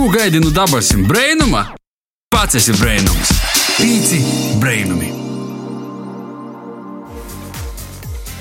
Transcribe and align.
Ko 0.00 0.08
gaidi 0.08 0.40
no 0.40 0.48
dabasim 0.50 1.02
brainuma? 1.04 1.60
Pats 2.32 2.56
esi 2.56 2.72
brainums. 2.80 3.34
Pīci 3.76 4.22
brainumi. 4.56 5.29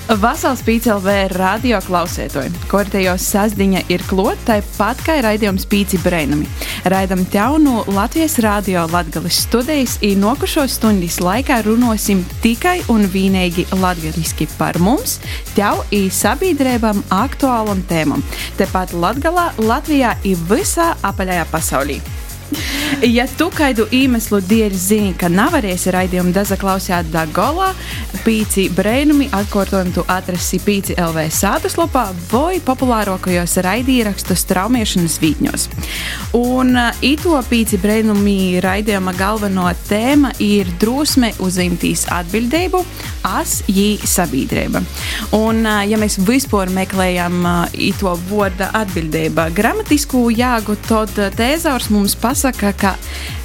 Vasals 0.09 0.63
PCLV 0.65 1.35
radio 1.37 1.77
klausētoji, 1.85 2.49
kortējos 2.65 3.21
sasdiņa 3.29 3.83
ir 3.93 4.01
klot, 4.09 4.39
tāpat 4.47 5.03
kā 5.05 5.19
raidījums 5.21 5.67
Pīci 5.69 5.99
Brainami. 6.01 6.47
Raidam 6.89 7.21
no 7.61 7.83
Latvijas 7.85 8.39
radio 8.39 8.87
Latgales 8.89 9.37
studijas, 9.45 9.99
i 10.01 10.15
nokušo 10.15 10.67
stundas 10.67 11.19
laikā 11.19 11.61
runosim 11.61 12.25
tikai 12.41 12.81
un 12.89 13.05
vienīgi 13.05 13.67
latgaliski 13.69 14.47
par 14.57 14.79
mums, 14.79 15.19
tev 15.53 15.85
i 15.91 16.09
sabiedrībām 16.09 17.03
aktuālam 17.09 17.83
tēmam. 17.85 18.23
Tepat 18.57 18.93
Latgalā, 18.93 19.51
Latvijā 19.59 20.17
i 20.23 20.33
visā 20.33 20.95
apaļajā 21.03 21.45
pasaulī. 21.51 22.01
Ja 23.05 23.23
tu 23.37 23.47
kādu 23.53 23.85
iemeslu 23.93 24.39
dēļ 24.43 24.73
zini, 24.75 25.11
ka 25.17 25.29
nevarēsi 25.31 25.91
raidījumu 25.93 26.33
daza 26.33 26.57
klausīt 26.59 27.11
Dagolā, 27.13 27.69
pīci 28.25 28.65
brēnumi 28.73 29.29
atkārtojumu 29.35 29.93
tu 29.95 30.03
atrasi 30.09 30.59
pīci 30.63 30.95
LV 30.99 31.27
sātaslapā 31.31 32.07
vai 32.31 32.57
populārākajos 32.65 33.59
raidīrakstu 33.63 34.35
straumēšanas 34.37 35.19
vītņos. 35.21 35.67
Un 36.39 36.73
ito 37.05 37.37
pīci 37.49 37.79
brēnumi 37.81 38.59
raidījuma 38.65 39.13
galveno 39.17 39.69
tēma 39.87 40.33
ir 40.43 40.67
drosme 40.81 41.31
uzimtīs 41.45 42.07
atbildību, 42.13 42.83
as 43.29 43.59
jī 43.69 43.99
sabiedrība. 44.01 44.81
Un, 45.37 45.61
ja 45.63 46.01
mēs 46.01 46.19
vispār 46.25 46.73
meklējam 46.73 47.45
ito 47.77 48.15
vārda 48.31 48.73
atbildība 48.81 49.49
gramatisku 49.55 50.27
jāgu, 50.33 50.75
tad 50.89 51.15
tēzaurs 51.37 51.91
mums 51.93 52.17
pasaka, 52.19 52.73
ka, 52.79 52.93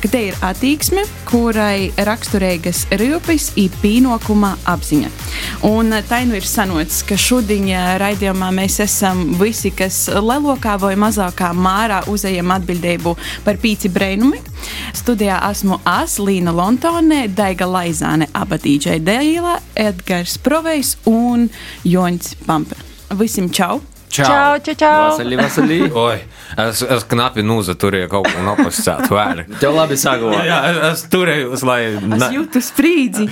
ka 0.02 0.10
te 0.10 0.20
ir 0.28 0.38
attieksme, 0.44 1.04
kurai 1.28 1.90
raksturīgas 2.06 2.84
rīpes 3.00 3.50
ir 3.60 3.74
pienākuma 3.82 4.54
apziņa. 4.70 5.10
Un 5.68 5.94
tā 6.08 6.22
nu 6.28 6.38
ir 6.38 6.46
sanots, 6.48 7.02
ka 7.06 7.18
šodien 7.20 7.68
raidījumā 8.00 8.50
mēs 8.54 8.80
esam 8.84 9.24
visi, 9.40 9.72
kas 9.74 10.06
lielākā 10.08 10.76
vai 10.82 10.94
mazākā 11.00 11.52
mērā 11.56 12.04
uzējam 12.10 12.52
atbildību 12.54 13.16
par 13.46 13.60
pīci 13.62 13.90
brēnumi. 13.94 14.42
Studijā 14.96 15.40
esmu 15.50 15.80
es, 16.00 16.18
Līna 16.22 16.54
Lontone, 16.54 17.24
Daiga 17.28 17.68
Laizāne, 17.68 18.30
Abadīģai 18.34 19.00
Dēlā, 19.04 19.58
Edgars 19.86 20.38
Provejs 20.42 20.96
un 21.10 21.48
Joņs 21.88 22.38
Pampe. 22.46 22.78
Visiem 23.14 23.50
čau! 23.52 23.82
Čau, 24.14 24.26
čau, 24.26 24.60
čau! 24.62 24.74
čau. 24.78 25.10
Vasarī, 25.10 25.36
vasarī. 25.38 25.78
Oi, 26.06 26.18
es, 26.62 26.82
es 26.86 27.06
knapi 27.10 27.42
nuzaturēju 27.42 28.10
kaut 28.12 28.28
ko 28.30 28.44
nopascētu 28.46 29.10
vēri. 29.10 29.46
Tev 29.58 29.74
labi 29.74 29.98
saglabāt. 29.98 30.44
Jā, 30.46 30.58
es, 30.70 30.78
es 30.90 31.02
turēju, 31.10 31.58
lai. 31.66 31.78
Es 32.14 32.26
jūtu 32.36 32.62
sprīdzi. 32.62 33.26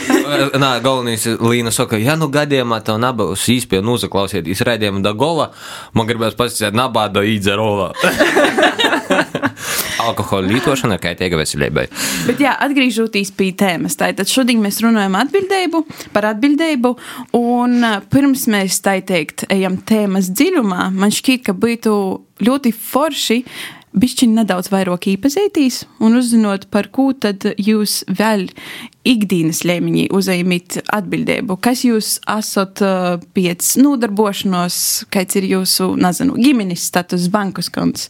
Nā, 0.62 0.72
galvenais 0.82 1.28
Līna 1.38 1.70
saka, 1.74 2.00
ja 2.02 2.18
nu 2.18 2.26
gadījumā 2.34 2.80
tev 2.86 2.98
nabūs 3.02 3.46
īspēja 3.54 3.86
nuzaklausīt 3.86 4.50
izraidījumu 4.50 5.04
da 5.06 5.14
gola, 5.14 5.52
man 5.94 6.10
gribēs 6.10 6.34
pasakāt, 6.38 6.74
nabāda 6.74 7.22
īdzerola. 7.22 7.92
Alkohola 10.06 10.50
lietošana 10.50 10.96
ir 10.96 11.02
kaitīga 11.02 11.40
veselībai. 11.40 11.86
Bet, 12.28 12.42
jā, 12.42 12.54
atgriežoties 12.66 13.32
pie 13.36 13.50
tēmas, 13.58 13.98
tātad 13.98 14.30
šodien 14.30 14.62
mēs 14.62 14.80
runājam 14.84 15.18
atbildību, 15.20 15.82
par 16.14 16.30
atbildību, 16.32 16.94
un 17.38 17.88
pirms 18.12 18.46
mēs 18.52 18.80
tā 18.84 18.98
teikt 19.06 19.46
ejam 19.52 19.80
tēmas 19.88 20.30
dziļumā, 20.32 20.90
man 20.94 21.14
šķiet, 21.14 21.46
ka 21.48 21.56
būtu 21.56 21.96
ļoti 22.46 22.72
forši 22.76 23.40
bišķiņ 23.96 24.34
nedaudz 24.40 24.70
vairāk 24.72 25.08
iepazīties 25.14 25.84
un 26.04 26.18
uzzinot, 26.20 26.68
par 26.72 26.90
ko 26.92 27.10
tad 27.16 27.46
jūs 27.56 28.02
vēl 28.12 28.48
ikdienas 29.06 29.62
līmenī 29.66 30.06
uzņemat 30.14 30.80
atbildību. 30.94 31.56
Kas 31.62 31.84
jūs 31.86 32.16
esat 32.30 32.82
pēc 33.36 33.68
nodarbošanos, 33.78 34.78
kāds 35.14 35.38
ir 35.38 35.46
jūsu, 35.50 35.92
nezinu, 36.00 36.34
ģimenes 36.42 36.86
status, 36.90 37.28
bankas 37.32 37.70
konts? 37.72 38.08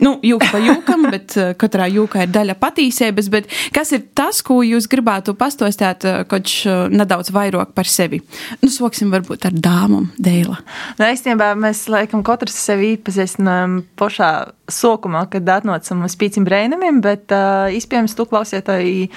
Nu, 0.00 0.16
jūka 0.24 0.50
pa 0.54 0.62
jūkam, 0.62 1.08
bet 1.14 1.36
katrā 1.60 1.88
jūkā 1.92 2.24
ir 2.24 2.32
daļa 2.34 2.56
patīsības, 2.60 3.30
bet 3.32 3.52
kas 3.76 3.92
ir 3.96 4.06
tas, 4.16 4.40
ko 4.44 4.62
jūs 4.64 4.88
gribētu 4.90 5.36
pastostāt, 5.38 6.06
koč 6.32 6.56
uh, 6.66 6.86
nedaudz 6.92 7.32
vairāk 7.34 7.74
par 7.76 7.88
sevi? 7.88 8.22
Nu, 8.62 8.72
soksim 8.72 9.12
varbūt 9.14 9.50
ar 9.50 9.56
dāmam, 9.56 10.08
Dēla. 10.16 10.58
Nu, 10.98 11.10
īstenībā 11.12 11.52
mēs 11.60 11.84
laikam 11.92 12.24
katrs 12.26 12.56
sevi 12.56 12.94
iepazīstinām 12.96 13.82
pašā 14.00 14.32
sokumā, 14.72 15.27
kad 15.32 15.48
atnācam 15.58 16.02
uz 16.06 16.16
pīcim 16.18 16.46
brēnumiem, 16.46 17.00
bet 17.04 17.32
uh, 17.34 17.68
iespējams 17.74 18.16
tu 18.18 18.26
klausītāji 18.28 19.08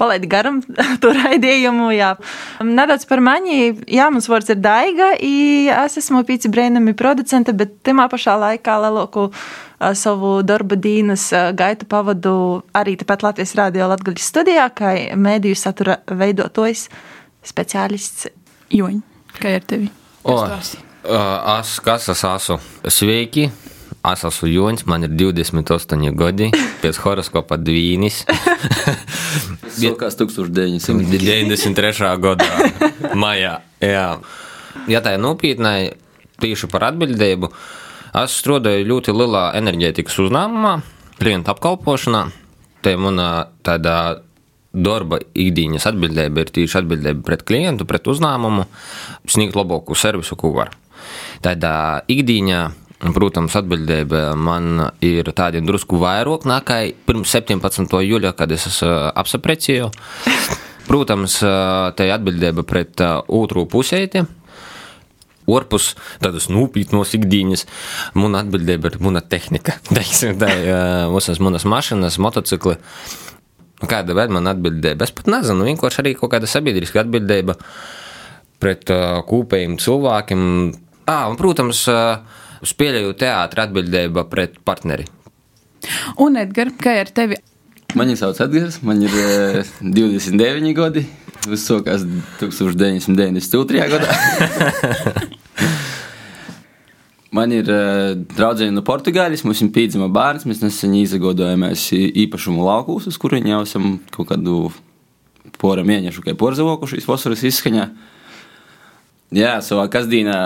palaidi 0.00 0.30
garam 0.30 0.60
to 1.02 1.14
raidījumu. 1.16 1.90
Jā. 1.96 2.14
Nedaudz 2.66 3.06
par 3.10 3.22
mani. 3.24 3.72
Jā, 3.90 4.10
mums 4.12 4.28
vārds 4.30 4.52
ir 4.52 4.60
Daiga. 4.62 5.12
Es 5.20 5.98
esmu 6.00 6.22
pīci 6.28 6.50
brēnumi 6.52 6.96
producente, 6.98 7.54
bet 7.56 7.78
tajā 7.86 8.08
pašā 8.12 8.36
laikā 8.40 8.76
lielāku 8.84 9.30
savu 9.96 10.42
darba 10.44 10.76
dienas 10.76 11.30
gaitu 11.56 11.88
pavadu 11.88 12.34
arī 12.76 12.98
tepat 13.00 13.24
Latvijas 13.24 13.54
Rādio 13.56 13.88
Latvijas 13.88 14.28
studijā, 14.28 14.68
kā 14.76 14.92
mēdīju 15.16 15.56
satura 15.56 16.00
veidotājs, 16.06 16.88
speciālists. 17.46 18.28
Joņ, 18.70 19.00
kā 19.40 19.56
ir 19.56 19.66
tevi? 19.66 19.90
O, 20.22 20.36
es, 20.44 21.74
kas 21.80 22.12
es 22.12 22.24
esmu? 22.28 22.60
Sveiki! 22.86 23.48
Es 24.00 24.22
esmu 24.24 24.48
Joņš, 24.48 24.86
man 24.88 25.04
ir 25.04 25.12
28 25.12 26.14
gadi, 26.16 26.46
pēc 26.80 27.00
horoskopa 27.02 27.58
dvīnis. 27.60 28.22
Sākās 29.76 30.16
1993. 30.16 32.08
gadā, 32.24 32.48
maijā. 33.12 33.58
Jā. 33.84 34.06
Ja 34.88 35.02
tā 35.04 35.18
ir 35.18 35.20
nopietnai, 35.20 35.92
tieši 36.40 36.70
par 36.72 36.88
atbildību, 36.88 37.52
es 38.22 38.40
strādāju 38.40 38.88
ļoti 38.88 39.12
lielā 39.20 39.44
enerģētikas 39.60 40.16
uzņēmumā, 40.24 40.74
klientu 41.20 41.52
apkalpošanā. 41.52 42.24
Te 42.80 42.96
manā 42.96 43.30
tādā 43.66 44.24
darba 44.72 45.20
ikdienas 45.36 45.84
atbildība 45.90 46.46
ir 46.46 46.56
tieši 46.56 46.80
atbildība 46.80 47.26
pret 47.26 47.44
klientu, 47.44 47.84
pret 47.84 48.08
uzņēmumu, 48.08 48.64
sniegt 49.28 49.60
labāku 49.60 49.92
servisu, 49.92 50.40
ko 50.40 50.56
var. 50.56 50.72
Tādā 51.44 52.00
ikdienā 52.08 52.70
Protams, 53.00 53.54
atbildība 53.56 54.34
man 54.36 54.82
ir 55.00 55.30
tāda 55.32 55.62
drusku 55.64 55.96
vairāk 56.02 56.44
nekā 56.48 56.80
pirms 57.08 57.32
17. 57.32 57.94
jūlijā, 58.04 58.34
kad 58.36 58.50
es 58.52 58.66
apsaprecēju. 58.84 59.86
Protams, 60.84 61.38
tā 61.40 62.04
ir 62.04 62.12
atbildība 62.12 62.64
pret 62.68 63.00
otru 63.00 63.64
pusēti. 63.72 64.26
Orpus 65.50 65.94
tādas 66.20 66.50
nopietnas 66.52 67.14
ikdienas, 67.16 67.64
mana 68.14 68.42
atbildība 68.44 68.92
ir 68.92 68.98
mana 69.02 69.22
tehnika. 69.24 69.78
Teiksim, 69.88 70.36
tā 70.42 70.50
ir 70.60 71.08
visas 71.14 71.40
manas 71.40 71.64
mašīnas, 71.64 72.20
motocikli. 72.20 72.76
Kāda 73.80 74.12
veida 74.12 74.36
man 74.36 74.50
atbildība? 74.52 75.08
Es 75.08 75.16
pat 75.16 75.32
nezinu, 75.32 75.64
vienkārši 75.70 76.02
arī 76.04 76.12
kaut 76.20 76.34
kāda 76.34 76.50
sabiedriska 76.50 77.00
atbildība 77.06 77.56
pret 78.60 78.92
kopējiem 79.32 79.80
cilvēkiem. 79.80 80.44
Ah, 81.08 81.30
un, 81.32 81.40
protams, 81.40 81.80
uh, 81.88 82.39
uz 82.64 82.74
pieļauju 82.76 83.16
teātra 83.20 83.66
atbildība 83.68 84.26
pret 84.30 84.58
partneri. 84.64 85.06
Un, 86.20 86.36
Edgars, 86.40 86.76
kā 86.80 86.98
ar 87.00 87.10
tevi? 87.14 87.40
Mani 87.98 88.14
sauc 88.18 88.38
Edgars, 88.44 88.80
man 88.86 89.02
ir 89.02 89.14
uh, 89.20 89.74
29 89.82 90.74
gadi. 90.76 91.06
Viss 91.48 91.70
sākās 91.70 92.04
1992. 92.40 93.86
gadā. 93.94 94.10
Man 97.30 97.52
ir 97.54 97.68
uh, 97.70 98.16
draudzene 98.34 98.74
no 98.74 98.82
Portugāles, 98.82 99.44
mums 99.46 99.60
ir 99.62 99.68
pīdzima 99.70 100.08
bērns. 100.10 100.48
Mēs 100.50 100.64
nesen 100.64 100.96
izgodojāmies 100.98 101.84
īpašumu 101.94 102.64
laukos, 102.66 103.06
uz 103.06 103.18
kuriem 103.22 103.46
jau 103.52 103.60
esam 103.62 103.92
kaut 104.10 104.32
kādu 104.32 104.56
pora 105.62 105.84
mēnešu, 105.86 106.24
kā 106.24 106.34
porzavokušies 106.34 107.06
vasaras 107.06 107.44
izskaņā. 107.46 107.86
Jā, 109.38 109.52
savā 109.62 109.86
kasdienā 109.92 110.40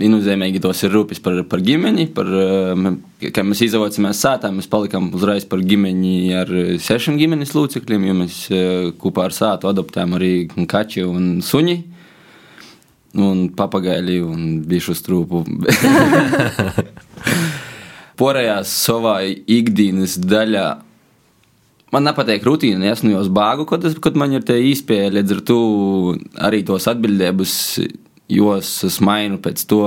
Inuzēmīgi 0.00 0.62
tos 0.64 0.80
ir 0.86 0.94
rūpes 0.94 1.20
par, 1.20 1.42
par 1.50 1.60
ģimeni, 1.64 2.06
par, 2.16 2.28
kad 3.20 3.44
mēs 3.44 3.60
izavocāmies 3.66 4.22
sātā, 4.24 4.48
mēs 4.54 4.68
palikām 4.70 5.10
uzreiz 5.16 5.44
par 5.48 5.60
ģimeni 5.60 6.32
ar 6.40 6.50
sešiem 6.80 7.18
ģimenes 7.20 7.52
locekļiem, 7.56 8.06
jo 8.08 8.16
mēs 8.22 8.38
kopā 9.02 9.28
ar 9.28 9.36
sātu 9.36 9.68
adoptējām 9.70 10.16
arī 10.16 10.34
kaķi 10.48 11.04
un 11.04 11.32
suņi. 11.44 11.78
Un 13.20 13.48
papagaili 13.58 14.20
un 14.22 14.60
bišu 14.70 14.94
strūpu. 14.94 15.42
Porējās 18.20 18.70
savā 18.86 19.16
ikdienas 19.26 20.14
daļā. 20.22 20.68
Man 21.90 22.06
nepatīk 22.06 22.44
rutīna, 22.46 22.92
es 22.92 23.02
nu 23.02 23.16
jau 23.16 23.24
bāgu, 23.34 23.66
kad, 23.66 23.82
es, 23.88 23.96
kad 23.98 24.14
man 24.14 24.36
ir 24.36 24.44
tie 24.46 24.60
īspēja, 24.68 25.10
līdz 25.16 25.34
ar 25.34 25.40
to 25.48 25.58
arī 26.46 26.62
tos 26.68 26.86
atbildības 26.92 27.56
jos 28.30 28.72
es 28.86 29.00
mainu 29.04 29.40
pēc 29.42 29.64
to, 29.70 29.84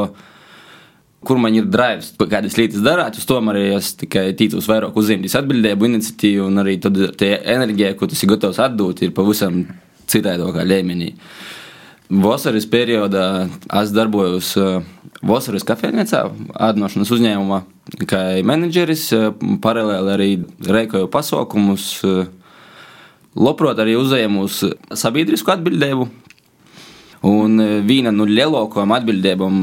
kur 1.24 1.40
man 1.40 1.56
ir 1.56 1.68
drives, 1.72 2.12
kādas 2.20 2.58
lietas 2.60 2.84
darāt. 2.84 3.18
Uz 3.18 3.28
to 3.28 3.40
arī 3.40 3.70
es 3.78 3.94
tikai 4.00 4.32
tītos 4.38 4.68
vairāk 4.70 4.98
uzņemties 5.00 5.38
atbildību, 5.40 5.90
iniciatīvu, 5.90 6.50
un 6.50 6.64
arī 6.64 6.78
tie 6.82 7.34
enerģija, 7.56 7.96
ko 8.00 8.10
tu 8.10 8.18
esi 8.18 8.30
gatavs 8.30 8.60
atdot, 8.64 9.02
ir 9.02 9.16
pavisam 9.16 9.64
citādākā 10.12 10.66
līmenī. 10.68 11.14
Vasaras 12.14 12.68
periodā 12.70 13.48
es 13.82 13.94
darbojos 13.96 14.52
uh, 14.60 14.84
Vasaras 15.24 15.64
kafejnīcā, 15.66 16.20
atnošanas 16.68 17.12
uzņēmumā, 17.16 17.62
kā 18.10 18.20
menedžeris, 18.46 19.08
uh, 19.16 19.30
paralēli 19.64 20.14
arī 20.14 20.32
reikoju 20.68 21.10
pasaukumus. 21.14 21.92
Uh, 22.04 22.26
Labprāt, 23.34 23.80
arī 23.82 23.96
uzņēmus 23.98 24.60
sabiedrisku 24.94 25.50
atbildību. 25.50 26.06
Un 27.24 27.62
viena 27.88 28.12
no 28.12 28.26
lielākajām 28.28 28.92
atbildībām 28.98 29.60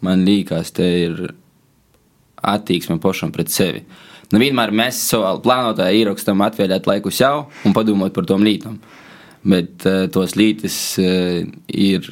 man 0.00 0.24
liekas, 0.26 0.72
te 0.74 0.86
ir 1.04 1.20
attieksme 2.40 2.98
pašam 3.00 3.32
pret 3.32 3.52
sevi. 3.52 3.84
Nu, 4.30 4.38
vienmēr 4.38 4.72
mēs 4.74 5.00
savā 5.10 5.34
plānotā 5.42 5.88
ierakstām 5.94 6.42
atvēlēt 6.46 6.86
laiku 6.86 7.12
sev 7.14 7.48
un 7.66 7.74
padomāt 7.74 8.14
par 8.14 8.28
tom 8.30 8.44
lītām. 8.46 8.78
Bet 9.40 9.86
uh, 9.88 10.04
tos 10.12 10.36
lītis 10.36 10.76
uh, 11.00 11.40
ir 11.66 12.06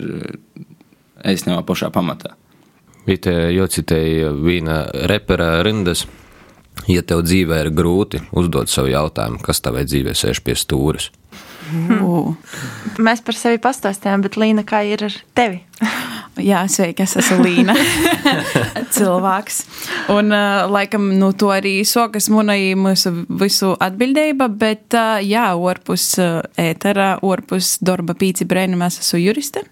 es 1.24 1.44
nevā 1.46 1.62
pašā 1.66 1.90
pamatā. 1.94 2.34
Vite 3.08 3.32
jocitēja 3.54 4.32
viena 4.36 4.82
repera 5.08 5.58
rindas. 5.64 6.06
Ja 6.88 7.02
tev 7.02 7.24
dzīvē 7.26 7.62
ir 7.64 7.70
grūti 7.74 8.20
uzdot 8.38 8.70
savu 8.70 8.92
jautājumu, 8.92 9.40
kas 9.42 9.60
tavai 9.64 9.84
dzīvē 9.88 10.14
sēž 10.16 10.42
pie 10.46 10.54
stūres? 10.58 11.10
Uh. 12.18 12.58
Mēs 13.04 13.22
par 13.24 13.38
sevi 13.38 13.60
pastāstījām, 13.62 14.24
bet 14.26 14.38
Līna, 14.40 14.64
kā 14.66 14.82
ir 14.86 15.06
ar 15.08 15.18
tevi? 15.38 15.62
Jā, 16.38 16.62
sveiki, 16.70 17.02
es 17.02 17.16
esmu 17.18 17.42
Līna. 17.42 17.74
Cilvēks. 18.94 19.58
Un, 20.14 20.32
uh, 20.32 20.64
laikam, 20.70 21.10
nu, 21.20 21.30
to 21.36 21.50
arī 21.52 21.80
sokas 21.88 22.28
monai 22.32 22.74
mūsu 22.78 23.12
visu 23.40 23.74
atbildība, 23.84 24.48
bet, 24.48 24.86
uh, 24.96 25.18
jā, 25.24 25.50
orpus 25.56 26.10
uh, 26.22 26.40
ētera, 26.58 27.16
orpus 27.26 27.76
darba 27.84 28.16
pīci 28.18 28.48
brēnu 28.48 28.78
mēs 28.80 29.00
esmu 29.02 29.22
juriste. 29.22 29.64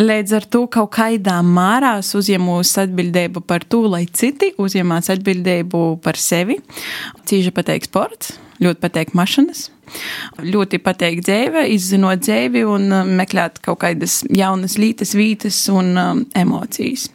Līdz 0.00 0.34
ar 0.36 0.48
to 0.52 0.64
kaut 0.72 0.92
kādā 0.96 1.38
mārās 1.44 2.12
uzņemos 2.18 2.74
atbildību 2.84 3.42
par 3.48 3.64
to, 3.64 3.84
lai 3.88 4.04
citi 4.06 4.52
uzņemās 4.60 5.10
atbildību 5.16 5.84
par 6.04 6.20
sevi. 6.20 6.58
Cīža 7.28 7.54
pateik 7.56 7.88
sports, 7.88 8.36
ļoti 8.62 8.82
pateik 8.84 9.16
mašinas. 9.16 9.70
Ļoti 10.42 10.80
patīk 10.82 11.20
dzīve, 11.22 11.62
izzinot 11.70 12.24
dzīvi 12.24 12.64
un 12.66 12.90
meklēt 13.16 13.60
kaut 13.62 13.84
kādas 13.84 14.24
jaunas 14.34 14.74
lietas, 14.82 15.14
vītas 15.14 15.60
un 15.70 15.92
um, 15.94 16.24
emocijas. 16.34 17.06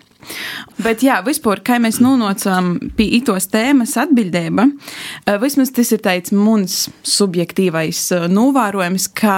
Bet, 0.82 1.04
jā, 1.06 1.20
vispār, 1.26 1.62
kā 1.66 1.80
mēs 1.82 2.02
nonācām 2.04 2.74
pie 2.98 3.10
itos 3.20 3.50
tēmas 3.52 3.98
atbildība, 4.02 4.68
vismaz 5.42 5.74
tas 5.76 5.92
ir 5.94 6.04
tāds 6.06 6.34
mums 6.36 6.86
subjektīvais 7.08 8.08
novērojums, 8.32 9.10
ka 9.18 9.38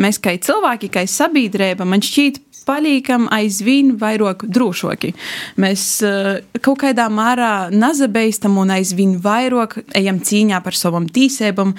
mēs 0.00 0.20
kā 0.22 0.34
cilvēki, 0.38 0.90
kā 0.94 1.06
sabiedrība, 1.10 1.86
man 1.88 2.04
šķiet, 2.04 2.42
paliekam 2.64 3.26
aizvien 3.34 3.94
vairāk 4.00 4.46
drošāki. 4.48 5.12
Mēs 5.60 5.84
uh, 6.06 6.38
kaut 6.64 6.80
kādā 6.84 7.06
mērā 7.12 7.68
nazabeistam 7.74 8.58
un 8.60 8.72
aizvien 8.74 9.16
vairāk 9.24 9.80
ejam 9.96 10.20
cīņā 10.24 10.62
par 10.64 10.78
savām 10.78 11.08
tīsībām, 11.12 11.74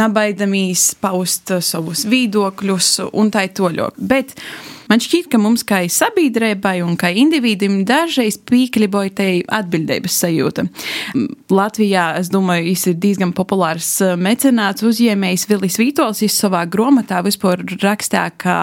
nabaidamies 0.00 0.90
paust 1.00 1.54
savus 1.64 2.06
viedokļus 2.10 2.92
un 3.12 3.32
tā 3.34 3.46
tālāk. 3.52 4.00
Man 4.90 4.98
šķiet, 5.02 5.28
ka 5.30 5.38
mums 5.38 5.62
kā 5.66 5.84
sabiedrībai 5.86 6.80
un 6.82 6.96
kā 6.98 7.12
individim 7.14 7.84
dažreiz 7.86 8.40
pīkļiboja 8.50 9.12
te 9.14 9.26
atbildības 9.46 10.16
sajūta. 10.24 10.64
Latvijā, 11.50 12.06
es 12.18 12.30
domāju, 12.32 12.72
ir 12.74 12.96
diezgan 12.98 13.30
populārs 13.36 13.88
eh, 14.02 14.16
mecenāts 14.18 14.82
uzņēmējs 14.86 15.46
Vilis 15.50 15.78
Vītols. 15.78 16.24
Viņš 16.24 16.38
savā 16.42 16.64
grāmatā 16.70 17.20
vispār 17.26 17.62
rakstā, 17.82 18.24
ka 18.34 18.56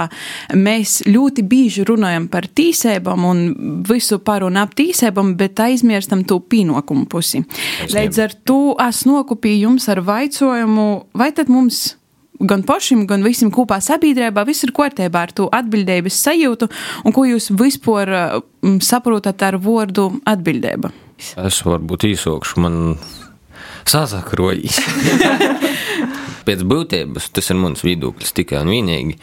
mēs 0.51 0.99
ļoti 1.07 1.45
bieži 1.47 1.85
runājam 1.87 2.27
par 2.31 2.49
tīsībām 2.51 3.27
un 3.27 3.45
visu 3.87 4.19
par 4.19 4.43
un 4.47 4.59
ap 4.59 4.75
tīsībām, 4.77 5.35
bet 5.39 5.63
aizmirstam 5.63 6.25
to 6.27 6.41
pienākumu 6.43 7.07
pusi. 7.07 7.45
Līdz 7.93 8.23
ar 8.25 8.35
to 8.43 8.59
es 8.83 9.05
nokopīju 9.07 9.63
jums 9.69 9.87
ar 9.93 10.03
vaicojumu, 10.03 10.89
vai 11.15 11.31
tad 11.35 11.47
mums 11.53 11.95
gan 12.39 12.63
pašam, 12.67 13.05
gan 13.09 13.25
visam 13.25 13.51
kopā 13.53 13.79
sabiedrībā 13.83 14.45
viss 14.47 14.65
ir 14.67 14.73
kārtībā 14.75 15.25
ar 15.27 15.33
to 15.35 15.47
atbildības 15.53 16.17
sajūtu, 16.27 16.69
un 17.05 17.15
ko 17.15 17.25
jūs 17.27 17.51
vispār 17.57 18.13
um, 18.17 18.79
saprotat 18.83 19.41
ar 19.47 19.59
vārdu 19.61 20.09
atbildība? 20.27 20.93
Es 21.17 21.63
varbūt 21.65 22.05
īsokšu, 22.11 22.61
man 22.61 22.97
sasakrojas. 23.87 24.81
Pēc 26.47 26.61
būtības 26.63 27.31
tas 27.35 27.49
ir 27.51 27.57
mans 27.59 27.81
viedoklis 27.83 28.31
tikai 28.37 28.61
un 28.63 28.71
vienīgi. 28.71 29.17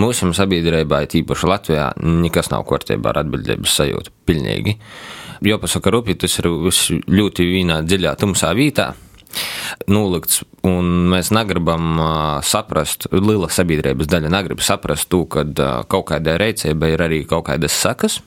Mūsu 0.00 0.28
sabiedrībā, 0.36 1.06
tīpaši 1.08 1.48
Latvijā, 1.48 1.86
nekas 2.04 2.50
nav 2.52 2.66
kārtībā 2.68 3.14
ar 3.14 3.22
atbildības 3.22 3.78
sajūtu. 3.78 4.12
Pilnīgi. 4.28 4.76
Jo 5.46 5.56
pasaka, 5.62 5.94
rupi 5.94 6.18
tas 6.20 6.34
ir 6.42 6.50
ļoti 6.50 7.46
vienā 7.48 7.80
dziļā, 7.86 8.12
tumsā 8.20 8.52
vietā 8.58 8.90
nolikts, 9.90 10.42
un 10.66 10.88
mēs 11.12 11.30
negribam 11.34 11.92
uh, 11.96 12.08
saprast, 12.46 13.08
liela 13.14 13.50
sabiedrības 13.52 14.10
daļa 14.10 14.32
negrib 14.32 14.62
saprast 14.64 15.10
to, 15.12 15.24
ka 15.30 15.44
uh, 15.46 15.80
kaut 15.90 16.08
kādai 16.10 16.36
reizei 16.40 16.74
ir 16.74 17.04
arī 17.04 17.22
kaut 17.28 17.48
kādas 17.50 17.76
sakas. 17.76 18.20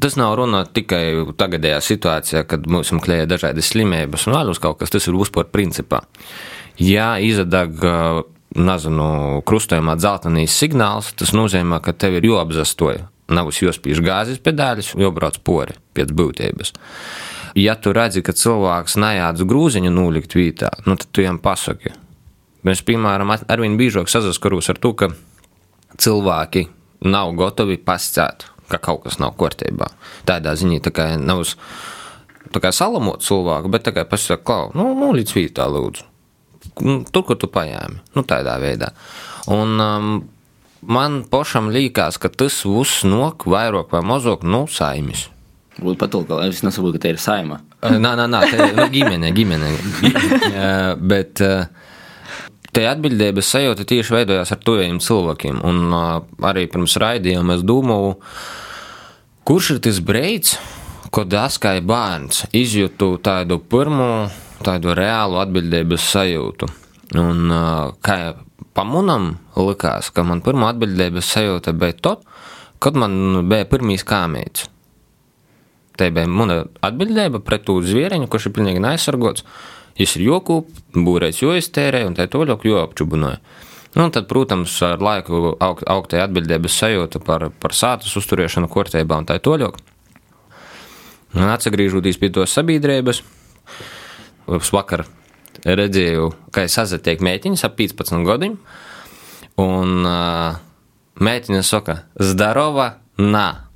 Tas 0.00 0.16
nav 0.16 0.38
runa 0.40 0.62
tikai 0.64 1.34
tagadējā 1.36 1.80
situācijā, 1.84 2.46
kad 2.48 2.64
mums 2.66 2.92
klēja 3.04 3.28
dažādas 3.28 3.74
slimības 3.74 4.24
un 4.26 4.38
vēl 4.38 4.52
uz 4.54 4.60
kaut 4.62 4.80
kas, 4.80 4.92
tas 4.92 5.06
ir 5.06 5.18
uzpār 5.20 5.50
principā. 5.52 6.00
Ja 6.80 7.18
izadag, 7.20 7.76
nezinu, 8.56 9.42
krustojumā 9.44 9.98
dzeltenīs 10.00 10.56
signāls, 10.56 11.12
tas 11.20 11.34
nozīmē, 11.36 11.82
ka 11.84 11.92
tev 11.92 12.16
ir 12.16 12.30
jāapzastoja. 12.30 13.04
Nav 13.32 13.52
jāspīž 13.52 14.00
gāzes 14.04 14.40
pedāļus, 14.44 14.94
jābrauc 15.00 15.38
pori 15.44 15.76
pēc 15.96 16.16
būtības 16.16 16.72
ja 17.58 17.74
tu 17.76 17.92
redzi, 17.96 18.22
ka 18.24 18.34
cilvēks 18.36 18.96
nejādz 19.00 19.44
grūziņu 19.48 19.92
nolikt 19.92 20.36
vītā, 20.36 20.70
nu, 20.86 20.96
tad 20.96 21.10
tu 21.10 21.24
viņam 21.24 21.40
pasaki. 21.42 21.94
Mēs, 22.62 22.84
piemēram, 22.86 23.32
arvien 23.50 23.76
biežāk 23.78 24.10
saskaros 24.10 24.70
ar 24.70 24.78
to, 24.78 24.92
ka 24.94 25.10
cilvēki 25.98 26.68
nav 27.10 27.34
gatavi 27.38 27.78
pascēt, 27.82 28.46
ka 28.70 28.78
kaut 28.78 29.02
kas 29.06 29.18
nav 29.20 29.34
kārtībā. 29.40 29.90
Tādā 30.28 30.54
ziņā 30.58 30.78
tā 30.84 30.92
kā 30.94 31.08
nav 31.18 31.42
uz 31.42 31.56
tā 32.52 32.62
kā 32.62 32.70
salamot 32.74 33.24
cilvēku, 33.24 33.70
bet 33.72 33.86
tikai 33.88 34.06
pasaka, 34.08 34.42
klau, 34.46 34.70
nu, 34.78 34.92
nu 34.98 35.10
līdz 35.16 35.34
vītā 35.36 35.66
lūdzu. 35.72 36.08
Nu, 36.86 37.00
tur, 37.10 37.26
kur 37.26 37.38
tu 37.40 37.50
paņēmi, 37.50 37.98
nu, 38.14 38.22
tādā 38.28 38.54
veidā. 38.62 38.92
Un 39.50 39.82
um, 39.82 40.12
man 40.86 41.22
pašam 41.30 41.72
liekas, 41.74 42.20
ka 42.22 42.30
tas 42.30 42.62
viss 42.62 43.02
nok 43.08 43.48
vairāk 43.50 43.90
vai 43.94 44.04
mazāk 44.06 44.46
no 44.46 44.64
saimis. 44.70 45.26
Būtu 45.80 45.96
patulka, 46.00 46.36
lai 46.36 46.50
es 46.52 46.60
nesaprotu, 46.64 46.98
ka 46.98 47.06
te 47.06 47.14
ir 47.14 47.20
saima. 47.22 47.62
Nē, 47.80 48.12
nē, 48.18 48.26
nē, 48.28 48.40
tā 48.50 48.66
ir 48.68 48.76
nu, 48.76 48.84
ģimene, 48.92 49.30
ģimene. 49.34 49.70
Bet 51.12 51.40
te 52.72 52.84
atbildības 52.88 53.48
sajūta 53.54 53.86
tieši 53.88 54.16
veidojās 54.18 54.52
ar 54.52 54.60
tuviem 54.64 55.00
cilvēkiem. 55.02 55.62
Un 55.64 55.96
arī 56.44 56.66
pirms 56.72 56.98
raidījuma 57.00 57.56
es 57.56 57.64
domāju, 57.66 58.14
kurš 59.48 59.74
ir 59.76 59.82
tas 59.88 60.00
breids, 60.04 60.56
kad 61.12 61.32
es 61.40 61.58
kā 61.60 61.74
bērns 61.84 62.46
izjūtu 62.56 63.14
tādu 63.24 63.58
pirmo, 63.72 64.28
tādu 64.64 64.94
reālu 64.96 65.40
atbildības 65.42 66.08
sajūtu. 66.14 66.68
Un 67.20 67.48
kā 68.04 68.18
pamanam 68.76 69.34
likās, 69.56 70.12
ka 70.12 70.24
man 70.24 70.40
pirmā 70.44 70.72
atbildības 70.72 71.32
sajūta 71.34 71.74
bija 71.76 71.98
tad, 72.08 72.22
kad 72.82 72.96
man 72.98 73.42
bija 73.50 73.68
pirmīs 73.68 74.04
kāmītes. 74.08 74.68
Bija 75.98 76.26
mana 76.26 76.62
atbildība 76.84 77.42
pret 77.44 77.66
to 77.68 77.76
zvieriņu, 77.84 78.28
kurš 78.30 78.48
ir 78.48 78.54
pilnīgi 78.56 78.82
neaizsargots. 78.82 79.44
Viņš 79.98 80.14
ir 80.16 80.24
joku, 80.24 80.62
būrēts, 80.96 81.42
jo 81.42 81.52
iztērēja 81.58 82.08
un 82.08 82.16
tā 82.16 82.26
toļok, 82.32 82.64
jo 82.64 82.80
apčubinoja. 82.80 83.42
Nu, 83.92 84.06
tad, 84.08 84.24
protams, 84.30 84.72
ar 84.86 85.02
laiku 85.04 85.52
aug, 85.60 85.82
augtēja 85.84 86.24
atbildības 86.24 86.78
sajūta 86.80 87.20
par, 87.24 87.50
par 87.60 87.76
sātas 87.76 88.14
uzturēšanu 88.16 88.70
kortībā 88.72 89.18
un 89.20 89.28
tā 89.28 89.36
toļok. 89.44 89.76
Atgriežoties 91.32 92.18
pie 92.20 92.30
tos 92.32 92.56
sabiedrības, 92.56 93.20
vakar 94.48 95.04
redzēju, 95.64 96.30
ka 96.52 96.64
es 96.66 96.76
sazatiek 96.76 97.20
mētiņas 97.24 97.66
ap 97.68 97.76
15 97.78 98.24
gadiem, 98.26 98.56
un 99.60 100.08
uh, 100.08 100.56
mētiņa 101.20 101.62
saka, 101.66 102.02
zdarova, 102.16 102.94
nā. 103.20 103.71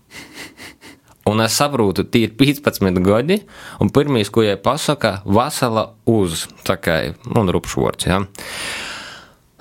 Un 1.26 1.42
es 1.42 1.56
saprotu, 1.59 2.04
tie 2.06 2.28
ir 2.28 2.35
15 2.38 3.00
gadi, 3.02 3.40
un 3.83 3.90
pirmīs, 3.90 4.30
ko 4.30 4.45
viņai 4.45 4.61
pasaka, 4.62 5.16
vasala 5.26 5.88
uz, 6.06 6.45
tā 6.66 6.76
kā, 6.78 7.00
nu, 7.26 7.42
rupšvorts, 7.56 8.06
jā. 8.06 8.21
Ja? 8.21 8.52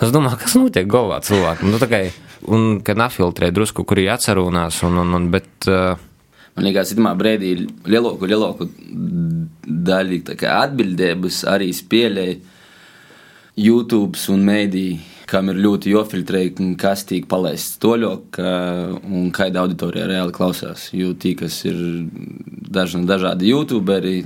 Es 0.05 0.12
domāju, 0.12 0.41
kas 0.43 0.57
notiek 0.60 0.88
galvā 0.91 1.22
cilvēkam, 1.24 1.72
nu, 1.72 1.79
tā 1.81 1.88
kā, 1.89 2.01
un, 2.51 2.81
kad 2.86 3.00
nafiltrē 3.00 3.50
drusku, 3.55 3.86
kur 3.88 4.01
ir 4.01 4.12
atcerunās, 4.13 4.81
un, 4.86 5.00
un, 5.01 5.15
un, 5.17 5.31
bet, 5.34 5.50
uh, 5.72 5.95
Man 6.55 6.69
liekas, 6.69 6.93
ka 6.93 7.01
tajā 7.01 7.15
brīdī 7.19 7.50
lielāko, 7.91 8.27
lielāko 8.31 8.67
daļu 9.65 10.22
tā 10.24 10.38
atbildības 10.53 11.41
arī 11.51 11.67
spēlēja 11.75 12.38
YouTube 13.60 14.15
un 14.31 14.45
mēdī, 14.48 14.86
kam 15.29 15.50
ir 15.50 15.60
ļoti 15.63 15.94
jofiltrēji, 15.94 16.75
kas 16.82 17.05
tiek 17.10 17.25
palaists 17.29 17.79
toļok 17.84 18.39
un 18.41 19.32
kāda 19.36 19.63
auditorija 19.63 20.08
reāli 20.10 20.36
klausās. 20.36 20.89
Jo 20.94 21.13
tie, 21.17 21.34
kas 21.39 21.63
ir 21.65 21.79
daži, 22.75 23.01
dažādi 23.10 23.50
youtuberi, 23.50 24.20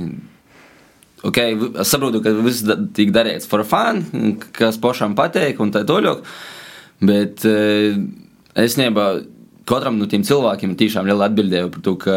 ok, 1.24 1.40
es 1.84 1.92
saprotu, 1.92 2.22
ka 2.24 2.34
viss 2.44 2.68
tiek 2.96 3.14
darīts 3.16 3.50
for 3.50 3.64
fun, 3.68 4.04
kas 4.56 4.80
pašam 4.82 5.16
patīk 5.18 5.62
un 5.64 5.74
tā 5.76 5.86
toļok, 5.88 6.24
bet 7.08 7.48
eh, 7.48 8.00
es 8.60 8.78
nebā 8.80 9.10
katram 9.70 10.00
no 10.00 10.08
tiem 10.10 10.26
cilvēkiem 10.26 10.78
tiešām 10.80 11.08
liela 11.08 11.30
atbildība 11.30 11.70
par 11.74 11.84
to, 11.86 11.96
ka 12.02 12.16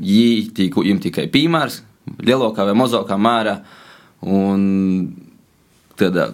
viņi 0.00 0.70
viņiem 0.74 1.02
tikai 1.04 1.28
piemērs, 1.32 1.82
lielākā 2.24 2.66
vai 2.66 2.78
mazākā 2.78 3.18
mērā, 3.20 3.58
un 4.24 4.64
tādā 6.00 6.32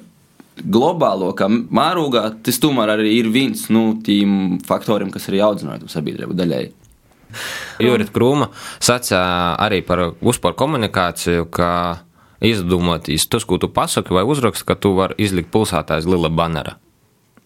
globālākā 0.64 1.48
mērogā 1.50 2.26
tas 2.44 2.60
tomēr 2.62 2.94
arī 2.96 3.16
ir 3.20 3.30
viens 3.32 3.66
no 3.72 3.94
tiem 4.04 4.58
faktoriem, 4.66 5.10
kas 5.14 5.28
arī 5.30 5.42
audzināja 5.46 5.84
to 5.84 5.90
sabiedrību 5.92 6.36
daļai. 6.38 6.62
Jurita 7.84 8.12
Krūma 8.14 8.50
sacīja 8.82 9.56
arī 9.62 9.80
par 9.86 10.10
uzpār 10.20 10.56
komunikāciju, 10.58 11.48
ka 11.54 11.70
izdomātīs 12.44 13.28
tas, 13.30 13.44
ko 13.44 13.60
tu 13.60 13.70
pasaki 13.72 14.14
vai 14.16 14.24
uzraksti, 14.28 14.66
ka 14.66 14.76
tu 14.78 14.94
vari 14.96 15.18
izlikt 15.20 15.52
pulsētājs 15.54 16.08
lila 16.08 16.30
banera. 16.32 16.76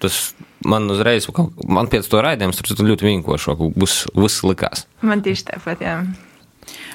Tas 0.02 0.34
man 0.66 0.88
uzreiz, 0.90 1.26
man 1.70 1.88
pēc 1.90 2.08
to 2.10 2.22
raidījums, 2.24 2.60
tas 2.60 2.80
ļoti 2.80 3.08
vienkārši 3.08 3.56
būs 3.74 3.98
viss 4.18 4.44
likās. 4.46 4.86
Man 5.06 5.22
tieši 5.24 5.50
tāpat, 5.52 5.84
jā. 5.84 5.98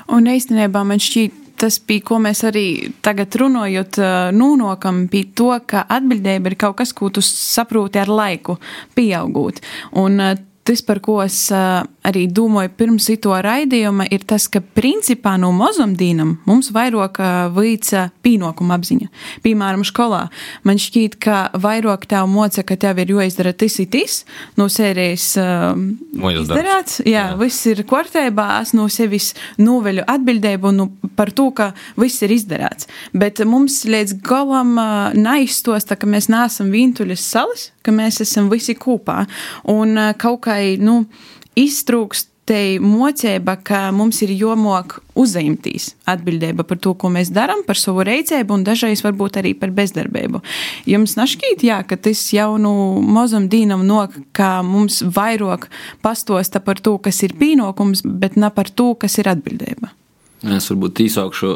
Un 0.10 0.26
īstenībā 0.30 0.82
man 0.88 1.02
šķiet, 1.02 1.49
tas 1.60 1.80
bija, 1.88 2.06
ko 2.10 2.20
mēs 2.24 2.44
arī 2.48 2.66
tagad 3.06 3.36
runājot, 3.42 4.00
ā, 4.00 4.12
nonākam 4.36 5.06
pie 5.12 5.26
to, 5.36 5.52
ka 5.70 5.86
atbildība 5.92 6.54
ir 6.54 6.58
kaut 6.60 6.80
kas, 6.82 6.94
ko 6.96 7.12
tu 7.14 7.24
saproti 7.26 8.02
ar 8.02 8.12
laiku, 8.12 8.58
pieaugot. 8.98 9.62
Un 10.00 10.20
ā, 10.24 10.34
tas, 10.70 10.84
par 10.86 11.02
ko 11.04 11.18
es 11.24 11.38
ā, 11.54 11.84
arī 12.06 12.28
domāju 12.30 12.72
pirms 12.78 13.10
to 13.22 13.34
raidījuma, 13.34 14.06
ir 14.14 14.24
tas, 14.30 14.46
ka 14.52 14.62
principā 14.62 15.36
no 15.42 15.50
mazumdīnam 15.56 16.38
mums 16.50 16.70
vairāk 16.76 17.20
ā, 17.20 17.32
veica 17.54 18.10
pienākuma 18.26 18.78
apziņa. 18.78 19.10
Piemēram, 19.46 19.84
skolā 19.88 20.28
man 20.68 20.80
šķiet, 20.82 21.18
ka 21.22 21.40
vairāk 21.58 22.06
tev 22.10 22.30
moca, 22.30 22.64
ka 22.64 22.78
tev 22.80 23.02
ir 23.02 23.16
jāizdara 23.16 23.54
tas 23.58 23.80
ir 23.82 23.90
tas, 23.94 24.22
no 24.60 24.70
sērijas 24.72 25.32
darbs. 25.40 26.44
izdarāts. 26.44 27.00
Jā, 27.04 27.30
jā, 27.32 27.38
viss 27.40 27.66
ir 27.70 27.84
kārtībā, 27.90 28.48
es 28.64 28.74
no 28.78 28.88
sevis 28.92 29.32
noveļu 29.62 30.06
atbildību 30.10 30.74
nu, 30.76 30.90
par 31.18 31.32
to, 31.36 31.50
ka 31.56 31.72
viss 32.00 32.24
ir 32.26 32.34
izdarīts. 32.36 32.90
Bet 33.14 33.42
mums 33.48 33.82
līdz 33.90 34.20
galam 34.26 34.76
uh, 34.78 35.18
neizstosta, 35.18 35.98
ka 36.00 36.10
mēs 36.10 36.30
neesam 36.32 36.72
vientuļas 36.74 37.26
salas, 37.26 37.70
ka 37.86 37.94
mēs 37.96 38.22
esam 38.24 38.50
visi 38.52 38.76
kopā. 38.78 39.24
Un 39.72 39.98
uh, 39.98 40.12
kaut 40.20 40.44
kā 40.48 40.59
nu, 40.82 41.04
iztrūkst. 41.60 42.36
Te 42.50 42.80
mocība, 42.82 43.54
ka 43.62 43.92
mums 43.94 44.24
ir 44.26 44.32
jomok 44.34 44.96
uzņemtīs 45.22 45.84
atbildība 46.10 46.64
par 46.66 46.80
to, 46.82 46.96
ko 46.98 47.12
mēs 47.14 47.30
darām, 47.30 47.60
par 47.68 47.78
savu 47.78 48.02
reizēbu 48.08 48.56
un 48.56 48.64
dažreiz 48.66 49.04
varbūt 49.06 49.38
arī 49.38 49.52
par 49.54 49.70
bezdarbību. 49.78 50.42
Jums 50.90 51.14
našķīt, 51.20 51.62
jā, 51.68 51.78
ka 51.86 52.00
tas 52.02 52.24
jau 52.34 52.56
nu 52.58 52.72
mazam 53.06 53.46
dīnam 53.54 53.86
nok, 53.86 54.18
ka 54.34 54.64
mums 54.66 55.04
vairāk 55.06 55.68
pastosta 56.02 56.58
par 56.58 56.82
to, 56.82 56.96
kas 56.98 57.22
ir 57.28 57.38
pienākums, 57.38 58.02
bet 58.02 58.34
ne 58.34 58.50
par 58.50 58.74
to, 58.74 58.96
kas 58.98 59.22
ir 59.22 59.30
atbildība. 59.30 59.94
Es 60.58 60.72
varbūt 60.74 61.06
īsākšu. 61.06 61.54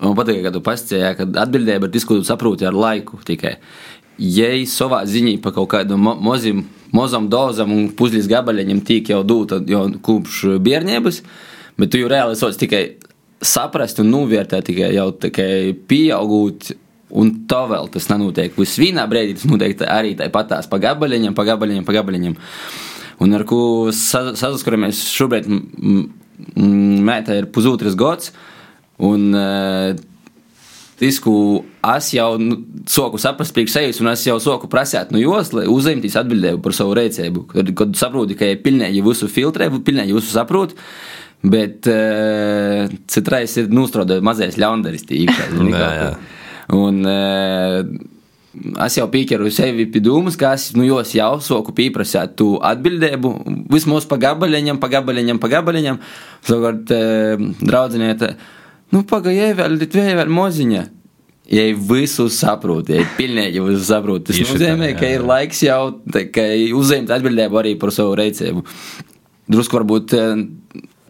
Man 0.00 0.16
patīk, 0.16 0.40
ka 0.46 0.56
tu 0.56 0.64
pasakīji, 0.64 1.12
ka 1.20 1.28
tas, 1.92 2.08
ko 2.08 2.16
tu 2.16 2.24
saproti 2.24 2.64
ar 2.64 2.72
laiku 2.72 3.20
tikai. 3.20 3.58
Ja 4.16 4.48
savā 4.64 5.04
ziņā 5.04 5.36
par 5.44 5.52
kaut 5.60 5.74
kādu 5.76 6.00
mo 6.00 6.16
mozam 6.96 7.28
dozam 7.30 7.72
un 7.74 7.88
puzles 7.96 8.28
gabaliņam 8.30 8.82
tīk 8.86 9.12
jau 9.12 9.22
dūta 9.26 9.60
jau 9.68 9.86
kopš 10.02 10.42
bērnības, 10.64 11.22
bet 11.80 11.92
tu 11.92 12.02
jau 12.02 12.10
reāli 12.10 12.38
sots 12.38 12.60
tikai 12.60 12.84
saprast 13.40 14.02
un 14.02 14.10
novērtēt 14.12 14.68
tikai 14.70 14.92
jau 14.96 15.10
tikai 15.16 15.74
pieaugot. 15.88 16.72
Un 17.10 17.32
tā 17.50 17.64
vēl 17.66 17.88
tas 17.90 18.04
nenotiek. 18.06 18.54
Viss 18.54 18.78
vienā 18.78 19.02
brīdī 19.10 19.34
tas 19.34 19.48
notiek 19.50 19.80
arī 19.82 20.12
tāpatās 20.14 20.68
pa 20.70 20.78
gabaliņam, 20.78 21.34
pa 21.34 21.42
gabaliņam, 21.48 21.82
pa 21.88 21.96
gabaliņam. 21.96 22.36
Un 23.20 23.34
ar 23.34 23.42
ko 23.50 23.90
sa 23.90 24.28
saskaramies 24.38 25.00
šobrīd, 25.10 25.48
mētā 27.10 27.40
ir 27.40 27.48
pusotras 27.50 27.98
gads. 27.98 28.30
Un 29.02 29.26
uh, 29.34 29.98
ko 31.24 31.34
es 31.96 32.10
jau 32.12 32.34
nu, 32.40 32.58
soku 32.90 33.20
saprast 33.20 33.54
priekš 33.56 33.72
sevis, 33.72 34.00
un 34.02 34.10
es 34.12 34.26
jau 34.26 34.36
soku 34.42 34.68
prasīt 34.68 35.14
no 35.14 35.20
jos, 35.22 35.54
lai 35.56 35.64
uzņemtīs 35.70 36.18
atbildību 36.20 36.60
par 36.64 36.76
savu 36.76 36.92
rīcību. 36.98 37.46
Kad, 37.54 37.72
kad 37.78 37.96
saproti, 37.96 38.36
ka 38.36 38.50
ir 38.52 38.60
pilnīgi 38.64 39.00
visu 39.06 39.30
filtrē, 39.32 39.70
pilnīgi 39.80 40.16
visu 40.16 40.34
saprot. 40.34 40.76
Bet 41.40 41.88
uh, 41.88 42.84
citreiz 43.08 43.56
ir 43.56 43.72
nostrādājis 43.72 44.24
mazais 44.28 44.60
ļaundaris. 44.60 45.06
Un 46.80 47.00
uh, 47.08 47.80
es 48.84 48.98
jau 48.98 49.08
pieķeru 49.10 49.48
sevi 49.54 49.88
pie 49.88 50.04
dūmas, 50.04 50.36
ka 50.36 50.52
es 50.58 50.68
nu, 50.76 50.84
jos 50.84 51.16
jau 51.16 51.32
soku 51.40 51.72
pieprasīt 51.80 52.36
tu 52.36 52.52
atbildību. 52.60 53.32
Vismaz 53.72 54.04
pa 54.10 54.20
gabaliņam, 54.20 54.84
pa 54.84 54.92
gabaliņam, 54.92 55.40
pa 55.40 55.48
gabaliņam. 55.56 56.04
Savukārt, 56.44 56.92
uh, 56.92 57.50
draudziniete, 57.64 58.34
nu 58.94 59.04
pagaidā 59.08 59.52
vēl, 59.58 59.76
vēl, 59.82 60.16
vēl 60.20 60.32
moziņa. 60.40 60.86
Ja 61.50 61.64
visu 61.74 62.28
saprot, 62.30 62.92
ja 62.92 63.02
pilnīgi 63.16 63.62
visu 63.64 63.82
saprot, 63.88 64.28
tas 64.28 64.38
nozīmē, 64.38 64.92
ka 64.98 65.08
ir 65.16 65.24
laiks 65.26 65.64
jau 65.66 65.80
uzņemt 66.78 67.10
atbildību 67.16 67.58
arī 67.58 67.72
par 67.80 67.90
savu 67.94 68.14
rīcību. 68.20 68.62
Drusku 69.50 69.80
varbūt 69.80 70.14
eh, 70.14 70.44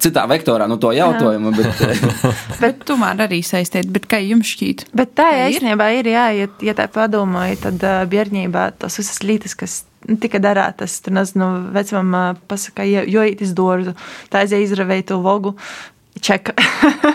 citā 0.00 0.24
vektorā 0.30 0.64
no 0.70 0.78
to 0.80 0.94
jautājumu, 0.96 1.52
bet 1.58 1.82
eh, 1.84 2.00
Bet 2.62 2.80
tomēr 2.88 3.26
arī 3.26 3.42
saistīt, 3.44 3.92
bet 3.92 4.08
kā 4.08 4.22
jums 4.24 4.54
šķiet? 4.54 4.86
Bet 4.96 5.12
tā 5.20 5.28
īstenībā 5.50 5.90
ir, 5.98 6.08
jā, 6.14 6.26
ja, 6.38 6.48
ja 6.64 6.76
tā 6.78 6.88
padomāju, 6.92 7.60
tad 7.66 7.84
uh, 7.84 8.00
bērnībā 8.08 8.70
tas 8.80 8.96
visas 9.00 9.20
lietas, 9.20 9.58
kas 9.60 9.82
nu, 10.08 10.16
tika 10.20 10.40
darātas, 10.42 10.98
tur 11.04 11.18
nezinu, 11.20 11.52
vecumam 11.76 12.16
uh, 12.16 12.42
pasaka, 12.48 12.88
jo, 12.88 13.04
jo 13.12 13.28
ītis 13.28 13.52
dorzu, 13.56 13.92
tā 14.32 14.46
aizēja 14.46 14.70
izravēt 14.70 15.10
to 15.12 15.20
vogu. 15.24 15.58
Čeka 16.18 16.56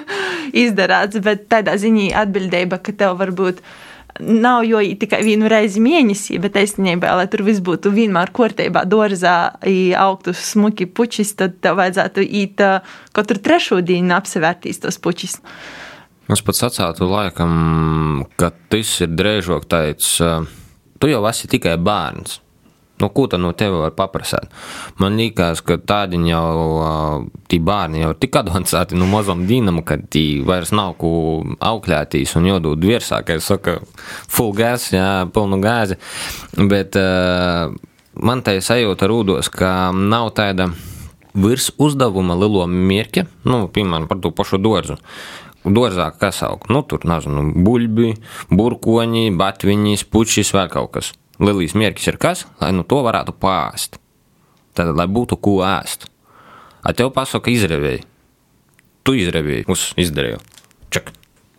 izdarāts, 0.66 1.20
bet 1.24 1.50
tādā 1.52 1.76
ziņā 1.82 2.14
atbildība, 2.24 2.80
ka 2.80 2.96
tev 2.96 3.18
varbūt 3.20 3.60
nav 4.20 4.64
jo 4.64 4.80
tikai 5.00 5.20
vienu 5.28 5.50
reizi 5.52 5.82
mēnesī, 5.84 6.38
bet 6.40 6.56
īstenībā, 6.60 7.12
lai 7.20 7.26
tur 7.32 7.44
viss 7.44 7.64
būtu 7.64 7.92
vienmēr 7.92 8.32
kārtībā, 8.36 8.86
dārzā, 8.88 9.36
augtu 10.00 10.32
smuki 10.32 10.88
puķis, 10.88 11.34
tad 11.42 11.58
tev 11.64 11.82
vajadzētu 11.82 12.24
īt 12.24 12.64
katru 13.16 13.42
trešo 13.44 13.82
dienu 13.84 14.16
apsevērtīs 14.16 14.80
tos 14.86 15.02
puķis. 15.04 15.42
Es 16.32 16.42
pats 16.42 16.64
sacītu, 16.64 17.06
laikam, 17.06 18.24
ka 18.40 18.50
tas 18.72 18.96
ir 19.06 19.12
drēžok 19.14 19.68
tāds, 19.70 20.16
eh, 20.24 20.48
tu 20.98 21.12
jau 21.12 21.22
esi 21.30 21.48
tikai 21.52 21.76
bērns. 21.78 22.40
Nu, 22.96 23.10
ko 23.12 23.26
tad 23.28 23.42
no 23.44 23.52
tevis 23.52 23.82
var 23.82 23.92
paprasāt? 23.92 24.48
Man 25.04 25.18
liekas, 25.20 25.60
ka 25.68 25.76
tādi 25.84 26.16
jau, 26.30 27.26
tie 27.52 27.60
bērni 27.60 28.00
jau 28.00 28.14
ir 28.14 28.20
tik 28.22 28.38
avansēti 28.40 28.96
no 28.96 29.08
mazam 29.12 29.44
dīnam, 29.50 29.82
ka 29.84 29.98
tie 30.00 30.40
vairs 30.48 30.72
nav 30.72 30.96
ko 31.02 31.12
aukļētīs 31.60 32.38
un 32.40 32.48
jodūt 32.54 32.88
virsā, 32.88 33.20
ka 33.28 33.36
es 33.36 33.50
saku, 33.52 33.82
full 34.32 34.56
gas, 34.56 34.88
jā, 34.96 35.26
pilnu 35.36 35.60
gāzi. 35.64 36.00
Bet 36.56 36.96
uh, 37.02 37.76
man 38.16 38.46
tā 38.48 38.56
sajūta 38.64 39.12
rūdos, 39.12 39.52
ka 39.52 39.92
nav 39.92 40.32
tāda 40.40 40.70
virs 41.36 41.74
uzdevuma 41.76 42.40
lielo 42.40 42.64
mērķa, 42.72 43.26
nu, 43.44 43.66
piemēram, 43.76 44.08
par 44.08 44.24
to 44.24 44.32
pašu 44.32 44.62
dārzu. 44.64 44.96
Dārzā 45.66 46.12
kas 46.16 46.44
aug? 46.46 46.64
Nu, 46.70 46.86
tur 46.86 47.04
nezinu, 47.10 47.50
buļbuļi, 47.66 48.16
burkoņi, 48.54 49.28
batviņi, 49.36 49.98
puķis, 50.14 50.56
vēl 50.56 50.72
kaut 50.72 50.92
kas. 50.96 51.12
Lielīs 51.42 51.76
mērķis 51.76 52.12
ir 52.14 52.18
kas? 52.22 52.46
Lai 52.62 52.72
nu 52.76 52.86
to 52.88 53.02
varētu 53.06 53.36
pāst. 53.40 54.00
Tad, 54.76 54.94
lai 54.96 55.08
būtu 55.12 55.38
ko 55.40 55.60
ēst. 55.68 56.08
A 56.86 56.94
tev 56.96 57.12
pasaka, 57.16 57.52
izrevēji. 57.52 58.04
Tu 59.06 59.20
izrevēji, 59.22 59.66
uz 59.72 59.90
izdarīju. 60.02 60.40
Čak, 60.94 61.12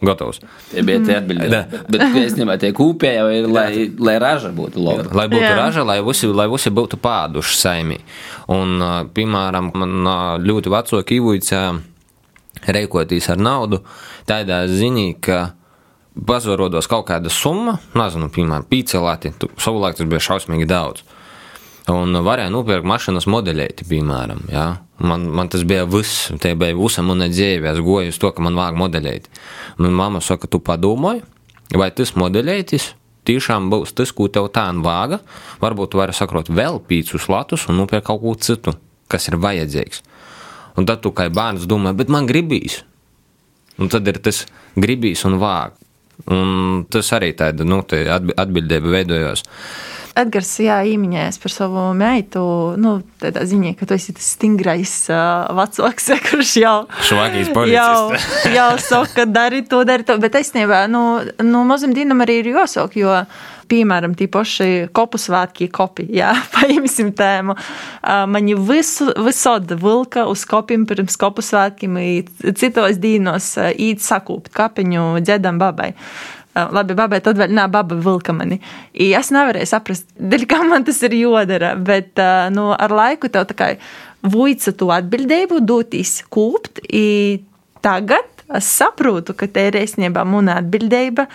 gatavs. 0.04 0.40
tie 0.70 0.82
bija 0.86 1.02
tie 1.04 1.16
atbildīgi. 1.18 1.82
Bet 1.92 2.04
īstenībā 2.22 2.56
tie 2.62 2.72
kūpēji 2.76 3.18
jau 3.18 3.26
ir, 3.32 3.48
lai, 3.50 3.68
lai 3.98 4.16
raža 4.22 4.52
būtu 4.54 4.82
laba. 4.82 5.08
Lai 5.16 5.26
būtu 5.32 5.44
Jā. 5.44 5.56
Raža, 5.58 5.84
lai 5.86 5.98
visi, 6.04 6.30
lai 6.30 6.48
visi 6.52 6.72
būtu 6.74 7.00
pāduši 7.02 7.58
saimī. 7.60 8.00
Un, 8.52 8.80
piemēram, 9.16 9.72
man 9.76 10.10
ļoti 10.44 10.72
veco 10.72 11.02
kīvuicā 11.10 11.62
reikotīs 12.76 13.30
ar 13.32 13.40
naudu 13.40 13.82
tādā 14.28 14.64
ziņā, 14.70 15.08
ka 15.22 15.40
pazvarodos 16.16 16.88
kaut 16.90 17.06
kāda 17.10 17.30
summa, 17.32 17.76
nezinu, 17.96 18.30
piemēram, 18.32 18.66
pīcelāti, 18.70 19.34
savulaik 19.60 19.98
tas 19.98 20.08
bija 20.08 20.22
šausmīgi 20.30 20.68
daudz. 20.70 21.04
Un 21.92 22.18
varēja 22.26 22.50
nopirkt 22.50 22.86
mašīnas 22.88 23.28
modeļēti, 23.30 23.86
piemēram. 23.86 24.40
Ja? 24.50 24.66
Man, 24.98 25.28
man 25.30 25.50
tas 25.52 25.62
bija 25.68 25.84
viss, 25.86 26.32
tie 26.42 26.56
bija 26.58 26.74
visa 26.74 27.04
mana 27.06 27.28
dzīve. 27.30 27.68
Es 27.70 27.78
goju 27.84 28.10
uz 28.10 28.18
to, 28.18 28.32
ka 28.34 28.42
man 28.42 28.58
vajag 28.58 28.80
modeļēt. 28.80 29.28
Un 29.78 29.94
mamma 29.94 30.22
saka, 30.24 30.50
tu 30.50 30.58
padomāji, 30.58 31.22
vai 31.78 31.92
tas 31.94 32.16
modeļētis 32.18 32.88
tiešām 33.26 33.70
būs 33.70 33.94
tas, 33.94 34.10
ko 34.10 34.26
tev 34.32 34.50
tā 34.54 34.66
vāga. 34.82 35.20
Varbūt 35.62 35.94
tu 35.94 36.02
vari 36.02 36.16
sakrot 36.16 36.50
vēl 36.50 36.80
pīcis 36.88 37.28
latus 37.30 37.68
un 37.70 37.78
nopirkt 37.78 38.08
kaut 38.10 38.22
ko 38.24 38.34
citu, 38.34 38.74
kas 39.06 39.30
ir 39.30 39.38
vajadzīgs. 39.42 40.02
Un 40.76 40.90
tad 40.90 41.06
tu 41.06 41.14
kā 41.14 41.28
bērns 41.30 41.70
domā, 41.70 41.94
bet 41.96 42.10
man 42.10 42.26
gribīs. 42.26 42.82
Un 43.78 43.92
tad 43.92 44.08
ir 44.08 44.18
tas 44.18 44.42
gribīs 44.74 45.22
un 45.28 45.38
vāg. 45.38 45.76
Un 46.26 46.86
tas 46.90 47.12
arī 47.14 47.30
tāda 47.36 47.66
nu, 47.68 47.82
atbildība 47.84 48.96
veidojās. 48.96 49.44
Edgars 50.16 50.54
jā, 50.64 50.78
īmiņēs 50.88 51.36
par 51.42 51.52
savu 51.52 51.82
meitu. 51.96 52.40
Nu, 52.80 52.94
tādā 53.20 53.42
ziņā, 53.44 53.74
ka 53.76 53.88
tu 53.88 53.96
esi 53.98 54.14
tas 54.16 54.30
stingrais 54.38 54.94
uh, 55.12 55.44
vecāks, 55.58 56.08
kurš 56.30 56.54
jau 56.62 56.76
Švagīs 57.04 57.52
jau, 57.74 58.16
jau 58.56 58.70
saka, 58.80 59.26
dari 59.28 59.60
to, 59.68 59.82
dari 59.84 60.08
to. 60.08 60.16
Bet 60.22 60.38
es 60.40 60.54
nevaru, 60.56 60.88
nu, 60.94 61.02
nu 61.44 61.66
mazam 61.68 61.92
dīnam 61.96 62.24
arī 62.24 62.40
ir 62.40 62.54
jāsaka, 62.54 62.96
jo, 62.96 63.18
piemēram, 63.70 64.14
tīpaši 64.18 64.88
kopu 64.96 65.20
svētki 65.20 65.68
kopi, 65.74 66.06
jā, 66.16 66.32
paimsim 66.54 67.12
tēmu. 67.16 67.56
Mani 68.32 68.56
visu, 68.68 69.10
visod 69.26 69.74
vilka 69.82 70.26
uz 70.30 70.46
kopiem 70.48 70.86
pirms 70.88 71.18
kopu 71.20 71.44
svētkiem, 71.44 71.98
citos 72.56 73.00
dīnos 73.02 73.52
īt 73.74 74.04
sakūpt 74.04 74.52
kapiņu 74.56 75.12
dziedam 75.24 75.60
babai. 75.62 75.92
Labi, 76.56 76.94
babai, 76.96 77.18
tad 77.20 77.36
vēl 77.36 77.52
nav 77.52 77.68
baba 77.74 77.98
vilka 78.00 78.32
mani. 78.32 78.56
I 78.96 79.10
es 79.18 79.28
nevarēju 79.34 79.68
saprast, 79.68 80.06
dēļ, 80.16 80.46
kā 80.48 80.62
man 80.64 80.86
tas 80.88 81.02
ir 81.04 81.12
jodara, 81.18 81.74
bet 81.76 82.16
nu, 82.54 82.70
ar 82.72 82.94
laiku 82.96 83.28
tev 83.28 83.44
tā 83.50 83.56
kā 83.58 83.68
vuica 84.24 84.72
to 84.72 84.88
atbildību, 84.94 85.60
doties 85.68 86.22
kūpt. 86.32 86.80
Tagad 87.84 88.46
es 88.56 88.70
saprotu, 88.78 89.34
ka 89.36 89.48
te 89.50 89.66
ir 89.68 89.76
īstenībā 89.82 90.24
mana 90.26 90.56
atbildība. 90.62 91.26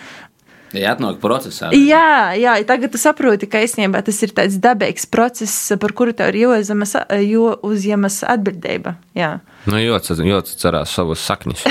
Jā, 0.72 0.94
atnāk 0.96 1.18
procesā. 1.20 1.68
Jā, 1.76 2.32
jā, 2.38 2.56
tagad 2.68 2.94
tu 2.94 3.00
saproti, 3.00 3.48
ka 3.50 3.60
īstenībā 3.60 4.00
tas 4.06 4.18
ir 4.24 4.32
tāds 4.36 4.56
dabīgs 4.62 5.04
process, 5.12 5.72
par 5.80 5.92
kuru 5.96 6.14
tev 6.16 6.32
ir 6.32 6.42
jāuzņemas, 6.46 6.96
jāuzņemas 7.12 8.22
atbildība. 8.32 8.96
Jā. 9.16 9.34
Nu, 9.68 9.76
jāatcerās 9.78 10.96
savas 10.96 11.24
saknes. 11.28 11.64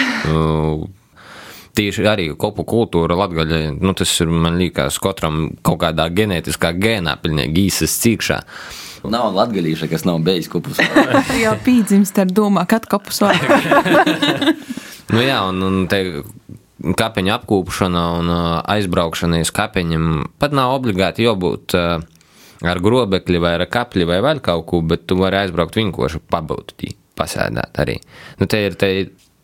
tieši 1.77 2.05
arī 2.08 2.27
kopu 2.39 2.65
kultūra 2.67 3.15
latgaļai, 3.20 3.63
nu, 3.79 3.93
tas 3.98 4.12
ir, 4.24 4.31
man 4.31 4.60
liekas, 4.60 5.00
katram 5.01 5.50
kaut 5.65 5.81
kādā 5.84 6.08
ģenētiskā 6.13 6.74
gēnā, 6.77 7.17
pilnīgi 7.24 7.67
īsas 7.70 7.98
cīkšā. 8.03 8.39
Nav 9.12 9.31
latgaļīša, 9.34 9.89
kas 9.89 10.05
nav 10.05 10.22
beidzis 10.25 10.51
kopus. 10.51 10.81
jau 11.43 11.55
pīdzimst 11.65 12.22
ar 12.22 12.29
domā, 12.29 12.67
kad 12.70 12.86
kopus 12.91 13.24
vajag. 13.24 14.51
nu 15.15 15.24
jā, 15.25 15.39
un, 15.50 15.63
un 15.65 15.79
te 15.91 16.03
kapeņa 16.97 17.38
apkūpšana 17.39 18.03
un 18.19 18.31
aizbraukšana 18.75 19.41
uz 19.43 19.51
kapeņiem 19.55 20.07
pat 20.41 20.55
nav 20.57 20.75
obligāti 20.79 21.27
jābūt 21.27 21.77
ar 22.61 22.81
grobekli 22.83 23.41
vai 23.41 23.55
ar 23.57 23.65
kapli 23.71 24.05
vai 24.07 24.19
vēl 24.23 24.41
kaut 24.43 24.67
ko, 24.69 24.81
bet 24.85 25.07
tu 25.09 25.17
vari 25.19 25.41
aizbraukt 25.43 25.77
vienkārši 25.79 26.21
pabūt, 26.31 26.75
pasēdēt 27.17 27.81
arī. 27.81 27.97
Nu, 28.39 28.47
te 28.50 28.61
ir, 28.65 28.77
te 28.79 28.91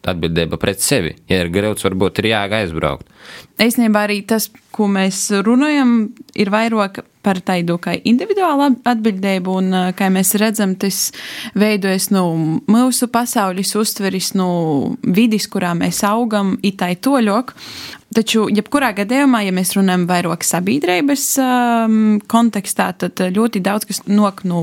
atbildība 0.07 0.59
pret 0.61 0.81
sevi. 0.83 1.15
Ja 1.29 1.41
ir 1.43 1.51
grauds, 1.53 1.85
varbūt 1.85 2.21
ir 2.21 2.31
jāga 2.31 2.61
aizbraukt. 2.63 3.09
Īstenībā 3.61 4.05
arī 4.07 4.21
tas, 4.29 4.49
ko 4.71 4.85
mēs 4.91 5.27
runājam, 5.45 6.11
ir 6.37 6.51
vairāk 6.53 7.01
par 7.27 7.41
tādu 7.43 7.75
kā 7.81 7.97
individuālu 8.07 8.69
atbildību, 8.87 9.57
un 9.59 9.77
kā 9.97 10.07
mēs 10.13 10.35
redzam, 10.39 10.77
tas 10.79 11.09
veidojas 11.57 12.09
no 12.13 12.23
nu, 12.37 12.57
mūsu 12.71 13.09
pasaules 13.11 13.73
uztveris, 13.75 14.33
no 14.37 14.47
nu, 14.47 15.13
vidis, 15.17 15.49
kurā 15.51 15.73
mēs 15.77 16.03
augam, 16.07 16.55
itai 16.65 16.95
toļok. 17.03 17.55
Taču, 18.15 18.45
jebkurā 18.47 18.93
gadījumā, 18.95 19.41
ja 19.43 19.51
mēs 19.51 19.73
runājam 19.75 20.05
vairāk 20.07 20.45
sabiedrības 20.47 21.23
um, 21.43 21.97
kontekstā, 22.31 22.87
tad 23.03 23.19
ļoti 23.35 23.59
daudz 23.65 23.83
kas 23.89 23.99
nok 24.07 24.45
no 24.47 24.61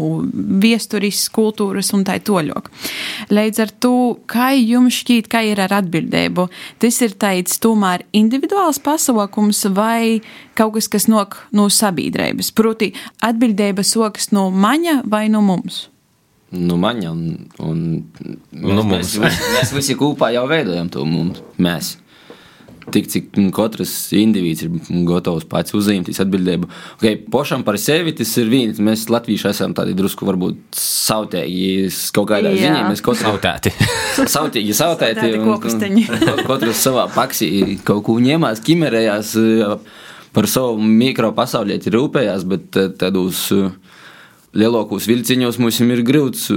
viesturis, 0.64 1.27
kultūras 1.35 1.92
un 1.94 2.07
tā 2.09 2.16
toļok. 2.24 2.70
Līdz 3.37 3.61
ar 3.66 3.74
to, 3.85 3.92
kā 4.33 4.48
jums 4.57 5.03
šķiet, 5.03 5.29
kā 5.29 5.44
ir 5.44 5.61
ar 5.61 5.77
atbildību, 5.83 6.48
tas 6.81 7.03
ir 7.05 7.18
tāds 7.20 7.61
tomēr 7.61 8.07
individuāls 8.54 8.78
pasaukums 8.78 9.64
vai 9.74 10.20
kaut 10.54 10.74
kas, 10.74 10.88
kas 10.88 11.08
nok 11.08 11.36
no 11.52 11.68
sabiedrības. 11.68 12.52
Proti, 12.54 12.92
atbildība 13.22 13.82
sokas 13.82 14.30
no 14.32 14.50
maņa 14.50 15.02
vai 15.10 15.28
no 15.28 15.42
mums? 15.42 15.88
Nu, 16.54 16.76
maņa 16.78 17.10
un, 17.10 17.48
un 17.58 17.78
mēs, 18.52 18.74
nu, 18.76 18.82
mēs, 18.86 19.16
mēs, 19.18 19.40
mēs 19.56 19.72
visi 19.74 19.96
kopā 19.98 20.30
jau 20.34 20.46
veidojam 20.46 20.88
to 20.88 21.04
mums. 21.04 21.42
Mēs 21.58 21.96
tik 22.92 23.09
cik 23.12 23.31
katrs 23.55 23.92
indivīds 24.16 24.64
ir 24.66 24.73
gatavs 25.09 25.47
pats 25.49 25.75
uzņemties 25.77 26.20
atbildību. 26.25 26.68
Okay, 26.99 27.16
pošam 27.31 27.64
par 27.66 27.79
sevi 27.81 28.14
tas 28.16 28.33
ir 28.40 28.51
viens. 28.53 28.81
Mēs 28.83 29.07
latvieši 29.12 29.49
esam 29.51 29.75
tādi 29.77 29.97
drusku 29.97 30.29
varbūt 30.29 30.79
sautēji 30.81 31.88
kaut 32.16 32.29
kādā 32.33 32.53
Jā. 32.53 32.66
ziņā. 32.66 32.85
Mēs 32.90 33.05
katrs 33.05 33.25
sautēti. 33.25 33.75
sautīgi 34.37 34.77
sautēti. 34.77 35.33
Katrs 36.44 36.85
savā 36.85 37.09
paksī 37.14 37.51
kaut 37.87 38.05
ko 38.09 38.18
ņemās, 38.23 38.62
ķimerējās 38.66 39.35
par 40.35 40.51
savu 40.51 40.81
mikropasaulieti 40.83 41.92
rūpējās, 41.94 42.47
bet 42.51 42.81
tādos 43.01 43.47
lielākos 44.55 45.07
vilciņos 45.11 45.61
mums 45.62 45.81
ir 45.83 46.03
grūts 46.07 46.49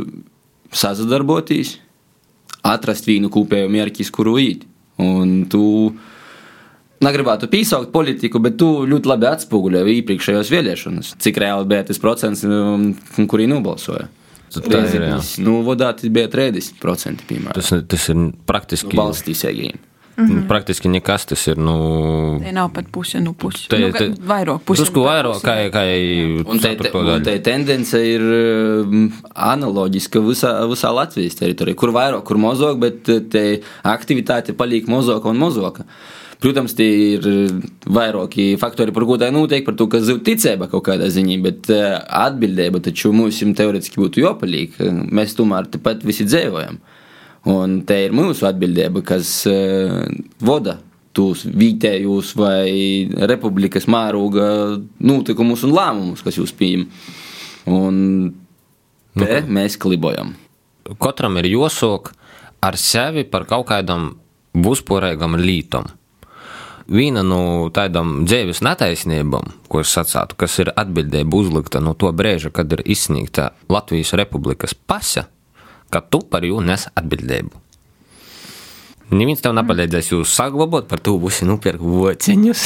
sazadarboties, 0.75 1.77
atrast 2.67 3.07
vienu 3.07 3.31
kopēju 3.33 3.69
mērķi, 3.71 4.09
kuru 4.13 4.37
īt. 4.41 4.65
Un 4.97 5.45
tu 5.51 5.63
negribētu 7.03 7.49
piesaukt 7.51 7.91
politiku, 7.93 8.41
bet 8.43 8.57
tu 8.61 8.69
ļoti 8.89 9.11
labi 9.11 9.29
atspoguļoji 9.29 9.97
iepriekšējos 10.01 10.53
vēlēšanas, 10.53 11.15
cik 11.23 11.41
reāli 11.43 11.69
bija 11.69 11.87
tas 11.89 12.01
procents, 12.01 12.45
um, 12.47 12.89
kurī 13.29 13.49
nobalsoja. 13.49 14.07
Tas 14.47 14.95
ir 14.95 15.03
nu, 15.43 15.59
vodāti 15.67 16.09
bija 16.13 16.29
30%. 16.31 17.27
Piemēram. 17.27 17.53
Tas, 17.57 17.73
tas 17.91 18.07
ir 18.13 18.31
praktiski 18.47 18.95
nu, 18.95 19.01
valsts 19.01 19.29
izsēgījumi. 19.35 19.83
Mm 20.17 20.25
-hmm. 20.25 20.47
Praktiski 20.47 20.89
nekas 20.89 21.25
tas 21.25 21.47
ir. 21.47 21.57
Nu, 21.57 22.41
te 22.43 22.51
nav 22.51 22.71
pat 22.73 22.85
puse 22.91 23.19
no 23.19 23.33
puses. 23.33 23.67
Te, 23.67 23.77
nu, 23.77 23.91
te, 23.91 24.07
vairāk, 24.09 24.59
puse. 24.65 24.81
Drusku 24.81 24.99
vairāk, 25.05 25.43
kā, 25.45 25.69
kā 25.69 25.83
un 26.49 26.59
te, 26.59 26.75
te, 26.75 26.91
un 26.97 27.23
te 27.23 27.39
tendence 27.39 28.01
ir 28.01 28.21
um, 28.21 29.11
analoģiska 29.33 30.19
visā, 30.19 30.65
visā 30.65 30.93
Latvijas 30.93 31.35
teritorijā. 31.35 31.75
Kur 31.75 31.93
vairāk, 31.93 32.23
kur 32.23 32.37
mazāk, 32.37 32.79
bet 32.79 33.29
te 33.29 33.61
aktivitāte 33.83 34.57
paliek 34.57 34.87
mazāka 34.87 35.29
un 35.29 35.37
mazāka. 35.37 35.85
Protams, 36.37 36.75
tie 36.77 37.15
ir 37.15 37.23
vairāki 37.89 38.51
faktori, 38.61 38.93
par 38.93 39.07
ko 39.09 39.15
tā 39.17 39.31
notiek, 39.33 39.63
par 39.65 39.73
to, 39.77 39.87
ka 39.89 40.03
zūd 40.05 40.21
ticība 40.27 40.67
kaut 40.69 40.85
kādā 40.85 41.07
ziņā, 41.09 41.37
bet 41.41 41.69
eh, 41.73 41.95
atbildība 41.97 42.81
taču 42.85 43.09
mums 43.15 43.39
teorētiski 43.41 43.97
būtu 44.03 44.21
jāpaliek. 44.21 44.77
Mēs 45.17 45.33
tomēr 45.37 45.71
tepat 45.73 46.05
visi 46.05 46.27
dzīvojam. 46.29 46.77
Un 47.49 47.79
te 47.87 47.97
ir 48.05 48.13
mūsu 48.13 48.45
atbildība, 48.49 49.01
kas 49.07 49.31
uh, 49.49 50.03
vada 50.43 50.81
tos 51.15 51.45
vietējos 51.47 52.33
vai 52.37 53.07
republikas 53.29 53.87
mēroga 53.89 54.47
notikumus 54.99 55.63
un 55.65 55.73
lēmumus, 55.73 56.21
kas 56.25 56.37
jūs 56.37 56.53
pieņem. 56.57 56.83
Un 57.73 58.01
te 59.17 59.41
nu, 59.41 59.55
mēs 59.57 59.79
klibojam. 59.81 60.35
Katram 61.01 61.39
ir 61.41 61.49
jāsok 61.49 62.11
ar 62.67 62.77
sevi 62.77 63.25
par 63.31 63.47
kaut 63.49 63.69
kādam 63.71 64.11
vispārīgam 64.57 65.39
lītam 65.41 65.96
viena 66.87 67.23
no 67.25 67.67
tādām 67.73 68.23
dzīves 68.27 68.61
netaisnībām, 68.65 69.53
ko 69.67 69.83
es 69.83 69.91
sacītu, 69.95 70.37
kas 70.39 70.57
ir 70.63 70.71
atbildība 70.75 71.37
uzlikta 71.37 71.81
no 71.83 71.93
to 71.99 72.11
brīža, 72.15 72.51
kad 72.55 72.71
ir 72.73 72.83
izsniegta 72.85 73.51
Latvijas 73.71 74.13
Republikas 74.17 74.73
pasa, 74.73 75.27
ka 75.91 76.01
tu 76.01 76.23
par 76.23 76.47
jū 76.47 76.61
nes 76.63 76.87
atbildību. 76.95 77.63
Neviens 79.07 79.39
tev 79.39 79.53
nepalīdzēs 79.55 80.09
jūs 80.11 80.33
saglabāt, 80.35 80.89
par 80.91 80.99
to 80.99 81.13
būs 81.21 81.39
nopirkt 81.47 81.83
vociņus. 81.83 82.63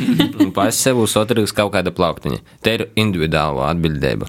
Pats 0.56 0.84
sev 0.84 1.00
būs 1.00 1.16
otrīgs 1.18 1.54
kaut 1.54 1.72
kāda 1.74 1.90
plauktiņa. 1.94 2.44
Te 2.62 2.76
ir 2.76 2.84
individuāla 2.94 3.72
atbildība. 3.72 4.28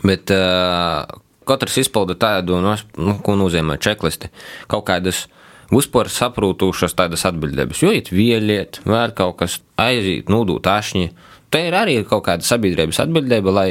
Bet 0.00 0.32
uh, 0.32 1.04
katrs 1.44 1.76
izpilda 1.82 2.16
tādu, 2.16 2.62
nu, 2.64 2.72
nu 2.96 3.18
ko 3.20 3.36
nozīmē 3.36 3.76
čeklisti, 3.82 4.32
kaut 4.72 4.86
kādas 4.88 5.26
uh, 5.26 5.39
vispār 5.70 6.10
saprūtušas 6.10 6.96
tādas 6.98 7.24
atbildības. 7.28 7.82
Jo 7.84 7.92
it 7.94 8.10
vieliet, 8.14 8.80
vēl 8.88 9.14
kaut 9.16 9.38
kas 9.42 9.60
aiziet, 9.80 10.30
nūdūt 10.32 10.66
ašņi. 10.70 11.10
Te 11.50 11.64
ir 11.66 11.76
arī 11.78 12.00
kaut 12.06 12.26
kāda 12.28 12.46
sabiedrības 12.46 13.02
atbildība, 13.04 13.54
lai 13.54 13.68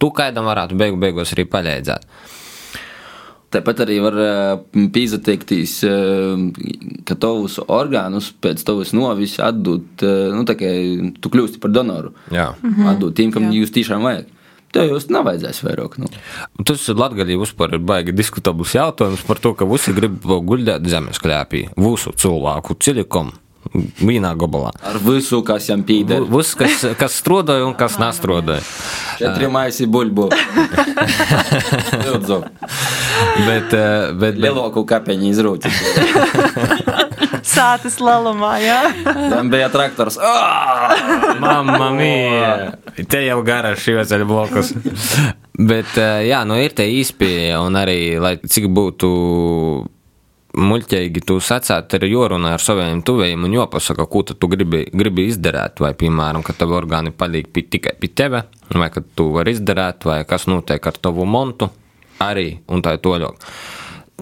tu 0.00 0.10
kādam 0.14 0.48
varētu 0.48 0.78
beigu 0.80 1.00
beigās 1.00 1.34
arī 1.36 1.46
palīdzēt. 1.50 2.08
Tāpat 3.54 3.84
arī 3.84 4.00
var 4.02 4.16
pīzateikties, 4.72 5.74
ka 7.06 7.16
tavus 7.22 7.60
orgānus 7.62 8.32
pēc 8.42 8.64
tavas 8.66 8.90
novis 8.96 9.36
atdot, 9.38 10.02
nu, 10.34 10.42
tā 10.48 10.56
kā 10.58 10.72
tu 11.22 11.30
kļūsti 11.30 11.60
par 11.62 11.70
donoru. 11.70 12.10
Jā. 12.34 12.50
Mhm. 12.62 12.88
Atdot 12.94 13.14
tiem, 13.14 13.30
kam 13.34 13.46
Jā. 13.46 13.60
jūs 13.60 13.74
tiešām 13.76 14.02
vajag. 14.02 14.32
Tev 14.74 14.90
jūs 14.90 15.06
nevajadzēs 15.12 15.62
vairāk. 15.62 15.96
Nu. 16.02 16.10
Tas 16.66 16.88
Latvijā 16.90 17.38
vispār 17.38 17.76
ir 17.76 17.84
baigi 17.86 18.14
diskutabls 18.16 18.74
jautājums 18.74 19.22
par 19.26 19.38
to, 19.42 19.54
ka 19.54 19.68
visi 19.70 19.94
grib 19.94 20.20
guļēt 20.24 20.90
zemes 20.90 21.22
klēpī. 21.22 21.68
Visu 21.78 22.14
cilvēku 22.18 22.78
cilikam. 22.82 23.32
Vienā 23.74 24.34
gabalā. 24.38 24.74
Ar 24.84 24.98
visu, 25.02 25.40
kas 25.46 25.70
jam 25.70 25.80
pīdēr. 25.88 26.26
Viss, 26.30 26.52
kas, 26.58 26.84
kas 27.00 27.16
strādāja 27.16 27.64
un 27.66 27.72
kas 27.78 27.96
nestrādāja. 27.98 28.60
Četri 29.18 29.48
maisi 29.50 29.88
buļbu. 29.90 30.28
Lūdzu, 32.04 32.42
Bet, 33.48 33.72
eh, 33.72 34.12
bet, 34.12 34.18
bet, 34.20 34.42
lielāku 34.42 34.84
kapeņu 34.88 35.30
izrūti. 35.32 35.72
Sātas 37.44 37.98
lalumā, 38.00 38.54
jā. 38.62 38.78
Tam 39.04 39.50
bija 39.52 39.68
traktors. 39.72 40.16
Ah! 40.16 40.94
Mamma 41.42 41.90
mia! 41.92 42.52
Te 42.96 43.20
jau 43.26 43.42
garā 43.44 43.74
šī 43.76 43.98
ceļa 44.08 44.28
blokus. 44.28 44.72
Bet, 45.54 45.92
jā, 46.24 46.40
nu 46.48 46.56
ir 46.58 46.72
tie 46.74 46.88
īspēja, 46.98 47.60
un 47.62 47.76
arī, 47.78 48.16
lai 48.22 48.38
cik 48.40 48.70
būtu 48.74 49.10
muļķīgi 50.54 51.22
tu 51.26 51.36
sacēt, 51.42 51.96
ir 51.98 52.08
jārunā 52.08 52.54
ar 52.56 52.62
saviem 52.62 53.02
tuvējiem 53.06 53.46
un 53.46 53.56
jāpasaka, 53.58 54.06
ko 54.10 54.22
tu 54.30 54.50
gribi, 54.50 54.84
gribi 54.94 55.28
izdarīt. 55.30 55.82
Vai, 55.84 55.92
piemēram, 55.98 56.44
ka 56.46 56.56
tavi 56.56 56.76
orgāni 56.78 57.14
paliek 57.14 57.50
pi, 57.52 57.66
tikai 57.76 57.96
pie 58.00 58.12
tevi, 58.14 58.42
vai 58.74 58.90
ka 58.94 59.02
tu 59.04 59.30
vari 59.34 59.54
izdarīt, 59.56 60.06
vai 60.08 60.22
kas 60.28 60.48
notiek 60.50 60.86
ar 60.86 61.00
tavu 61.02 61.26
montu 61.28 61.70
arī, 62.22 62.60
un 62.70 62.82
tā 62.84 62.96
ir 62.96 63.02
toļok. 63.04 63.48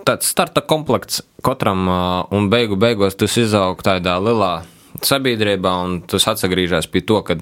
Tāds 0.03 0.31
starta 0.33 0.65
komplekts 0.67 1.23
katram, 1.47 1.85
ā, 1.87 1.99
un 2.35 2.49
beigu 2.51 2.79
beigās 2.81 3.15
tas 3.19 3.37
izaug 3.39 3.83
tādā 3.87 4.17
lielā 4.23 4.65
sabiedrībā, 5.03 5.75
un 5.85 6.01
tas 6.07 6.27
atgriežas 6.31 6.89
pie 6.91 7.05
to, 7.07 7.21
ka 7.27 7.39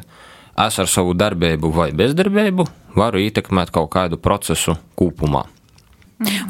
es 0.66 0.76
ar 0.82 0.90
savu 0.90 1.14
darbību 1.16 1.72
vai 1.72 1.90
bezdarbību 1.96 2.66
varu 2.98 3.22
ietekmēt 3.22 3.72
kaut 3.74 3.90
kādu 3.94 4.20
procesu 4.20 4.76
kopumā. 4.98 5.46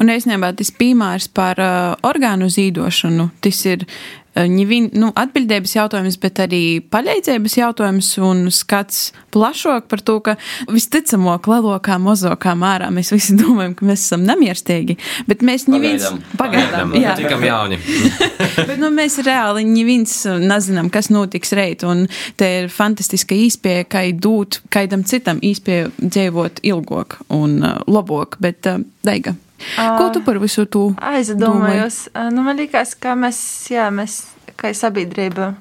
Un 0.03 0.11
īstenībā 0.11 0.51
tas 0.59 0.71
piemērs 0.75 1.29
par 1.31 1.59
uh, 1.63 1.93
orgānu 2.03 2.49
zīdošanu, 2.51 3.29
tas 3.39 3.61
ir 3.69 3.85
uh, 3.85 3.93
ņivin, 4.35 4.91
nu, 4.95 5.11
atbildības 5.17 5.75
jautājums, 5.75 6.17
bet 6.21 6.39
arī 6.45 6.63
paļaidzības 6.91 7.57
jautājums 7.57 8.11
un 8.23 8.45
skats 8.53 9.11
plašāk 9.35 9.89
par 9.91 10.03
to, 10.07 10.17
ka 10.23 10.35
visticamāk, 10.71 11.49
lielākā, 11.51 11.97
mazākā 12.01 12.53
mērā 12.59 12.87
mēs 12.93 13.11
visi 13.15 13.35
domājam, 13.39 13.75
ka 13.75 13.87
mēs 13.89 14.05
esam 14.07 14.23
nemierstīgi, 14.27 14.97
bet 15.27 15.43
mēs 15.45 15.67
ņivins 15.71 16.07
Pagaidām. 16.07 16.39
pagaidām, 16.39 16.95
jā. 17.01 17.15
Tikam 17.19 17.45
jauni. 17.45 17.79
Bet 18.71 18.77
nu, 18.81 18.89
mēs 18.93 19.17
reāli 19.25 19.63
ņivins 19.67 20.13
nezinām, 20.41 20.89
kas 20.93 21.09
notiks 21.11 21.53
reit, 21.57 21.85
un 21.87 22.03
te 22.39 22.49
ir 22.61 22.71
fantastiska 22.71 23.35
īspēja, 23.37 23.87
kā 23.91 24.03
dūt 24.11 24.61
kaidam 24.73 25.05
citam 25.07 25.39
īspēju 25.43 25.93
dzīvot 26.01 26.61
ilgāk 26.67 27.19
un 27.33 27.61
uh, 27.63 27.79
labāk, 27.89 28.37
bet 28.43 28.69
uh, 28.69 28.83
Daiga. 29.05 29.35
Ko 29.77 30.09
tu 30.13 30.21
par 30.25 30.39
visu 30.41 30.65
to 30.65 30.89
Aizdomājos. 30.97 32.07
Nu, 32.33 32.43
man 32.45 32.57
liekas, 32.59 32.95
ka 32.99 33.13
mēs, 33.19 33.39
jā, 33.71 33.87
mēs 33.93 34.20
kā 34.61 34.71
sabiedrība, 34.77 35.55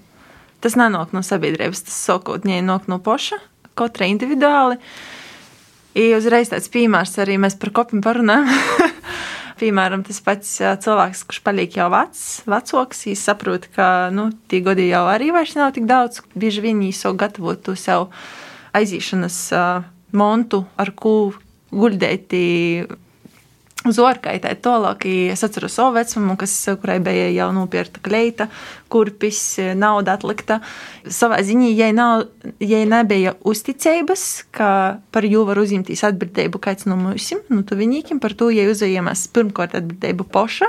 tas 0.60 0.76
nenāk 0.76 1.14
no 1.16 1.24
sabiedrības, 1.24 1.86
tas 1.88 1.96
sākotnēji 2.08 2.66
nāk 2.66 2.88
no 2.92 3.00
poša, 3.02 3.40
katra 3.78 4.08
individuāli. 4.10 4.76
Ir 5.98 6.14
uzreiz 6.18 6.52
tāds 6.52 6.70
piemērs, 6.70 7.16
arī 7.22 7.38
mēs 7.40 7.56
par 7.58 7.72
kopiem 7.74 8.02
parunājam. 8.04 8.50
Piemēram, 9.60 10.04
tas 10.06 10.20
pats 10.24 10.52
cilvēks, 10.56 11.24
kurš 11.28 11.40
paliek 11.44 11.74
jau 11.76 11.90
vecs, 11.92 12.20
vecāks, 12.48 13.02
viņš 13.08 13.24
saprot, 13.26 13.66
ka 13.74 14.08
nu, 14.14 14.30
tie 14.48 14.62
gadi 14.64 14.86
jau 14.88 15.02
arī 15.10 15.28
vairs 15.34 15.52
nav 15.58 15.74
tik 15.76 15.88
daudz. 15.90 16.22
Bieži 16.32 16.62
vien 16.64 16.80
viņi 16.80 16.96
jau 17.02 17.12
gatavo 17.18 17.52
to 17.60 17.74
sev 17.76 18.08
aiziešanas 18.78 19.36
uh, 19.52 19.82
montu, 20.16 20.62
ar 20.80 20.94
ko 20.96 21.34
guļdēti 21.74 22.44
uz 23.88 23.98
orkaitē 24.02 24.52
tālāk. 24.60 25.06
Es 25.32 25.44
atceros 25.46 25.74
savu 25.78 25.94
vecumu, 25.96 26.36
kas, 26.40 26.52
kurai 26.80 26.98
bija 27.04 27.28
jau 27.32 27.48
nopirkta 27.56 28.02
kleita, 28.04 28.48
kurpis, 28.92 29.40
nauda 29.78 30.18
atlikta. 30.18 30.60
Savā 31.08 31.40
ziņā, 31.46 31.70
ja, 31.78 31.90
nav, 31.96 32.26
ja 32.60 32.82
nebija 32.88 33.34
uzticības, 33.40 34.26
ka 34.56 34.70
par 35.14 35.28
jū 35.28 35.46
var 35.48 35.60
uzņemties 35.62 36.04
atbildību 36.10 36.60
kāds 36.62 36.88
no 36.90 36.98
mums, 37.00 37.30
nu, 37.48 37.62
tu 37.64 37.78
viņīkim 37.78 38.20
par 38.20 38.36
to, 38.36 38.50
ja 38.52 38.68
uzņemas 38.70 39.28
pirmkārt 39.34 39.78
atbildību 39.78 40.26
poša, 40.32 40.68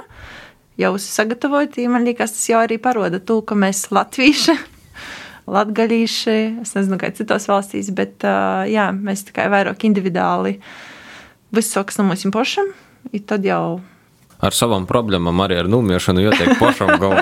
jau 0.80 0.94
sagatavot, 1.02 1.76
man 1.92 2.08
liekas, 2.08 2.38
tas 2.38 2.46
jau 2.50 2.62
arī 2.64 2.80
paroda 2.82 3.20
to, 3.20 3.42
ka 3.44 3.58
mēs 3.60 3.90
latvieši. 3.92 4.56
Latvieši, 5.52 6.38
es 6.62 6.72
nezinu, 6.78 7.00
kā 7.02 7.10
citos 7.18 7.48
valstīs, 7.50 7.90
bet 7.98 8.24
jā, 8.70 8.86
mēs 8.94 9.26
tikai 9.28 9.50
vairāk 9.52 9.84
individuāli 9.90 10.60
viss 11.52 11.74
sākas 11.74 11.98
no 12.00 12.06
mums 12.08 12.24
pašam, 12.32 12.70
ir 13.12 13.26
tad 13.26 13.46
jau 13.48 13.80
Ar 14.42 14.56
savām 14.58 14.88
problēmām, 14.90 15.38
arī 15.46 15.60
ar 15.62 15.68
numiešanu, 15.70 16.24
jau 16.24 16.32
teikt, 16.34 16.56
pašam 16.58 16.90
galā. 16.98 17.22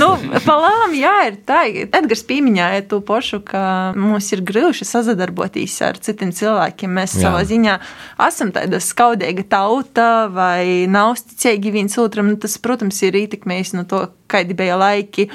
nu, 0.00 0.06
palām, 0.46 0.94
jā, 0.96 1.10
ir 1.28 1.34
tā. 1.44 1.58
Edgars 1.84 2.22
pieminēja 2.24 2.86
to 2.88 3.02
pašu, 3.04 3.42
ka 3.44 3.60
mums 3.92 4.30
ir 4.32 4.40
grūti 4.48 4.86
sadarboties 4.88 5.74
ar 5.84 5.98
citiem 6.00 6.32
cilvēkiem. 6.32 6.94
Mēs 6.96 7.18
Jā. 7.18 7.26
savā 7.26 7.42
ziņā 7.44 7.74
esam 8.24 8.54
tāda 8.56 8.80
skaudīga 8.80 9.44
tauta 9.52 10.06
vai 10.32 10.86
nav 10.88 11.12
uzticīgi 11.18 11.74
viens 11.74 11.98
otram. 12.00 12.32
Nu, 12.32 12.38
tas, 12.40 12.56
protams, 12.56 13.02
ir 13.04 13.20
ietekmējis 13.20 13.74
no 13.76 13.84
to, 13.84 14.06
kādi 14.32 14.56
bija 14.56 14.80
laiki. 14.80 15.28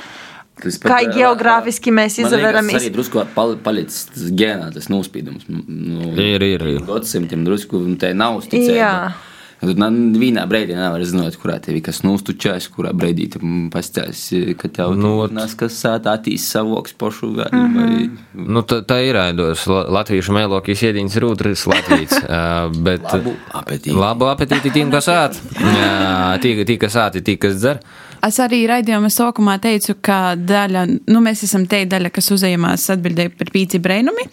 Tas 0.58 0.82
Kā 0.82 0.89
pat, 1.04 1.12
ā, 1.12 1.13
geogrāfiski 1.19 1.93
mēs 1.93 2.17
izveramies. 2.23 2.80
Tas 2.80 2.82
arī 2.82 2.93
drusku 2.97 3.21
pal- 3.38 3.58
palicis 3.62 4.08
tas 4.10 4.25
gēnā, 4.41 4.73
tas 4.73 4.89
nospīdums. 4.89 5.45
Nu, 5.54 6.15
Ir, 6.17 6.41
ir, 6.49 6.65
ir. 6.65 6.82
Gadsimtiem 6.89 7.45
drusku, 7.45 7.86
te 8.01 8.15
nav 8.17 8.41
uzticība. 8.41 9.13
Jā. 9.65 9.73
Tu 9.73 9.80
man 9.80 10.13
vienā 10.13 10.45
brīdī 10.47 10.75
nevar 10.78 11.01
zināt, 11.01 11.36
kurā 11.41 11.60
tev 11.60 11.75
ir 11.75 11.82
kas 11.82 12.01
nustučās, 12.06 12.69
kurā 12.69 12.91
brīdī 12.93 13.30
tu 13.34 13.39
pastās, 13.73 14.30
ka 14.58 14.67
tev 14.69 14.95
Nu, 14.95 15.01
nu, 15.01 15.19
ot. 15.25 15.34
tas, 15.36 15.54
kas 15.56 15.73
sāta 15.84 16.13
attīst 16.17 16.45
savoks 16.54 16.93
pošu 16.93 17.34
vai, 17.36 17.49
Mhm. 17.51 17.65
mm 17.65 17.75
-hmm. 17.75 18.10
vai 18.36 18.45
Nu, 18.54 18.62
tā, 18.62 18.82
tā 18.86 19.01
ir 19.10 19.15
aidos. 19.15 19.65
La- 19.67 19.86
Latviešu 19.89 20.32
mēlokīs 20.32 20.82
iedīns 20.84 21.15
rūtris 21.17 21.65
Latvijas. 21.67 22.12
uh, 22.23 22.71
bet, 22.84 23.01
labu 23.04 23.34
apetīti. 23.54 23.93
Labu 23.95 24.25
apetīti 24.25 24.71
tiem, 24.73 24.91
kas 24.91 25.08
āt. 25.08 25.34
Jā, 25.60 26.38
Tī, 26.41 26.63
tī, 26.65 26.78
kas 26.78 26.95
āti, 26.95 27.21
tī, 27.21 27.38
kas 27.38 27.56
dzer. 27.56 27.80
Es 28.26 28.40
arī 28.42 28.64
raidījuma 28.70 29.10
sākumā 29.14 29.58
teicu, 29.62 29.94
ka 30.04 30.36
daļa, 30.40 30.86
nu, 31.12 31.22
mēs 31.22 31.44
esam 31.46 31.68
te 31.70 31.84
daļa, 31.90 32.10
kas 32.16 32.32
uzņēmās 32.34 32.88
atbildēju 32.96 33.34
par 33.38 33.52
pīci 33.54 33.82
brainumi. 33.84 34.26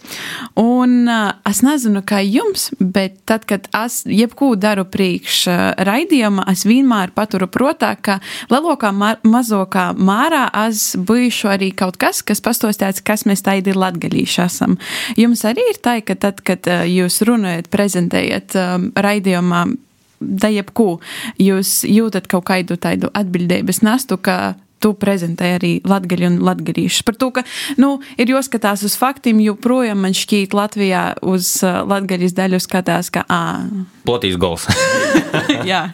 Un 0.61 1.09
es 1.49 1.61
nezinu, 1.65 2.01
kā 2.07 2.23
jums, 2.25 2.69
bet 2.79 3.19
tad, 3.29 3.45
kad 3.49 3.67
es 3.83 4.01
jebko 4.09 4.53
daru 4.57 4.87
priekš 4.89 5.43
raidījuma, 5.85 6.47
es 6.53 6.65
vienmēr 6.65 7.13
paturu 7.13 7.49
prātā, 7.51 7.93
ka 8.01 8.17
lielākā, 8.53 8.93
ma 8.95 9.13
mazākā 9.27 9.91
mārā 9.97 10.47
es 10.65 10.93
bijušu 10.97 11.53
arī 11.53 11.69
kaut 11.77 11.99
kas, 12.01 12.23
kas 12.25 12.41
pastāstīts, 12.43 13.03
kas 13.05 13.27
mēs 13.29 13.45
tādi 13.45 13.77
latgalīši 13.77 14.43
esam. 14.47 14.77
Jums 15.19 15.45
arī 15.45 15.69
ir 15.69 15.81
tā, 15.83 15.99
ka 16.05 16.17
tad, 16.17 16.41
kad 16.45 16.65
jūs 16.89 17.21
runājat, 17.27 17.69
prezentējat 17.73 18.57
um, 18.57 18.91
raidījumā, 18.97 19.65
da 20.23 20.51
jebko, 20.53 20.97
jūs 21.41 21.81
jūtat 21.87 22.29
kaut 22.31 22.47
kādu 22.49 22.79
tādu 22.81 23.11
atbildības 23.13 23.83
nastu, 23.85 24.17
ka 24.17 24.55
tu 24.83 24.91
prezentē 24.99 25.53
arī 25.57 25.77
latgaļu 25.87 26.27
un 26.27 26.37
latgaļīšu. 26.43 27.05
Par 27.07 27.15
to, 27.19 27.29
ka, 27.37 27.45
nu, 27.79 27.95
ir 28.19 28.33
jāskatās 28.33 28.83
uz 28.83 28.97
faktiem, 28.99 29.39
jo 29.43 29.55
projām 29.55 30.03
man 30.03 30.15
šķīt 30.17 30.55
Latvijā 30.57 31.05
uz 31.23 31.55
uh, 31.63 31.83
latgaļas 31.87 32.35
daļu 32.35 32.59
skatās, 32.63 33.11
ka, 33.13 33.23
ā, 33.31 33.43
Plotīs 34.03 34.35
gols. 34.35 34.65
jā. 35.71 35.85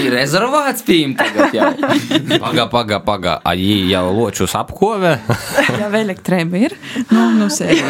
Ir 0.00 0.14
rezervāts 0.14 0.80
pīm 0.86 1.12
tagad 1.18 1.52
jau. 1.52 1.68
Pagā, 2.44 2.64
pagā, 2.72 3.02
pagā. 3.04 3.34
Aji 3.48 3.90
jau 3.90 4.06
ločus 4.16 4.54
apkove. 4.56 5.18
Jā, 5.80 5.90
elektrība 6.00 6.62
ir. 6.68 6.76
Nu, 7.12 7.28
nu, 7.36 7.50
sēžu. 7.52 7.84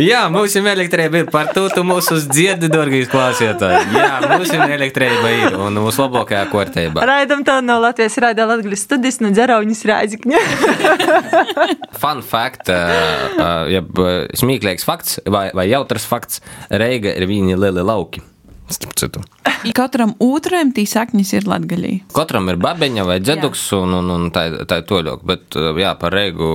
Jā, 0.00 0.24
mums 0.32 0.54
ir 0.56 0.66
elektrība 0.70 1.20
ir 1.22 1.30
par 1.32 1.50
to, 1.54 1.66
tu 1.72 1.84
mūsu 1.86 2.16
dziedi, 2.24 2.70
dārgīs 2.72 3.10
klausītāji. 3.12 3.92
Jā, 3.94 4.20
mums 4.30 4.52
ir 4.54 4.64
elektrība 4.76 5.32
ir 5.36 5.58
un 5.60 5.80
mūsu 5.84 6.04
labākajā 6.06 6.44
kārtībā. 6.52 7.04
Raidam 7.08 7.44
to 7.46 7.58
no 7.64 7.78
Latvijas 7.84 8.16
Rādio 8.24 8.48
Latvijas 8.48 8.84
studijas 8.86 9.20
no 9.20 9.32
Dzerauņas 9.34 9.84
Rāzikņa. 9.90 10.42
Fun 12.02 12.22
fact, 12.24 12.72
uh, 12.72 13.38
uh, 13.38 13.72
jeb 13.72 14.04
smieklīgs 14.40 14.86
fakts 14.88 15.20
vai, 15.28 15.48
vai 15.56 15.68
jautrs 15.70 16.08
fakts, 16.08 16.40
Reiga 16.72 17.12
ir 17.12 17.28
viņa 17.28 17.58
lieli 17.60 17.84
lauki. 17.84 18.24
Starp 18.72 18.94
citu. 18.96 19.20
Katram 19.76 20.14
otram 20.24 20.70
tī 20.72 20.86
sakņas 20.88 21.34
ir 21.36 21.48
latgaļī. 21.48 21.92
Katram 22.16 22.48
ir 22.48 22.56
babeņa 22.60 23.04
vai 23.04 23.18
dzeduks, 23.20 23.66
un, 23.76 23.98
un, 24.00 24.08
un 24.14 24.30
tā, 24.32 24.46
tā 24.68 24.80
ir 24.80 24.86
toļok. 24.88 25.24
Bet, 25.28 25.58
jā, 25.80 25.92
par 26.00 26.16
Reigu 26.16 26.48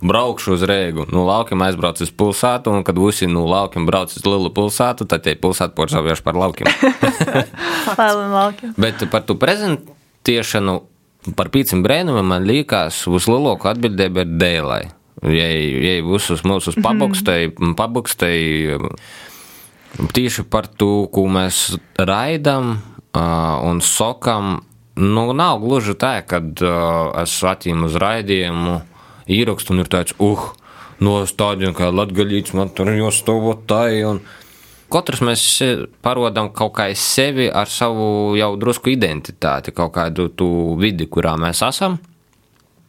braukšu 0.00 0.56
uz 0.56 0.62
Reigu. 0.68 1.06
No 1.12 1.24
laukiem 1.28 1.62
aizbraucu 1.66 2.06
uz 2.06 2.12
pilsētu, 2.14 2.72
un 2.72 2.86
kad 2.86 2.98
visi 2.98 3.28
no 3.30 3.44
laukiem 3.50 3.86
brauc 3.88 4.14
uz 4.14 4.24
lielu 4.26 4.52
pilsētu, 4.54 5.06
tad 5.10 5.26
tie 5.26 5.36
pilsētu 5.38 5.76
porcelānieši 5.78 6.24
par 6.26 6.38
laukiem. 6.42 6.70
Bet 8.80 9.04
par 9.12 9.26
to 9.28 9.36
prezentēšanu, 9.40 10.78
par 11.38 11.52
pīcim 11.54 11.84
brēnumiem, 11.84 12.26
man 12.34 12.48
liekas, 12.48 13.04
uz 13.10 13.28
lielāko 13.30 13.70
atbildību 13.72 14.24
ir 14.24 14.36
dēlai. 14.40 14.82
Ja, 15.22 15.46
ja 15.46 15.98
visus 16.02 16.42
mūsu 16.42 16.74
pabukstēji, 16.82 17.52
pabukstēji 17.78 18.78
tieši 20.16 20.46
par 20.50 20.66
to, 20.66 21.06
ko 21.12 21.28
mēs 21.30 21.76
raidām 22.00 22.78
un 23.12 23.82
sokam, 23.84 24.62
nu, 24.96 25.26
nav 25.36 25.60
gluži 25.62 25.94
tā, 26.00 26.16
kad 26.26 26.58
es 27.22 27.36
atņemu 27.52 27.86
uz 27.86 27.98
raidījumu 28.00 28.80
īrakstu 29.30 29.74
un 29.74 29.84
ir 29.84 29.90
tāds, 29.92 30.16
uh, 30.18 30.50
no 31.02 31.22
stādiem, 31.28 31.74
kā 31.76 31.90
latgaļīts, 31.92 32.54
man 32.58 32.70
tur 32.74 32.92
jāstāvot 32.94 33.64
tā, 33.70 33.84
un 34.08 34.22
katrs 34.92 35.22
mēs 35.24 35.44
parodam 36.04 36.50
kaut 36.54 36.74
kā 36.78 36.88
sevi 36.98 37.48
ar 37.48 37.70
savu 37.70 38.36
jau 38.38 38.54
drusku 38.60 38.92
identitāti, 38.92 39.74
kaut 39.74 39.94
kādu 39.96 40.28
tu 40.36 40.48
vidi, 40.80 41.08
kurā 41.10 41.36
mēs 41.40 41.62
esam. 41.66 41.98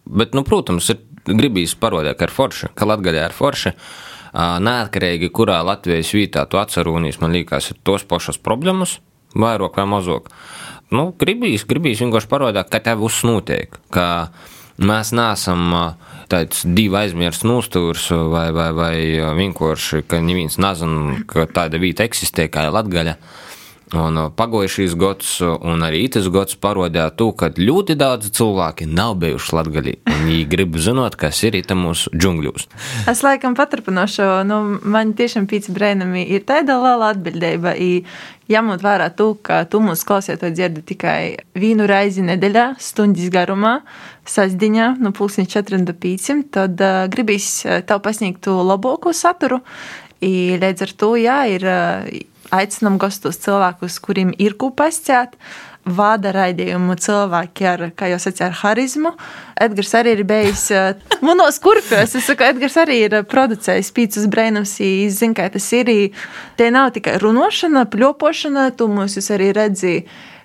Bet, 0.03 0.33
nu, 0.35 0.43
protams, 0.43 0.89
ir 0.91 0.99
gribīs 1.23 1.77
parodēt, 1.79 2.17
ka 2.19 2.27
ir 2.27 2.35
forši, 2.35 2.73
ka 2.75 2.89
latgaļā 2.89 3.29
ir 3.29 3.35
forši. 3.35 3.73
Neatkarīgi, 4.33 5.29
kurā 5.29 5.59
Latvijas 5.63 6.09
vietā 6.15 6.43
tu 6.49 6.57
atcerūnīs, 6.57 7.19
man 7.21 7.35
liekas, 7.35 7.69
ir 7.71 7.79
tos 7.85 8.03
pašas 8.09 8.39
problēmas, 8.41 8.97
vairāk 9.37 9.77
vai 9.77 9.85
mazāk. 9.91 10.31
Nu, 10.93 11.11
gribīs, 11.17 11.63
gribīs 11.69 12.01
vienkārši 12.01 12.29
parodēt, 12.29 12.67
ka 12.73 12.81
tev 12.83 13.05
viss 13.05 13.23
notiek, 13.25 13.77
ka 13.93 14.33
mēs 14.81 15.13
neesam 15.15 15.69
tāds 16.33 16.63
divi 16.65 16.97
aizmirsts 16.97 17.45
nūstūrs 17.45 18.09
vai, 18.33 18.47
vai, 18.55 18.69
vai 18.73 18.95
vienkārši, 19.37 20.03
ka 20.09 20.21
neviens 20.23 20.57
nezina, 20.61 21.19
ka 21.29 21.45
tāda 21.51 21.81
vieta 21.81 22.07
eksistē 22.07 22.49
kā 22.51 22.65
Latgaļa. 22.73 23.17
Un 23.93 24.17
pagājušais 24.33 24.95
gads, 24.97 25.35
un 25.43 25.83
arī 25.85 26.07
tas 26.09 26.25
gads 26.33 26.57
parādīja 26.57 27.11
to, 27.17 27.27
ka 27.37 27.51
ļoti 27.53 27.93
daudz 27.99 28.31
cilvēki 28.33 28.87
nav 28.89 29.19
bijuši 29.21 29.53
latgaļi. 29.53 29.93
Viņi 30.09 30.37
grib 30.49 30.79
zināt, 30.81 31.17
kas 31.19 31.43
ir 31.45 31.59
tā 31.67 31.77
mūsu 31.77 32.09
džungļos. 32.17 32.65
Es 33.11 33.21
laikam 33.25 33.53
paturpināšu, 33.57 34.25
nu, 34.49 34.59
man 34.81 35.13
tiešām 35.17 35.45
pīci 35.51 35.75
brēnami 35.75 36.25
ir 36.25 36.45
tāda 36.47 36.79
liela 36.81 37.11
atbildība. 37.13 37.75
Ņemot 38.49 38.81
vērā 38.83 39.07
to, 39.15 39.29
ka 39.39 39.61
tu 39.69 39.79
mūsu 39.79 40.03
klausītāji 40.09 40.57
dzirdi 40.57 40.81
tikai 40.89 41.19
vienu 41.55 41.85
reizi 41.87 42.25
nedēļā, 42.25 42.73
stundas 42.81 43.29
garumā, 43.31 43.77
sasdiņā, 44.27 44.89
no 44.99 45.13
pulksten 45.15 45.47
4,5, 45.47 46.43
tad 46.51 46.81
uh, 46.83 47.05
gribīs 47.13 47.61
tev 47.87 48.03
pasniegt 48.03 48.43
to 48.43 48.57
labāko 48.65 49.13
saturu. 49.15 49.61
I, 50.23 50.59
līdz 50.59 50.85
ar 50.87 50.93
to, 50.99 51.15
jā, 51.19 51.39
ir. 51.55 51.67
Uh, 51.67 52.29
aicinām 52.53 52.97
gastos 53.01 53.39
cilvēkus, 53.43 53.99
kuriem 54.03 54.33
ir 54.41 54.57
ko 54.59 54.71
pasciet. 54.75 55.37
Vada 55.83 56.31
raidījumu 56.31 56.95
cilvēki 56.95 57.65
ar, 57.67 57.81
kā 57.99 58.07
jau 58.07 58.19
sacīju, 58.23 58.45
ar 58.45 58.53
harizmu. 58.61 59.09
Edgars 59.65 59.89
arī 59.99 60.13
ir 60.15 60.21
bijis 60.29 60.69
manos 61.27 61.59
kurpjos. 61.63 62.15
Es 62.15 62.29
saku, 62.29 62.45
Edgars 62.47 62.77
arī 62.79 63.01
ir 63.09 63.17
producējis 63.27 63.91
pīcis 63.95 64.29
brēnums, 64.31 64.77
zina, 65.11 65.35
kā 65.41 65.49
tas 65.51 65.67
ir. 65.75 65.91
Te 66.55 66.69
nav 66.71 66.93
tikai 66.95 67.17
runošana, 67.19 67.83
pļopošana, 67.91 68.69
tu 68.79 68.87
mūs 68.87 69.19
arī 69.35 69.51
redzi 69.57 69.97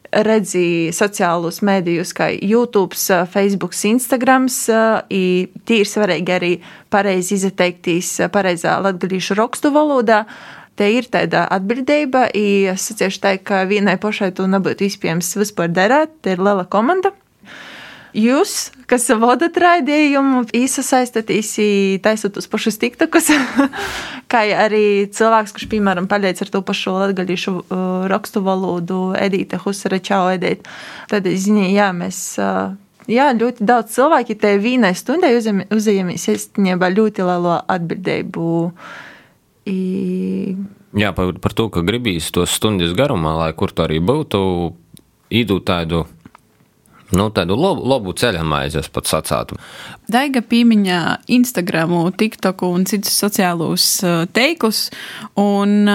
redzēju 0.08 0.92
sociālos 0.96 1.60
mēdījus, 1.64 2.12
kā 2.16 2.30
YouTube, 2.32 2.96
Facebook, 3.32 3.76
Instagram. 3.76 4.48
Tī 4.48 5.80
ir 5.82 5.88
svarīgi 5.88 6.34
arī 6.34 6.52
pareizi 6.92 7.36
izteiktīs 7.36 8.14
pareizā 8.32 8.78
latviešu 8.84 9.36
rakstu 9.38 9.72
valodā 9.74 10.24
te 10.78 10.90
ir 10.94 11.08
tāda 11.10 11.44
atbildība. 11.58 12.28
Es 12.32 12.88
sacīšu 12.90 13.24
tā, 13.24 13.36
ka 13.42 13.64
vienai 13.68 13.98
pašai 14.00 14.30
to 14.36 14.46
nebūtu 14.50 14.86
iespējams 14.88 15.34
vispār 15.42 15.72
darīt. 15.74 16.14
Te 16.22 16.36
ir 16.36 16.44
liela 16.44 16.66
komanda. 16.70 17.12
Jūs, 18.16 18.70
kas 18.88 19.04
vadat 19.20 19.58
raidījumu, 19.60 20.46
iesaistāties, 20.56 21.50
taisot 22.02 22.38
uz 22.40 22.48
pašus 22.48 22.80
tiktokus, 22.80 23.28
kā 24.32 24.40
arī 24.56 25.06
cilvēks, 25.12 25.52
kurš, 25.54 25.68
piemēram, 25.74 26.08
paliec 26.08 26.40
ar 26.42 26.50
to 26.54 26.62
pašu 26.64 26.96
latgaļīšu 26.96 27.52
uh, 27.60 27.84
rakstu 28.08 28.42
valodu, 28.46 29.12
Edīte 29.18 29.60
Husara 29.60 30.00
Čau 30.00 30.24
Edīt. 30.32 30.64
Tad, 31.12 31.28
zini, 31.28 31.68
jā, 31.76 31.90
mēs. 31.96 32.22
Uh, 32.40 32.72
jā, 33.12 33.28
ļoti 33.36 33.68
daudz 33.68 33.92
cilvēki 33.98 34.38
te 34.40 34.54
vienai 34.62 34.94
stundai 34.96 35.34
uzņemamies 35.36 36.28
īstenībā 36.32 36.90
ļoti 36.96 37.28
lielo 37.28 37.58
atbildību. 37.68 38.48
I... 39.68 40.56
Jā, 40.98 41.12
par, 41.16 41.34
par 41.42 41.54
to, 41.56 41.68
ka 41.72 41.84
gribīs 41.84 42.30
tos 42.34 42.54
stundas 42.56 42.94
garumā, 42.96 43.36
lai 43.38 43.50
kur 43.56 43.74
tur 43.74 43.86
arī 43.86 44.00
būtu, 44.00 44.40
īdu 45.34 45.60
tādu. 45.66 46.06
Nu, 47.08 47.30
tādu 47.32 47.56
labu, 47.56 47.84
labu 47.88 48.12
ceļu 48.16 48.42
maizi, 48.44 48.82
es 48.82 48.88
pat 48.92 49.08
sacātu. 49.08 49.56
Daiga 50.12 50.42
piemiņā 50.44 51.00
Instagram, 51.38 51.94
TikTok 52.20 52.64
un 52.68 52.84
citus 52.88 53.16
sociālos 53.16 53.86
teikus. 54.36 54.88
Un 55.40 55.88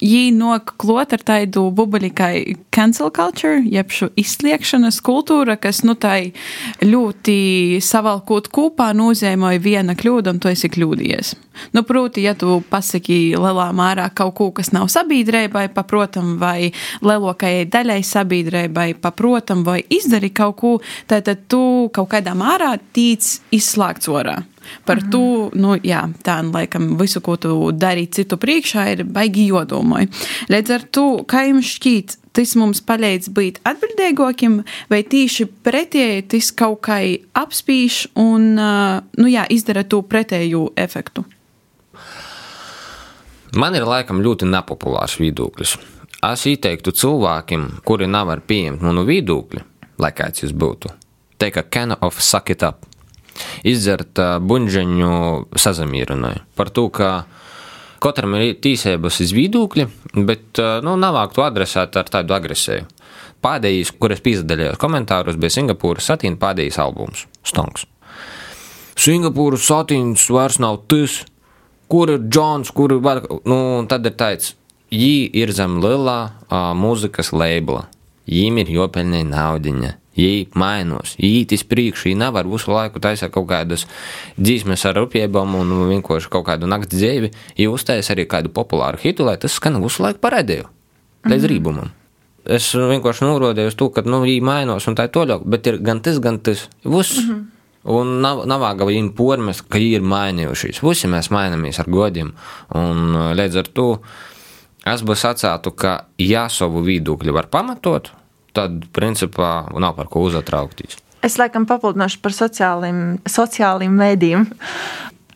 Jī 0.00 0.30
nok 0.32 0.74
klot 0.80 1.12
ar 1.12 1.20
tādu 1.28 1.66
bubuļi 1.76 2.08
kā 2.16 2.30
cancel 2.72 3.10
culture, 3.12 3.60
jeb 3.68 3.92
šo 3.92 4.08
izsliekšanas 4.16 5.02
kultūra, 5.04 5.58
kas, 5.60 5.82
nu, 5.84 5.92
tai 5.92 6.32
ļoti 6.80 7.80
savalkot 7.84 8.48
kopā 8.48 8.90
nozīmēja 8.96 9.60
viena 9.60 9.96
kļūda, 9.98 10.32
un 10.32 10.40
tu 10.40 10.48
esi 10.48 10.70
kļūdījies. 10.72 11.34
Nu, 11.76 11.82
proti, 11.84 12.24
ja 12.24 12.32
tu 12.38 12.62
pasaki 12.72 13.36
lielā 13.36 13.68
mērā 13.76 14.08
kaut 14.16 14.34
ko, 14.38 14.48
kas 14.56 14.72
nav 14.72 14.88
sabiedrībai, 14.88 15.66
paprotam, 15.74 16.38
vai 16.40 16.70
lielākajai 17.04 17.68
daļai 17.68 18.00
sabiedrībai, 18.06 18.94
paprotam, 19.04 19.66
vai 19.68 19.82
izdari 19.92 20.32
kaut 20.32 20.56
ko, 20.62 20.72
tad, 21.10 21.28
tad 21.28 21.44
tu 21.52 21.90
kaut 21.92 22.08
kādā 22.14 22.32
mērā 22.38 22.78
tīc 22.96 23.36
izslēgts 23.52 24.08
orā. 24.08 24.40
Par 24.84 24.96
mm 24.96 25.02
-hmm. 25.02 25.10
to, 25.10 25.50
nu, 25.54 25.74
jā, 25.76 26.02
tā, 26.22 26.42
nu, 26.42 26.50
laikam, 26.50 26.98
visu, 26.98 27.20
ko 27.20 27.36
tu 27.36 27.72
dari 27.72 28.06
citu 28.06 28.36
priekšā, 28.36 28.92
ir 28.92 29.04
baigi 29.04 29.46
jodomai. 29.46 30.08
Līdz 30.48 30.70
ar 30.74 30.82
to, 30.90 31.24
kā 31.26 31.48
jums 31.48 31.66
šķiet, 31.66 32.16
tas 32.32 32.54
mums 32.56 32.80
palīdz 32.80 33.30
būt 33.34 33.60
atbildīgākiem, 33.66 34.62
vai 34.90 35.02
tieši 35.02 35.46
pretēji 35.46 36.26
tas 36.28 36.50
kaut 36.52 36.80
kā 36.86 37.00
apspīš 37.34 38.06
un, 38.14 38.54
nu, 39.16 39.26
jā, 39.26 39.46
izdara 39.48 39.84
to 39.84 40.02
pretēju 40.02 40.70
efektu? 40.76 41.24
Man 43.56 43.74
ir 43.74 43.82
laikam 43.82 44.22
ļoti 44.22 44.46
nepopulārs 44.46 45.18
viedoklis. 45.18 45.74
Es 46.22 46.44
ieteiktu 46.46 46.92
cilvēkiem, 46.92 47.80
kuri 47.84 48.06
nevar 48.06 48.44
pieņemt 48.46 48.84
manu 48.84 49.06
viedokli, 49.08 49.64
lai 49.98 50.12
kāds 50.12 50.44
jūs 50.44 50.52
būtu, 50.52 50.92
teikt, 51.40 51.56
ka 51.56 51.62
can 51.62 51.96
of 52.00 52.20
suck 52.20 52.50
it 52.50 52.62
up 52.62 52.89
izdzert 53.66 54.20
buļbuļsāņu 54.20 55.12
sazamierinājumu. 55.58 56.46
Par 56.56 56.72
to, 56.74 56.88
ka 56.94 57.10
katram 58.00 58.36
ir 58.38 58.56
tīsības 58.62 59.20
iz 59.24 59.34
viedokļi, 59.36 59.86
bet 60.28 60.60
nu, 60.84 60.96
nav 61.00 61.20
to 61.34 61.44
adresēt 61.44 61.98
ar 62.00 62.10
tādu 62.12 62.36
agresiju. 62.36 62.88
Pēdējais, 63.40 63.94
kuras 63.96 64.20
pīzdalījos 64.20 64.80
komentāros, 64.80 65.38
bija 65.40 65.54
Singapūras 65.54 66.10
satīna 66.10 66.36
pēdējais 66.40 66.76
albums- 66.82 67.24
Stonks. 67.50 67.86
Singapūras 69.00 69.64
satīns 69.64 70.26
vairs 70.28 70.58
nav 70.60 70.82
tas, 70.88 71.22
kur 71.88 72.10
ir 72.12 72.26
Džons, 72.28 72.70
kur 72.76 72.92
ir. 72.92 73.00
Nu, 73.48 73.86
tad 73.88 74.04
ir 74.04 74.12
tāds, 74.12 74.54
viņi 74.92 75.30
ir 75.40 75.52
zem 75.56 75.78
lielā 75.80 76.18
uh, 76.26 76.74
mūzikas 76.76 77.32
labela. 77.32 77.86
Viņiem 78.28 78.60
ir 78.60 78.74
jopelnē 78.76 79.24
naudiņa. 79.24 79.94
Mainās, 80.58 81.14
viņi 81.16 81.38
iet 81.40 81.52
uz 81.54 81.62
priekšu, 81.64 82.08
viņi 82.08 82.18
nevar 82.18 82.48
visu 82.50 82.72
laiku 82.72 83.00
taisīt 83.00 83.30
kaut 83.32 83.46
kādas 83.48 83.86
dzīsmes 84.36 84.82
ar 84.90 84.98
rupiebām 84.98 85.54
un 85.54 85.70
vienkārši 85.88 86.28
kaut 86.32 86.48
kādu 86.48 86.66
nakts 86.66 86.92
dzīvi. 86.92 87.30
Viņi 87.56 87.70
uztaisīs 87.70 88.10
arī 88.10 88.26
kādu 88.26 88.50
populāru 88.52 88.98
hitu, 89.00 89.24
lai 89.24 89.38
tas 89.40 89.54
skan 89.54 89.78
visu 89.82 90.02
laiku 90.02 90.20
parādīju, 90.20 90.66
līdz 91.24 91.30
mm 91.30 91.46
-hmm. 91.46 91.48
rībumam. 91.54 91.90
Es 92.44 92.74
vienkārši 92.74 93.24
norādīju 93.24 93.70
uz 93.70 93.74
to, 93.74 93.88
ka 93.92 94.02
nu, 94.02 94.20
viņi 94.24 94.42
mainās 94.42 94.88
un 94.88 94.96
tā 94.96 95.04
ir 95.04 95.14
toļāk, 95.14 95.44
bet 95.44 95.66
ir 95.66 95.78
gan 95.78 96.00
tas, 96.00 96.18
gan 96.18 96.38
tas. 96.38 96.68
Viss. 96.84 97.18
Mm 97.18 97.30
-hmm. 97.30 97.44
Un 97.84 98.20
nav, 98.20 98.42
nav 98.44 98.60
vāga 98.60 98.84
viņiem 98.84 99.14
pormes, 99.16 99.62
ka 99.62 99.78
viņi 99.78 99.94
ir 99.96 100.02
mainījušies. 100.02 100.82
Visi 100.84 101.08
mēs 101.08 101.30
mainamies 101.30 101.78
ar 101.80 101.88
godiem. 101.88 102.34
Un 102.74 103.14
līdz 103.36 103.56
ar 103.56 103.68
to 103.72 103.98
es 104.84 105.02
būtu 105.02 105.16
sacātu, 105.16 105.70
ka 105.70 106.06
ja 106.18 106.48
savu 106.48 106.82
viedokļu 106.82 107.32
var 107.32 107.46
pamatot, 107.46 108.10
tad 108.56 108.88
principā 108.96 109.68
nav 109.72 109.96
par 109.98 110.10
ko 110.12 110.24
uzatraukties. 110.28 110.98
Es 111.24 111.36
laikam 111.36 111.66
papildināšu 111.68 112.22
par 112.24 112.32
sociāliem, 112.32 113.00
sociāliem 113.28 113.92
mēdījiem. 114.00 114.46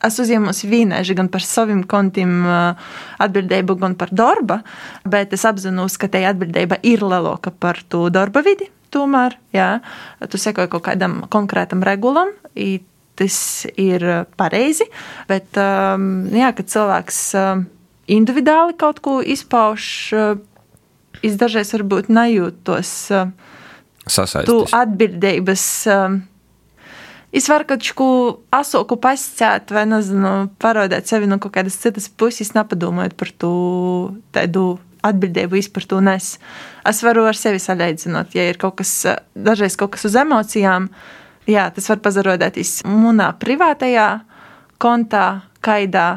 Es 0.04 0.18
uzņēmos 0.20 0.62
vīnēži 0.68 1.16
gan 1.16 1.28
par 1.32 1.44
saviem 1.44 1.82
kontiem 1.88 2.42
atbildību, 3.24 3.76
gan 3.80 3.94
par 3.96 4.12
darbu, 4.12 4.58
bet 5.08 5.32
es 5.36 5.44
apzinos, 5.48 5.96
ka 6.00 6.10
tai 6.12 6.26
atbildība 6.28 6.80
ir 6.84 7.04
lielāka 7.04 7.52
par 7.52 7.80
to 7.88 8.06
darba 8.12 8.42
vidi. 8.44 8.68
Tomēr, 8.92 9.36
jā, 9.56 9.80
tu 10.30 10.38
sekoji 10.38 10.70
kaut 10.72 10.84
kādam 10.86 11.22
konkrētam 11.32 11.82
regulam, 11.84 12.30
tas 13.18 13.38
ir 13.80 14.04
pareizi, 14.38 14.86
bet, 15.30 15.56
jā, 15.56 16.52
kad 16.54 16.70
cilvēks 16.70 17.20
individuāli 18.14 18.76
kaut 18.78 19.00
ko 19.04 19.18
izpauž, 19.24 19.88
es 21.24 21.38
dažreiz 21.40 21.72
varbūt 21.74 22.10
nejūtos 22.12 22.92
sasaistīts. 24.04 24.74
atbildības. 24.76 25.66
Es 27.34 27.48
varu 27.50 27.66
kaut 27.66 27.86
ko 27.98 28.08
asoku 28.54 28.94
pasciet, 29.02 29.72
vai 29.74 29.88
nezinu, 29.90 30.50
parādīt 30.62 31.10
sevi 31.10 31.26
no 31.26 31.40
kaut 31.42 31.56
kādas 31.56 31.80
citas 31.82 32.06
puses, 32.06 32.52
nepadomājot 32.54 33.16
par 33.18 33.32
to 33.42 33.54
tādu 34.36 34.76
atbildību 35.04 35.58
vispār 35.58 35.86
to 35.90 35.98
nes. 36.04 36.36
Es 36.86 37.02
varu 37.04 37.26
ar 37.28 37.38
sevi 37.38 37.58
salīdzināt, 37.62 38.36
ja 38.38 38.46
ir 38.48 38.60
kaut 38.60 38.78
kas, 38.78 38.92
dažreiz 39.34 39.74
kaut 39.80 39.96
kas 39.96 40.06
uz 40.08 40.14
emocijām, 40.20 40.86
jā, 41.50 41.66
tas 41.74 41.90
var 41.90 42.00
pazarodēties 42.04 42.84
manā 42.86 43.32
privātajā 43.40 44.08
kontā, 44.80 45.26
kaidā 45.64 46.08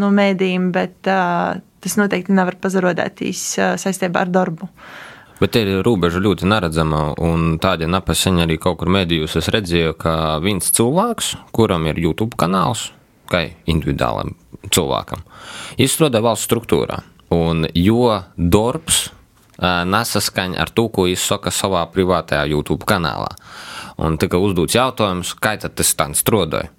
no 0.00 0.10
mēdījiem, 0.14 0.70
bet 0.74 1.06
uh, 1.06 1.60
tas 1.84 1.98
noteikti 2.00 2.34
nevar 2.34 2.56
pazarodēties 2.60 3.42
uh, 3.60 3.74
saistībā 3.80 4.24
ar 4.24 4.32
darbu. 4.32 4.70
Bet 5.40 5.56
ir 5.58 5.80
robeža 5.84 6.22
ļoti 6.22 6.46
neredzama, 6.48 7.00
un 7.22 7.56
tāda 7.62 7.88
napaseņa 7.90 8.44
arī 8.46 8.56
kaut 8.62 8.78
kur 8.80 8.90
medijos 8.94 9.34
es 9.36 9.50
redzēju, 9.52 9.96
ka 9.98 10.14
viens 10.44 10.70
cilvēks, 10.76 11.34
kuram 11.52 11.88
ir 11.90 11.98
YouTube 12.00 12.38
kanāls, 12.40 12.86
kā 13.28 13.42
individuālam 13.70 14.36
cilvēkam, 14.72 15.24
izstrādā 15.82 16.22
valsts 16.24 16.46
struktūrā. 16.48 17.02
Un 17.34 17.66
jo 17.74 18.12
darbs 18.38 19.08
nesaskaņa 19.58 20.60
ar 20.60 20.70
to, 20.74 20.88
ko 20.88 21.06
viņš 21.08 21.26
saka 21.28 21.52
savā 21.54 21.84
privātajā 21.90 22.46
YouTube 22.50 22.86
kanālā. 22.86 23.30
Un 24.02 24.18
tika 24.18 24.38
uzdots 24.42 24.74
jautājums, 24.74 25.34
kā 25.38 25.56
tas 25.62 25.94
tā 25.94 26.08
strādāja. 26.14 26.70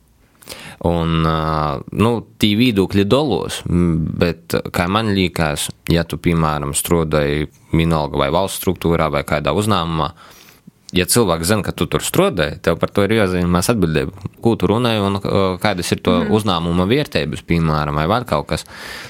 Un, 0.86 1.26
nu, 1.26 2.12
tī 2.42 2.52
viedokļi 2.60 3.06
dalos, 3.10 3.62
bet, 3.66 4.54
kā 4.76 4.86
man 4.92 5.14
liekas, 5.18 5.70
ja 5.90 6.04
tu, 6.06 6.20
piemēram, 6.22 6.76
strādāji 6.78 7.48
vienalga 7.74 8.20
vai 8.22 8.32
valsts 8.36 8.62
struktūrā 8.62 9.10
vai 9.14 9.24
kādā 9.28 9.56
uzņēmumā, 9.58 10.12
ja 10.96 11.06
cilvēks 11.10 11.50
zina, 11.50 11.66
ka 11.66 11.74
tu 11.76 11.88
tur 11.92 12.04
strādāji, 12.06 12.60
tev 12.64 12.78
par 12.82 12.92
to 12.94 13.06
ir 13.06 13.16
jāzīmēs 13.18 13.72
atbildība. 13.74 14.30
Ko 14.44 14.56
tu 14.60 14.70
runāji 14.70 15.04
un 15.04 15.20
kādas 15.62 15.92
ir 15.96 16.04
to 16.06 16.20
mm. 16.22 16.34
uzņēmuma 16.38 16.88
vērtības, 16.92 17.44
piemēram, 17.50 17.98
vai 18.00 18.06
vēl 18.12 18.28
kaut 18.30 18.50
kas. 18.54 18.68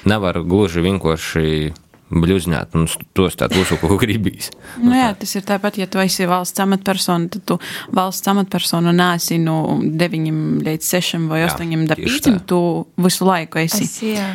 Nevar 0.07 0.39
gluži 0.47 0.85
vienkārši 0.85 1.73
bluznāt, 2.13 2.75
un 2.77 2.85
tos 3.17 3.33
tādu 3.39 3.63
uzsāku, 3.63 3.89
ko 3.89 3.97
gribīs. 3.97 4.51
Nu, 4.77 4.93
jā, 4.93 5.07
tas 5.17 5.31
ir 5.37 5.45
tāpat, 5.47 5.79
ja 5.81 5.87
tu 5.89 5.99
esi 6.03 6.27
valsts 6.29 6.61
amatpersona, 6.61 7.31
tad 7.33 7.45
tu 7.49 7.57
valsts 7.97 8.29
amatpersona 8.29 8.93
nāsi 8.93 9.39
no 9.41 9.79
9 9.81 10.61
līdz 10.67 10.91
6 10.91 11.25
vai 11.31 11.41
8 11.47 11.87
darbīsim, 11.89 12.37
tu 12.45 12.59
visu 13.01 13.25
laiku 13.25 13.63
esi. 13.63 13.87
Es, 13.87 13.97
jā. 14.05 14.27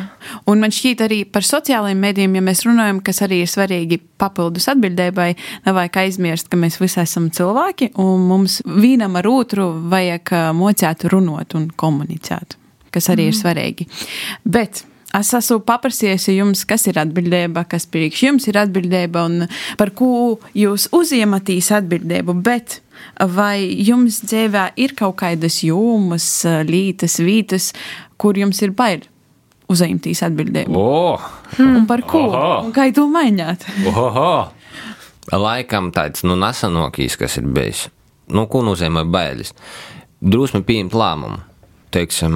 un 0.51 0.63
man 0.63 0.75
šķiet 0.75 1.05
arī 1.07 1.21
par 1.31 1.47
sociālajiem 1.47 2.03
medijiem, 2.03 2.35
ja 2.37 2.43
mēs 2.51 2.65
runājam, 2.67 2.99
kas 3.07 3.23
arī 3.23 3.41
ir 3.45 3.51
svarīgi 3.51 4.01
papildus 4.21 4.67
atbildēbai, 4.75 5.31
nevajag 5.65 6.03
aizmirst, 6.03 6.51
ka 6.51 6.59
mēs 6.59 6.77
visi 6.81 6.99
esam 7.05 7.31
cilvēki, 7.31 7.93
un 8.03 8.27
mums 8.27 8.59
vienam 8.67 9.15
ar 9.21 9.31
otru 9.31 9.71
vajag 9.91 10.35
mocēt 10.59 11.07
runot 11.13 11.55
un 11.55 11.71
komunicēt, 11.71 12.59
kas 12.91 13.13
arī 13.15 13.29
mm. 13.29 13.31
ir 13.31 13.39
svarīgi. 13.39 13.91
Bet 14.43 14.85
Es 15.17 15.33
esmu 15.35 15.59
paprasījusi 15.67 16.37
jums, 16.37 16.61
kas 16.67 16.85
ir 16.87 16.95
atbildība, 17.01 17.65
kas 17.67 17.83
priekš 17.91 18.21
jums 18.29 18.47
ir 18.47 18.59
atbildība 18.61 19.25
un 19.27 19.43
par 19.79 19.91
ko 19.97 20.39
jūs 20.55 20.87
uziematīs 20.95 21.67
atbildību, 21.75 22.37
bet 22.45 22.79
vai 23.35 23.59
jums 23.83 24.21
dzīvē 24.23 24.69
ir 24.79 24.95
kaut 24.95 25.17
kādas 25.19 25.59
jomas, 25.67 26.29
lītas, 26.67 27.19
vītas, 27.19 27.71
kur 28.15 28.39
jums 28.39 28.63
ir 28.63 28.71
bail 28.77 29.03
uzņemtīs 29.71 30.23
atbildību? 30.29 30.79
Oh. 30.79 31.27
Un 31.59 31.83
par 31.89 32.05
ko? 32.07 32.25
Oho. 32.31 32.55
Un 32.69 32.73
kā 32.75 32.87
to 32.95 33.07
mainīt? 33.11 33.67
Oho. 33.91 34.31
Laikam 35.31 35.91
tāds 35.95 36.23
nu, 36.27 36.39
nesanokīs, 36.39 37.19
kas 37.19 37.35
ir 37.39 37.51
bijis. 37.51 37.89
Nu, 38.31 38.47
ko 38.51 38.63
nozīmē 38.63 39.03
bailes? 39.11 39.51
Drusmi 40.23 40.63
pieņemt 40.63 40.95
lēmumu 40.95 41.50
teiksim, 41.91 42.33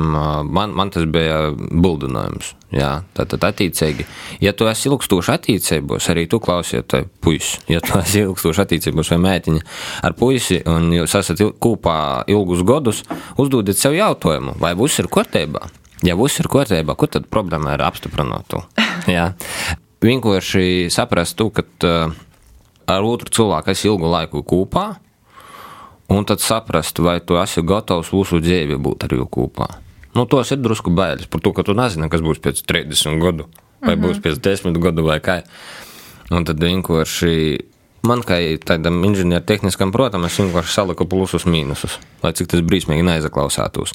man, 0.52 0.74
man 0.76 0.92
tas 0.94 1.08
bija 1.10 1.50
buldinājums. 1.56 2.54
Jā, 2.76 2.90
tad, 3.16 3.38
attiecīgi, 3.40 4.04
ja 4.44 4.52
tu 4.58 4.68
esi 4.68 4.90
ilgstoši 4.90 5.32
attiecībos, 5.32 6.10
arī 6.12 6.26
tu 6.32 6.42
klausies, 6.44 6.84
tai 6.92 7.06
puisi, 7.24 7.62
ja 7.72 7.80
tu 7.84 7.96
esi 8.02 8.26
ilgstoši 8.26 8.64
attiecībos 8.66 9.14
vai 9.14 9.22
mētiņa 9.30 9.64
ar 10.08 10.18
puisi, 10.20 10.60
un 10.68 10.92
jūs 10.98 11.16
esat 11.22 11.44
kopā 11.64 11.98
ilgus 12.32 12.66
gadus, 12.68 13.02
uzdodiet 13.40 13.80
sev 13.80 13.96
jautājumu, 13.96 14.58
vai 14.60 14.74
viss 14.80 15.00
ir 15.00 15.10
kārtībā. 15.12 15.70
Ja 16.04 16.18
viss 16.20 16.42
ir 16.44 16.52
kārtībā, 16.52 16.98
kur 17.00 17.12
tad 17.12 17.30
problēma 17.32 17.78
ir 17.78 17.86
apstiprināt 17.86 18.50
to? 18.52 18.62
Jā. 19.16 19.32
Vienkārši 20.04 20.92
saprast 20.94 21.38
to, 21.40 21.48
ka 21.56 21.64
ar 22.92 23.08
otru 23.08 23.32
cilvēku 23.34 23.72
esi 23.72 23.88
ilgu 23.90 24.12
laiku 24.12 24.44
kopā, 24.46 24.90
un 26.08 26.26
tad 26.26 26.42
saprast, 26.44 27.00
vai 27.00 27.20
tu 27.22 27.38
esi 27.42 27.64
gatavs 27.66 28.12
visu 28.14 28.40
dzīvi 28.44 28.78
būt 28.82 29.08
ar 29.08 29.16
viņu 29.16 29.28
kopā. 29.32 29.68
Nu, 30.16 30.26
tos 30.32 30.52
ir 30.54 30.62
drusku 30.64 30.94
bailes 30.96 31.28
par 31.28 31.42
to, 31.44 31.52
ka 31.52 31.66
tu 31.68 31.76
nezini, 31.76 32.10
kas 32.10 32.24
būs 32.24 32.40
pēc 32.44 32.62
30 32.64 33.20
gadu, 33.20 33.50
vai 33.82 33.96
mm 33.96 34.02
-hmm. 34.02 34.06
būs 34.06 34.22
pēc 34.24 34.40
10 34.40 34.80
gadu, 34.80 35.04
vai 35.04 35.20
kā. 35.20 35.42
Un 36.32 36.46
tad 36.46 36.60
vienkārši 36.60 37.60
man, 38.06 38.22
kā 38.22 38.40
tādam 38.66 39.04
inženiertehniskam, 39.04 39.92
protams, 39.92 40.26
es 40.26 40.40
vienkārši 40.40 40.74
saliku 40.74 41.06
plusus, 41.06 41.46
mīnusus, 41.46 42.00
lai 42.24 42.34
cik 42.34 42.48
tas 42.48 42.62
brīsmīgi 42.62 43.04
neaizaklausātos. 43.04 43.94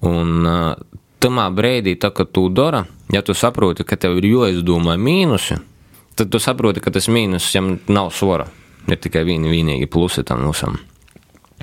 Un 0.00 0.46
uh, 0.46 0.74
tamā 1.20 1.48
brīdī, 1.54 1.96
tā, 2.00 2.10
kad 2.10 2.32
tu 2.32 2.48
dara, 2.48 2.84
ja 3.12 3.22
tu 3.22 3.34
saproti, 3.34 3.84
ka 3.84 3.96
tev 3.96 4.18
ir 4.20 4.24
jāizdomā 4.24 4.96
mīnusi, 5.00 5.58
tad 6.14 6.30
tu 6.30 6.38
saproti, 6.38 6.80
ka 6.80 6.90
tas 6.90 7.08
mīnus 7.08 7.54
jam 7.54 7.78
nav 7.88 8.10
svara. 8.10 8.48
Ir 8.88 8.96
tikai 9.00 9.24
vieni 9.24 9.48
vienīgi 9.48 9.88
plusi 9.88 10.22
tam 10.24 10.44
visam. 10.50 10.76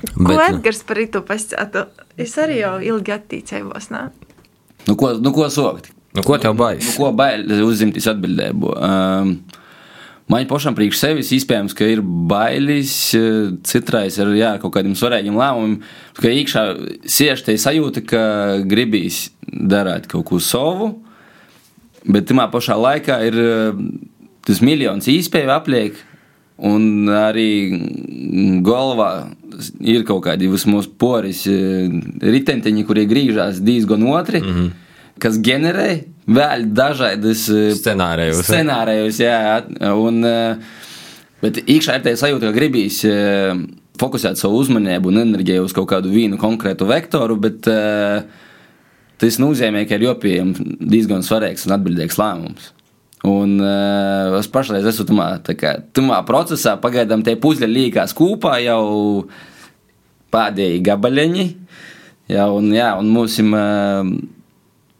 Bet, 0.02 0.26
ko 0.26 0.38
Edgars 0.42 0.82
par 0.86 1.00
to 1.14 1.22
pasakātu? 1.26 1.86
Es 2.20 2.36
arī 2.40 2.60
jau 2.60 2.76
ilgi 2.82 3.14
attīcējos. 3.14 3.90
Nu, 4.88 4.96
ko, 4.98 5.14
nu, 5.22 5.32
ko 5.34 5.48
sokt? 5.52 5.92
Nu, 6.12 6.24
ko 6.26 6.36
tev 6.42 6.56
baidās? 6.58 6.90
Nu, 6.90 6.94
ko 6.98 7.12
baidās 7.16 7.62
uzņemties 7.64 8.08
atbildību? 8.12 8.72
Um, 8.76 9.36
Man 10.30 10.46
pašam 10.48 10.72
priekš 10.72 11.00
sevis 11.00 11.30
iespējams, 11.34 11.74
ka 11.76 11.86
ir 11.92 12.00
bailes, 12.00 12.92
citreiz 13.68 14.16
ar 14.22 14.30
jā, 14.36 14.52
kaut 14.62 14.72
kādiem 14.76 14.94
svarīgiem 14.96 15.34
lēmumiem, 15.36 15.80
ka 16.16 16.30
iekšā 16.30 16.62
siež 17.10 17.42
te 17.44 17.56
sajūta, 17.60 18.04
ka 18.06 18.22
gribīs 18.68 19.26
darīt 19.44 20.06
kaut 20.08 20.24
ko 20.30 20.38
savu, 20.40 20.88
bet 22.06 22.30
tajā 22.30 22.46
pašā 22.54 22.78
laikā 22.80 23.18
ir 23.28 23.36
tas 24.46 24.62
miljons 24.64 25.10
īspēju 25.10 25.52
apliek, 25.52 26.00
Un 26.62 27.10
arī 27.10 27.74
galvā 28.62 29.10
ir 29.82 30.04
kaut 30.06 30.22
kādi 30.28 30.46
vismaz 30.50 30.86
poris 30.86 31.42
e, 31.50 31.88
ritentiņi, 32.22 32.84
kurie 32.86 33.06
griežas 33.10 33.58
diezgan 33.64 34.04
otri, 34.06 34.38
mm 34.38 34.52
-hmm. 34.54 34.68
kas 35.18 35.40
ģenerē 35.42 35.88
vēl 36.26 36.68
dažādas 36.70 37.48
e, 37.50 37.74
scenārijus. 37.74 38.44
scenārijus 38.46 39.18
jā, 39.20 39.62
un, 39.90 40.24
e, 40.24 40.56
bet 41.42 41.58
iekšā 41.66 41.98
ir 41.98 42.04
tā 42.06 42.14
sajūta, 42.16 42.52
ka 42.52 42.58
gribīs 42.58 43.02
fokusēt 43.98 44.38
savu 44.38 44.62
uzmanību 44.62 45.08
un 45.08 45.18
enerģiju 45.18 45.64
uz 45.64 45.72
kaut 45.72 45.88
kādu 45.90 46.10
vienu 46.10 46.38
konkrētu 46.38 46.86
vektoru, 46.86 47.36
bet 47.36 47.66
tas 49.18 49.38
nozīmē, 49.38 49.86
ka 49.88 49.94
ir 49.94 50.02
jopiem 50.02 50.54
diezgan 50.78 51.22
svarīgs 51.22 51.66
un 51.66 51.74
atbildīgs 51.74 52.18
lēmums. 52.18 52.70
Un 53.22 53.60
uh, 53.62 54.34
es 54.40 54.48
pašlaik 54.50 54.86
esmu 54.90 55.06
tamā, 55.06 55.26
kā, 55.54 55.76
tamā 55.94 56.18
procesā, 56.26 56.74
pagaidām 56.82 57.22
tie 57.22 57.36
puzļi 57.38 57.68
līkās 57.70 58.14
kopā 58.18 58.56
jau 58.64 59.28
pēdējie 60.34 60.80
gabaliņi. 60.88 61.44
Jā, 62.32 62.48
un, 62.50 62.72
jā, 62.74 62.88
un 62.98 63.12
mums 63.14 63.36
ir 63.38 63.46
uh, 63.54 64.10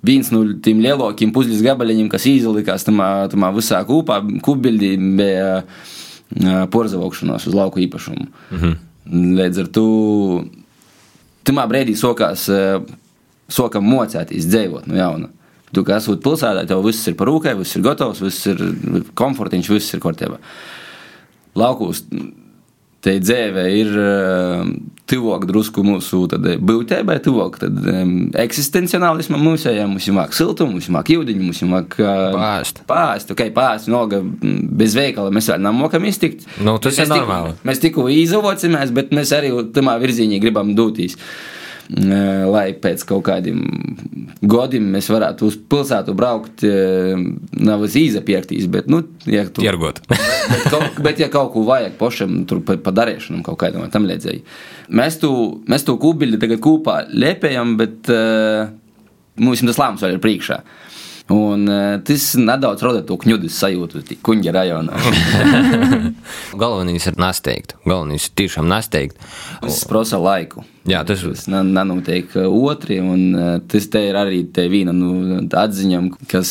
viens 0.07 0.31
no 0.31 0.45
tiem 0.63 0.85
lielākiem 0.85 1.35
puzļu 1.35 1.59
gabaliņiem, 1.67 2.13
kas 2.13 2.29
izlikās 2.31 2.87
tamā, 2.87 3.11
tamā 3.33 3.51
visā 3.57 3.83
kopā, 3.89 4.21
kupbildī 4.47 4.95
bija 5.19 5.51
uh, 5.65 6.65
porzavokšanos 6.71 7.51
uz 7.51 7.59
lauku 7.59 7.83
īpašumu. 7.89 8.27
-hmm. 8.53 8.81
Līdz 9.39 9.65
ar 9.65 9.69
to 9.75 9.87
tamā 11.43 11.67
brīdī 11.67 11.99
sokās, 11.99 12.47
uh, 12.55 12.83
sokam 13.49 13.83
mocēties 13.83 14.47
dzīvot 14.47 14.87
no 14.87 14.95
jauna. 14.95 15.35
Tu 15.73 15.85
kā 15.89 15.97
esot 15.97 16.21
pilsētā, 16.25 16.67
tev 16.69 16.85
viss 16.85 17.09
ir 17.09 17.17
par 17.17 17.31
rūkai, 17.31 17.57
viss 17.59 17.79
ir 17.79 17.85
gatavs, 17.87 18.21
viss 18.21 18.49
ir 18.51 18.61
komfortiņš, 19.19 19.73
viss 19.73 19.97
ir 19.97 20.03
kārtībā. 20.05 20.41
Laukos 21.57 22.05
te 23.03 23.17
dzīve 23.19 23.65
ir 23.75 23.89
uh, 23.99 24.69
tuvāk 25.11 25.47
drusku 25.49 25.83
mūsu 25.85 26.23
būtībai, 26.63 27.17
tuvāk 27.25 27.59
um, 27.67 28.13
eksistenciālismam. 28.39 29.43
Mums 29.43 29.67
ir 29.67 29.81
māk 30.15 30.37
siltumu, 30.37 30.77
mums 30.77 30.87
ir 30.89 30.95
māk 30.95 31.11
jūdiņu, 31.13 31.49
mums 31.49 31.63
ir 31.65 31.73
māk 31.73 31.97
uh, 31.99 32.29
pāst. 32.37 32.83
Pāst, 32.89 33.33
ok, 33.35 33.49
pāst, 33.57 33.91
noga 33.93 34.23
bez 34.23 34.95
veikala 34.99 35.35
mēs 35.35 35.51
vēl 35.51 35.65
nemokam 35.67 36.07
iztikt. 36.09 36.47
Nu, 36.63 36.77
tas 36.83 37.01
mēs 37.01 37.09
ir 37.09 37.13
normāli. 37.17 37.57
Tiku, 37.57 37.71
mēs 37.71 37.83
tikko 37.83 38.07
izavocamies, 38.13 38.95
bet 38.95 39.11
mēs 39.17 39.35
arī 39.35 39.51
tamā 39.75 39.99
virzienī 40.03 40.39
gribam 40.43 40.77
dūtīs. 40.79 41.19
Lai 41.93 42.73
pēc 42.81 43.03
kaut 43.09 43.25
kādiem 43.27 43.61
gadiem 44.49 44.87
mēs 44.95 45.11
varētu 45.13 45.49
uz 45.51 45.59
pilsētu 45.71 46.15
braukt, 46.17 46.65
nav 46.65 47.85
uz 47.85 47.97
īza 48.01 48.23
piektīs, 48.25 48.69
bet, 48.73 48.89
nu, 48.93 49.03
ja 49.29 49.45
tu, 49.49 49.65
Iergot. 49.67 50.01
bet, 50.09 50.69
kaut, 50.71 51.01
bet, 51.05 51.21
ja 51.21 51.29
kaut 51.33 51.53
ko 51.55 51.65
vajag 51.69 51.99
pašam, 52.01 52.43
tur 52.49 52.63
pa, 52.67 52.79
pa 52.81 52.95
darīšanam 52.97 53.45
kaut 53.47 53.61
kādam 53.61 53.85
tam 53.93 54.09
līdzēji. 54.09 54.45
Mēs 54.99 55.21
tu, 55.23 55.33
mēs 55.69 55.85
to 55.89 55.99
kūbiļu 56.01 56.41
tagad 56.43 56.63
kopā 56.65 57.03
lepējam, 57.13 57.77
bet 57.81 58.11
uh, 58.13 58.73
mums 59.43 59.65
tas 59.65 59.81
lēmums 59.81 60.05
vēl 60.05 60.17
ir 60.17 60.25
priekšā. 60.25 60.63
Un 61.31 61.69
uh, 61.71 62.01
tas 62.05 62.25
nedaudz 62.41 62.83
rada 62.83 63.03
to 63.07 63.15
kņudus 63.21 63.55
sajūtu, 63.63 64.03
kuņģa 64.27 64.53
rajonā. 64.57 64.99
Galvenais 66.63 67.07
ir 67.07 67.19
nesteigt. 67.21 67.77
Galvenais 67.87 68.27
ir 68.27 68.35
tiešām 68.43 68.69
nesteigt. 68.71 69.19
Tas 69.63 69.83
prasa 69.89 70.19
laiku. 70.23 70.65
Jā, 70.89 71.05
tas 71.07 71.23
Tas 71.23 71.47
na- 71.51 71.63
nenotiek 71.63 72.33
uh, 72.37 72.49
otri, 72.51 72.99
un 73.01 73.23
uh, 73.39 73.51
tas 73.71 73.87
te 73.93 74.03
ir 74.09 74.19
arī 74.19 74.43
te 74.53 74.67
viena 74.73 74.93
nu, 74.97 75.39
atziņa, 75.47 76.03
kas, 76.33 76.51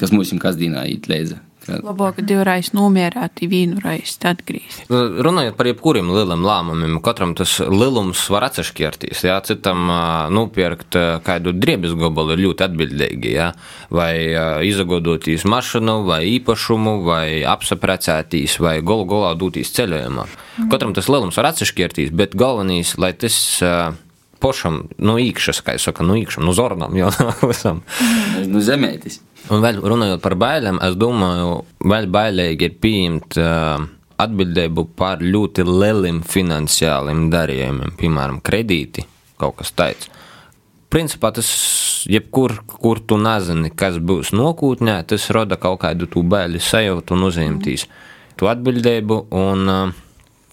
kas 0.00 0.12
mums 0.14 0.34
ir 0.34 0.42
kasdienā 0.42 0.82
īt 0.90 1.06
līdzi. 1.10 1.38
Ka- 1.68 1.78
Labāk 1.84 2.22
divreiz 2.24 2.70
nomierināti, 2.72 3.44
vienu 3.52 3.76
reizi 3.84 4.16
atgriezt. 4.24 4.86
Nu, 4.88 5.02
Runājot 5.28 5.54
par 5.58 5.68
jebkuriem 5.68 6.08
lieliem 6.14 6.40
lēmumiem, 6.48 6.96
katram 7.04 7.34
tas 7.36 7.58
lielums 7.60 8.22
var 8.32 8.46
atšķirties. 8.48 9.20
Jā, 9.28 9.36
citam 9.44 9.84
nopirkt 10.32 10.96
kādu 11.26 11.52
drēbes 11.52 11.92
gabalu 12.00 12.34
ir 12.38 12.42
ļoti 12.46 12.64
atbildīgi. 12.68 13.34
Jā, 13.36 13.50
vai 13.92 14.12
ā, 14.32 14.46
izagodotīs 14.64 15.44
mašīnu, 15.48 15.98
vai 16.08 16.22
īpašumu, 16.38 16.96
vai 17.04 17.42
apsaprecētīs, 17.44 18.56
vai 18.64 18.78
golu 18.80 19.04
golā 19.12 19.34
dūtīs 19.38 19.70
ceļojumā. 19.76 20.24
Katram 20.72 20.96
tas 20.96 21.06
lielums 21.12 21.36
var 21.38 21.52
atšķirties, 21.52 22.10
bet 22.16 22.34
galvenais, 22.38 22.96
lai 22.98 23.12
tas. 23.12 23.38
Pošam, 24.38 24.84
no 25.02 25.16
īkšķas, 25.18 25.58
kā 25.66 25.72
jau 25.74 25.80
saka, 25.88 26.04
no 26.06 26.14
īkšķam, 26.14 26.44
no 26.46 26.52
zornām 26.54 26.92
jau 26.94 27.08
visam. 27.50 27.80
Nu, 28.46 28.60
zemētis. 28.62 29.16
Un 29.48 29.62
vēl 29.64 29.78
runājot 29.80 30.20
par 30.20 30.36
bailēm, 30.36 30.80
es 30.84 30.96
domāju, 31.00 31.62
vēl 31.88 32.08
bailīgi 32.12 32.68
ir 32.68 32.74
pieņemt 32.82 33.38
uh, 33.40 33.86
atbildību 34.20 34.84
par 34.98 35.22
ļoti 35.24 35.64
lieliem 35.64 36.20
finansiāliem 36.26 37.28
darījumiem, 37.32 37.94
piemēram, 37.96 38.42
kredīti, 38.44 39.06
kaut 39.40 39.60
kas 39.62 39.72
tāds. 39.72 40.10
Principā 40.92 41.30
tas, 41.36 41.48
jebkur, 42.08 42.58
kur 42.68 43.00
tu 43.00 43.18
nezini, 43.20 43.72
kas 43.76 43.98
būs 44.00 44.34
nākotnē, 44.36 45.00
tas 45.08 45.28
rada 45.36 45.56
kaut 45.60 45.80
kādu 45.84 46.08
tu 46.12 46.24
baili 46.24 46.60
sajūtu 46.60 47.16
un 47.16 47.26
uzņemtīs 47.28 47.88
tu 48.38 48.48
atbildību 48.48 49.18
un 49.34 49.72
uh, 49.72 49.96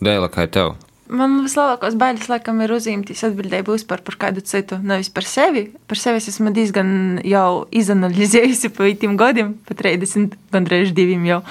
dēļ 0.03 0.27
kā 0.33 0.47
tev. 0.51 0.75
Man 1.05 1.35
vislielākās 1.45 1.93
bailes, 2.01 2.25
laikam, 2.31 2.63
ir 2.65 2.71
uzņemties 2.73 3.19
atbildību 3.27 3.75
par, 3.85 4.01
par 4.01 4.15
kādu 4.23 4.41
citu, 4.41 4.79
nevis 4.81 5.11
par 5.13 5.27
sevi. 5.29 5.67
Par 5.85 5.99
sevi 6.01 6.17
es 6.17 6.31
esmu 6.31 6.49
diezgan 6.55 7.19
jau 7.21 7.67
izanalizējusi 7.69 8.71
pa 8.73 8.89
tiem 8.97 9.13
gadiem, 9.19 9.51
pa 9.67 9.77
30, 9.77 10.33
gandrīz 10.55 10.95
diviem 10.97 11.27
jau. 11.29 11.43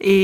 I, 0.00 0.16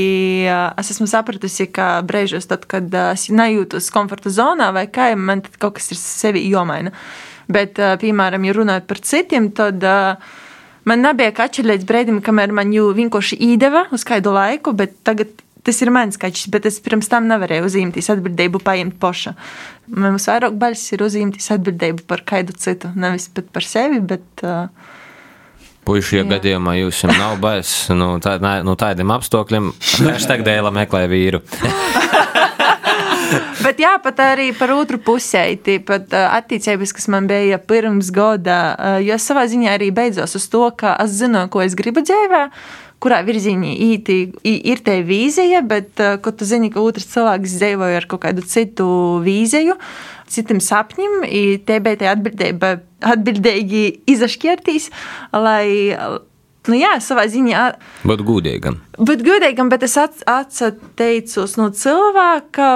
es 0.81 0.89
esmu 0.95 1.05
sapratusi, 1.11 1.69
ka 1.69 1.99
brīžos, 2.09 2.49
kad 2.65 2.89
es 3.03 3.27
nejūtos 3.29 3.91
komforta 3.93 4.33
zonā 4.33 4.71
vai 4.73 4.87
kā, 4.89 5.11
man 5.13 5.45
kaut 5.61 5.77
kas 5.77 5.93
ir 5.93 6.01
sevi 6.01 6.47
jomaina. 6.49 6.89
Bet, 7.51 7.77
piemēram, 7.77 8.49
ja 8.49 8.57
runājot 8.57 8.89
par 8.89 9.05
citiem, 9.05 9.53
tad. 9.53 9.85
Man 10.81 11.03
nebija 11.05 11.29
kaķis 11.37 11.67
līdz 11.67 11.85
brīdim, 11.85 12.15
kamēr 12.25 12.49
man 12.57 12.71
jau 12.73 12.87
vienkārši 12.97 13.37
iedeva 13.45 13.83
uz 13.93 14.01
kādu 14.01 14.31
laiku, 14.33 14.71
bet 14.73 14.95
tagad 15.05 15.29
tas 15.65 15.81
ir 15.83 15.91
mans 15.93 16.19
kaķis, 16.21 16.47
bet 16.53 16.67
es 16.69 16.79
pirms 16.83 17.09
tam 17.11 17.27
nevarēju 17.31 17.67
uzņemties 17.67 18.11
atbildību 18.15 18.63
paņemt 18.65 18.97
poša. 19.01 19.35
Mums 19.91 20.27
vairāk 20.29 20.57
baļas 20.61 20.87
ir 20.95 21.05
uzņemties 21.05 21.51
atbildību 21.57 22.07
par 22.09 22.25
kādu 22.27 22.55
citu, 22.57 22.93
nevis 22.95 23.29
pat 23.33 23.49
par 23.53 23.67
sevi, 23.67 24.01
bet 24.13 24.45
uh, 24.45 24.67
Puiši, 25.81 26.19
ja 26.19 26.25
gadījumā 26.29 26.75
jums 26.77 26.99
nav 27.09 27.39
bailes 27.41 27.71
no, 27.97 28.13
tā, 28.21 28.35
no 28.61 28.75
tādiem 28.77 29.13
apstākļiem, 29.15 29.71
hashtag 30.05 30.43
dēlā 30.45 30.69
meklē 30.75 31.07
vīru. 31.09 31.41
Bet 33.61 33.79
jā, 33.79 33.93
pat 34.03 34.19
arī 34.23 34.49
par 34.57 34.73
otru 34.75 34.97
pusē, 34.99 35.43
tāpat 35.63 36.11
attiecības, 36.19 36.91
kas 36.97 37.07
man 37.11 37.29
bija 37.29 37.59
pirms 37.63 38.09
gada, 38.11 38.57
jo 39.03 39.15
savā 39.21 39.45
ziņā 39.47 39.75
arī 39.77 39.91
beidzās 39.95 40.35
uz 40.35 40.47
to, 40.51 40.65
ka 40.75 40.97
es 41.03 41.13
zinu, 41.21 41.45
ko 41.51 41.61
es 41.63 41.77
gribu 41.79 42.03
dzīvē, 42.03 42.41
kurā 43.01 43.21
virzienā 43.25 43.73
īti 43.89 44.17
ir 44.45 44.81
tā 44.85 44.99
vīzija, 45.05 45.63
bet, 45.67 45.93
ā, 45.97 46.15
kad 46.23 46.37
tu 46.39 46.47
zini, 46.47 46.71
ka 46.73 46.83
otrs 46.83 47.09
cilvēks 47.13 47.57
dzīvoja 47.57 48.01
ar 48.01 48.07
kaut 48.09 48.23
kādu 48.25 48.45
citu 48.47 48.87
vīziju, 49.25 49.77
citiem 50.31 50.61
sapņiem, 50.63 51.21
i 51.27 51.43
te 51.65 51.79
bija 51.83 52.01
tā 52.01 52.11
atbildība, 52.13 52.75
atbildīgi 53.13 53.83
izašķirtīs, 54.13 54.91
lai, 55.33 55.97
nu 56.69 56.77
jā, 56.77 56.93
savā 57.03 57.25
ziņā 57.31 57.65
Būt 58.07 58.23
gudīgam. 58.27 58.79
Bet 59.01 59.25
godīgam, 59.25 59.73
bet 59.73 59.87
es 59.87 59.97
atteicos 59.97 61.57
no 61.59 61.71
cilvēka, 61.75 62.71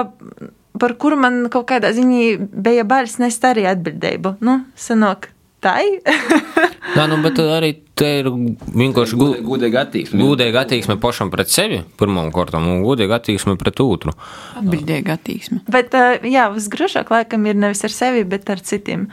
par 0.80 0.96
kuru 1.00 1.18
man 1.20 1.46
kaut 1.52 1.68
kādā 1.70 1.94
ziņā 1.96 2.50
bija 2.52 2.84
bail 2.88 3.08
nest 3.22 3.46
arī 3.46 3.66
atbildību. 3.70 4.36
Nu, 4.44 4.60
senāk, 4.76 5.30
tā 5.66 5.76
ir. 5.84 6.00
Jā, 6.96 7.04
nu, 7.10 7.18
bet 7.24 7.38
arī 7.42 7.72
te 7.98 8.08
ir 8.22 8.28
vienkārši 8.30 9.16
gu- 9.18 9.32
Gudīgi 9.44 9.78
attieksme. 9.80 10.20
gudīga 10.22 10.62
attieksme 10.64 10.96
pašam 11.02 11.30
pret 11.32 11.50
sevi, 11.52 11.82
pirmām 12.00 12.30
kārtām, 12.34 12.64
un 12.72 12.84
gudīga 12.86 13.18
attieksme 13.20 13.56
pret 13.60 13.82
otru. 13.84 14.14
Atbildīga 14.60 15.16
attieksme. 15.18 15.60
bet 15.68 15.92
ā, 15.98 16.04
jā, 16.24 16.46
visgrūžāk 16.54 17.10
laikam 17.12 17.46
ir 17.50 17.58
nevis 17.58 17.82
ar 17.84 17.92
sevi, 17.92 18.24
bet 18.24 18.48
ar 18.54 18.62
citiem. 18.64 19.08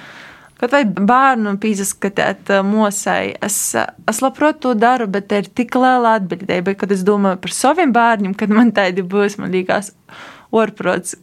Kaut 0.63 0.71
vai 0.71 0.83
bērnu 0.85 1.57
pīzaskatīt 1.59 2.51
ā, 2.55 2.61
mosai, 2.63 3.33
es, 3.43 3.57
ā, 3.75 3.87
es 4.07 4.21
labprāt 4.23 4.61
to 4.63 4.71
daru, 4.79 5.09
bet 5.11 5.27
tā 5.31 5.41
ir 5.43 5.49
tik 5.51 5.75
liela 5.75 6.13
atbildība, 6.21 6.77
kad 6.79 6.93
es 6.95 7.01
domāju 7.03 7.41
par 7.43 7.51
saviem 7.51 7.91
bērniem, 7.95 8.37
kad 8.39 8.53
man 8.53 8.71
tādi 8.71 9.03
būs, 9.03 9.35
man 9.41 9.51
liekas, 9.51 9.91
orprots, 9.91 10.32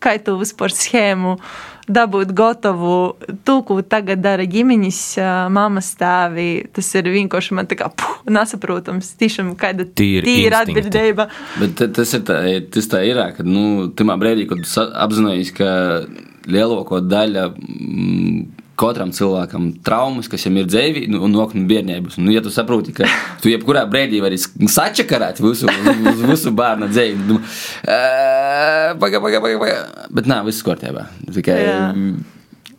kā 0.02 0.16
tu 0.24 0.34
vispār 0.40 0.74
schēmu 0.74 1.36
dabūt 1.90 2.30
gatavu, 2.38 3.16
to, 3.46 3.56
ko 3.66 3.80
tagad 3.82 4.20
dara 4.22 4.44
ģimeņas, 4.46 5.00
mammas 5.50 5.88
tēvi. 5.98 6.48
Tas 6.76 6.86
ir 6.98 7.08
vienkārši 7.10 7.56
man 7.58 7.66
tā 7.70 7.78
kā 7.80 7.88
puh, 7.90 8.20
nesaprotams, 8.30 9.08
tiešām 9.18 9.56
kāda 9.58 9.88
Tīri 9.98 10.22
tīra 10.28 10.62
atbildība. 10.66 11.26
Bet 11.58 11.74
ta- 11.80 11.90
tas 12.00 12.14
ir 12.14 12.22
tā, 12.28 12.38
tas 12.70 12.90
tā 12.92 13.02
ir, 13.08 13.18
ka 13.36 13.46
nu, 13.46 13.88
tajā 13.90 14.18
brīdī, 14.22 14.46
kad 14.50 14.62
tu 14.62 14.86
apzinājies, 15.06 15.50
ka 15.56 15.70
lielāko 16.50 17.02
daļu 17.04 17.48
mm, 17.58 18.40
katram 18.80 19.12
cilvēkam 19.16 19.70
traumas, 19.86 20.30
kas 20.30 20.46
viņam 20.46 20.62
ir 20.62 20.70
dzīvi, 20.70 21.04
nu, 21.12 21.20
un 21.26 21.36
nokļūt 21.36 21.68
bērnības. 21.70 22.18
Nu, 22.22 22.32
ja 22.34 22.42
tu 22.44 22.52
saproti, 22.54 22.94
ka 22.96 23.08
tu 23.42 23.52
jebkurā 23.52 23.84
brīdī 23.90 24.22
vari 24.24 24.40
sačakarēt 24.40 25.42
visu, 25.44 25.70
uz 26.14 26.26
visu 26.32 26.54
bērnu 26.56 26.90
dzīvi, 26.90 27.22
nu, 27.30 27.40
pagaidi, 27.84 29.22
pagaidi, 29.22 29.46
pagaidi, 29.46 29.62
paga. 29.62 30.10
bet 30.16 30.30
nē, 30.30 30.42
viss 30.48 30.66
kārtībā. 30.66 31.08
Tikai. 31.30 31.62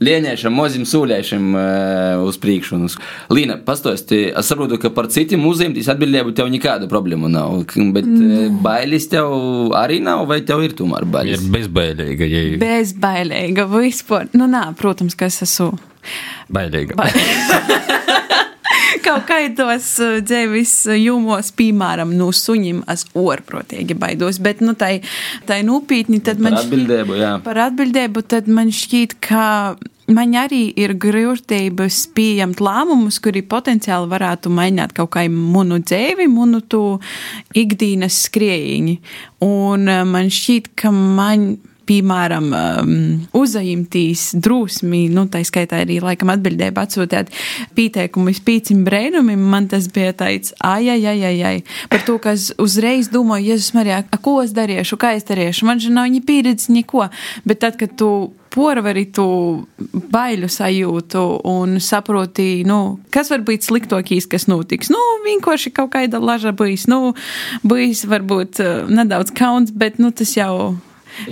Lieniešam, 0.02 0.56
mozim 0.58 0.82
sūļiešam 0.90 1.44
uh, 1.54 2.24
uz 2.26 2.40
priekšu. 2.42 2.80
Uz... 2.88 2.96
Līna, 3.30 3.60
pastāsti, 3.62 4.24
es 4.34 4.50
saprotu, 4.50 4.80
ka 4.82 4.90
par 4.96 5.12
citiem 5.14 5.44
uzņemties 5.46 5.92
atbildību 5.94 6.34
tev 6.38 6.50
nekāda 6.50 6.90
problēma 6.90 7.30
nav. 7.30 7.60
Bet 7.70 8.10
mm. 8.10 8.58
bailes 8.66 9.06
tev 9.12 9.30
arī 9.78 10.00
nav, 10.02 10.26
vai 10.32 10.40
tev 10.48 10.66
ir 10.66 10.74
tomēr 10.80 11.06
Ir 11.06 11.14
bailes? 11.14 11.46
bezbailīga, 11.54 12.32
ja 12.34 12.44
ir 12.50 12.58
Bezbailīga 12.64 13.70
vispār. 13.70 14.32
Nu, 14.34 14.50
nā, 14.50 14.72
protams, 14.82 15.14
ka 15.14 15.30
es 15.30 15.44
esmu. 15.46 15.76
Bailīga. 16.52 16.98
Ba- 17.00 17.10
Kaut 19.06 19.24
kādos 19.28 19.88
uh, 20.04 20.18
dzīves 20.24 20.74
jūmos, 21.00 21.50
piemēram, 21.58 22.12
no 22.18 22.30
suņiem, 22.36 22.84
es 22.92 23.06
orprotīgi 23.18 23.96
baidos. 23.98 24.38
Bet, 24.44 24.62
nu, 24.64 24.76
tai, 24.78 25.00
tai 25.50 25.62
nopietni, 25.68 26.20
tad 26.24 26.40
Par 26.40 26.46
man 26.50 26.60
atbildību, 26.60 27.18
jā. 27.20 27.32
par 27.46 27.60
atbildību, 27.70 28.24
tad 28.32 28.50
man 28.52 28.72
šķiet, 28.76 29.16
ka 29.24 29.46
man 30.12 30.36
arī 30.38 30.62
ir 30.80 30.94
grūtības 31.02 32.02
pieņemt 32.18 32.62
lēmumus, 32.64 33.20
kuri 33.24 33.44
potenciāli 33.48 34.12
varētu 34.12 34.52
mainīt 34.54 34.94
kaut 34.98 35.14
kā 35.16 35.26
manu 35.32 35.80
dzīvi, 35.82 36.28
manu 36.32 36.62
to 36.62 37.00
ikdienas 37.58 38.22
skrējiņu. 38.28 38.98
Un 39.48 39.88
eh, 39.92 40.04
man 40.08 40.32
šķiet, 40.32 40.74
ka 40.84 40.94
man. 40.94 41.54
Piemēram, 41.92 42.46
um, 42.56 42.92
uzņemtīs 43.36 44.30
drusmi, 44.40 45.02
nu, 45.12 45.26
tā 45.28 45.42
skaitā 45.44 45.82
arī 45.84 45.98
laikam 46.00 46.30
atbildēja 46.32 46.72
atsūtīt 46.80 47.32
pieteikumu 47.76 48.32
spīcim 48.38 48.86
brēnumim. 48.86 49.42
Man 49.52 49.68
tas 49.72 49.90
bija 49.92 50.14
tāds, 50.16 50.54
ai, 50.64 50.88
ai, 50.94 51.02
ai, 51.12 51.18
ai, 51.28 51.36
ai. 51.50 51.58
Par 51.92 52.06
to, 52.08 52.16
ka 52.24 52.32
es 52.38 52.54
uzreiz 52.62 53.10
domāju, 53.12 53.50
Jēzus, 53.52 53.74
Marijā, 53.76 54.06
ko 54.24 54.38
es 54.40 54.54
darīšu, 54.56 54.96
kā 55.02 55.18
es 55.18 55.28
darīšu. 55.28 55.68
Man 55.68 55.82
žēl 55.84 55.98
nav 55.98 56.08
viņa 56.08 56.22
pieredze, 56.30 56.72
neko. 56.72 57.10
Bet 57.44 57.60
tad, 57.66 57.76
kad 57.82 57.98
tu 58.00 58.12
porvari 58.52 59.06
tu 59.16 59.26
baiļu 60.16 60.48
sajūtu 60.52 61.24
un 61.52 61.76
saproti, 61.84 62.64
nu, 62.68 63.02
kas 63.12 63.32
var 63.34 63.44
būt 63.48 63.68
sliktākais, 63.68 64.30
kas 64.32 64.48
notiks. 64.52 64.92
Nu, 64.94 65.02
vienkārši 65.26 65.74
kaut 65.76 65.92
kāda 65.98 66.24
laža 66.24 66.56
bijis, 66.56 66.88
nu, 66.92 67.18
bijis 67.68 68.06
varbūt 68.08 68.64
eh, 68.64 68.88
nedaudz 68.88 69.36
kauns, 69.36 69.76
bet, 69.76 70.00
nu, 70.00 70.14
tas 70.16 70.36
jau. 70.40 70.78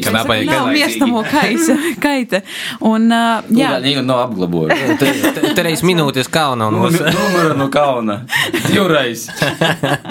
Kad 0.04 0.16
abai 0.22 0.40
Nav 0.46 0.70
miestamo 0.74 1.24
kaisa, 1.24 1.76
kaita. 2.06 2.42
Un, 2.86 3.08
uh, 3.14 3.46
jā, 3.56 3.72
viņa 3.84 4.04
nav 4.06 4.24
apglabājusi. 4.28 5.54
Trīs 5.58 5.84
minūtes 5.88 6.30
kauna 6.32 6.70
un 6.70 6.80
mums. 6.82 7.00
Numura 7.00 7.56
no 7.58 7.70
kalna. 7.74 8.22
Divreiz. 8.68 9.28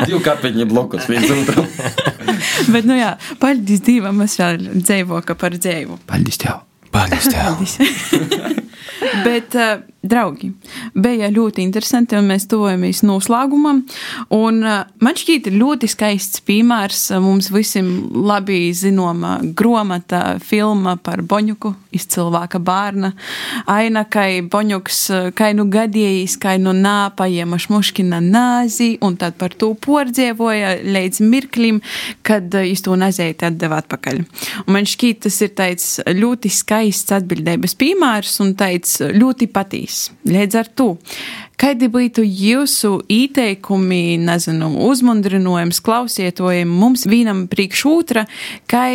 Divu 0.04 0.22
kapeņu 0.24 0.68
blokus 0.70 1.08
viens 1.10 1.30
otram. 1.34 1.68
bet, 2.72 2.88
nu 2.88 2.98
jā, 2.98 3.14
paldies 3.42 3.84
Dievam, 3.86 4.22
es 4.26 4.38
vēl 4.40 4.70
dzīvoju, 4.78 5.26
ka 5.28 5.38
par 5.38 5.58
dzīvu. 5.58 6.00
Paldies 6.08 6.40
tev. 6.44 6.64
Paldies 6.94 7.30
tev. 7.32 8.64
Bet, 9.24 9.54
uh, 9.54 9.80
draugi, 10.02 10.50
bija 10.94 11.28
ļoti 11.32 11.62
interesanti, 11.62 12.16
un 12.18 12.28
mēs 12.30 12.46
tuvojamies 12.50 13.02
noslēgumam. 13.06 13.82
Un, 14.34 14.60
uh, 14.64 14.86
man 15.04 15.18
šķiet, 15.18 15.50
ļoti 15.54 15.90
skaists 15.90 16.42
piemērs 16.46 17.08
uh, 17.12 17.22
mums 17.22 17.50
visiem 17.54 17.90
labi 18.26 18.72
zināma 18.76 19.38
grāmata, 19.58 20.38
filma 20.42 20.96
par 21.02 21.22
Boņuku, 21.22 21.74
izcilvāka 21.94 22.60
bērna. 22.62 23.12
Aina, 23.70 24.04
kai 24.10 24.42
Boņuks, 24.42 25.00
kai 25.38 25.52
nu 25.58 25.68
gadījis, 25.70 26.38
kai 26.42 26.56
nu 26.62 26.74
nā, 26.76 27.10
paņēma 27.18 27.60
šmuškina 27.62 28.20
nāzi, 28.24 28.94
un 29.04 29.16
tad 29.20 29.38
par 29.40 29.54
to 29.58 29.72
pordzievoja 29.78 30.76
līdz 30.84 31.22
mirklim, 31.24 31.80
kad 32.26 32.54
iz 32.64 32.82
to 32.86 32.96
nazēti 32.98 33.48
atdeva 33.48 33.80
atpakaļ. 33.82 34.22
Un 34.66 34.76
man 34.78 34.88
šķiet, 34.88 35.22
tas 35.26 35.40
ir 35.44 35.54
tāds 35.58 35.88
ļoti 36.06 36.52
skaists 36.52 37.14
atbildības 37.16 37.76
piemērs 37.78 38.38
un 38.44 38.54
tāds 38.68 38.98
ļoti 39.14 39.48
patīs. 39.50 40.08
Līdz 40.28 40.58
ar 40.60 40.68
to, 40.76 40.88
kādi 41.60 41.88
būtu 41.92 42.24
jūsu 42.24 42.98
ieteikumi, 43.08 44.18
nezinu, 44.22 44.70
uzmundrinājums 44.88 45.80
klausietojiem 45.84 46.68
mums 46.68 47.06
vienam 47.08 47.46
priekš 47.50 47.84
otra, 47.90 48.26
kā 48.68 48.86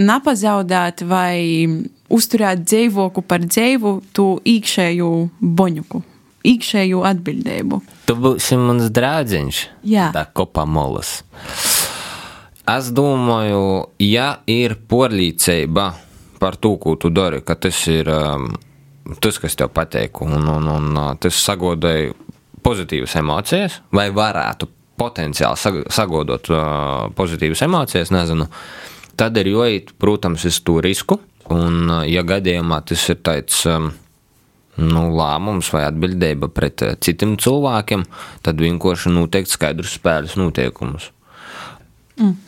napazaudēt 0.00 1.04
vai 1.08 1.68
uzturēt 2.10 2.64
dzīvoku 2.66 3.22
par 3.22 3.44
dzīvu 3.46 4.00
to 4.16 4.40
iekšējo 4.44 5.12
boņuku, 5.40 6.02
iekšējo 6.50 7.04
atbildību. 7.12 7.82
Tu 8.08 8.16
būsi 8.18 8.58
mans 8.58 8.90
draugs. 8.90 9.66
Jā. 9.86 10.10
Tā 10.16 10.26
kopā 10.34 10.66
molas. 10.66 11.20
Es 12.70 12.90
domāju, 12.94 13.90
ja 14.04 14.40
ir 14.50 14.76
porlīdzība 14.88 15.86
par 16.40 16.56
to, 16.56 16.76
ko 16.80 16.94
tu 16.96 17.10
dari, 17.12 17.42
ka 17.44 17.56
tas 17.58 17.78
ir 17.90 18.08
um, 18.08 18.50
tas, 19.22 19.38
kas 19.42 19.56
tev 19.58 19.72
patīk, 19.74 20.22
un, 20.26 20.46
un, 20.48 20.68
un 20.68 20.90
uh, 20.96 21.14
tas 21.20 21.38
sagodēja 21.46 22.12
pozitīvas 22.64 23.16
emocijas, 23.20 23.80
vai 23.96 24.10
varētu 24.14 24.68
potenciāli 25.00 25.60
sag- 25.60 25.86
sagodot 25.92 26.52
uh, 26.52 27.08
pozitīvas 27.16 27.64
emocijas, 27.66 28.12
nezinu, 28.14 28.50
tad 29.20 29.38
ir 29.40 29.52
jāiet, 29.54 29.94
protams, 29.98 30.44
uz 30.48 30.60
to 30.64 30.78
risku, 30.84 31.20
un, 31.50 31.82
uh, 31.88 32.04
ja 32.08 32.26
gadījumā 32.26 32.82
tas 32.90 33.08
ir 33.12 33.20
tāds. 33.24 33.64
Um, 33.68 33.92
nu, 34.80 35.06
lēmums 35.16 35.70
vai 35.74 35.84
atbildība 35.88 36.50
pret 36.52 36.84
eh, 36.86 36.96
citiem 37.02 37.36
cilvēkiem, 37.40 38.04
tad 38.46 38.60
vienkārši 38.62 39.12
noteikt 39.14 39.52
skaidrus 39.52 39.96
spēles 39.98 40.36
noteikumus. 40.40 41.10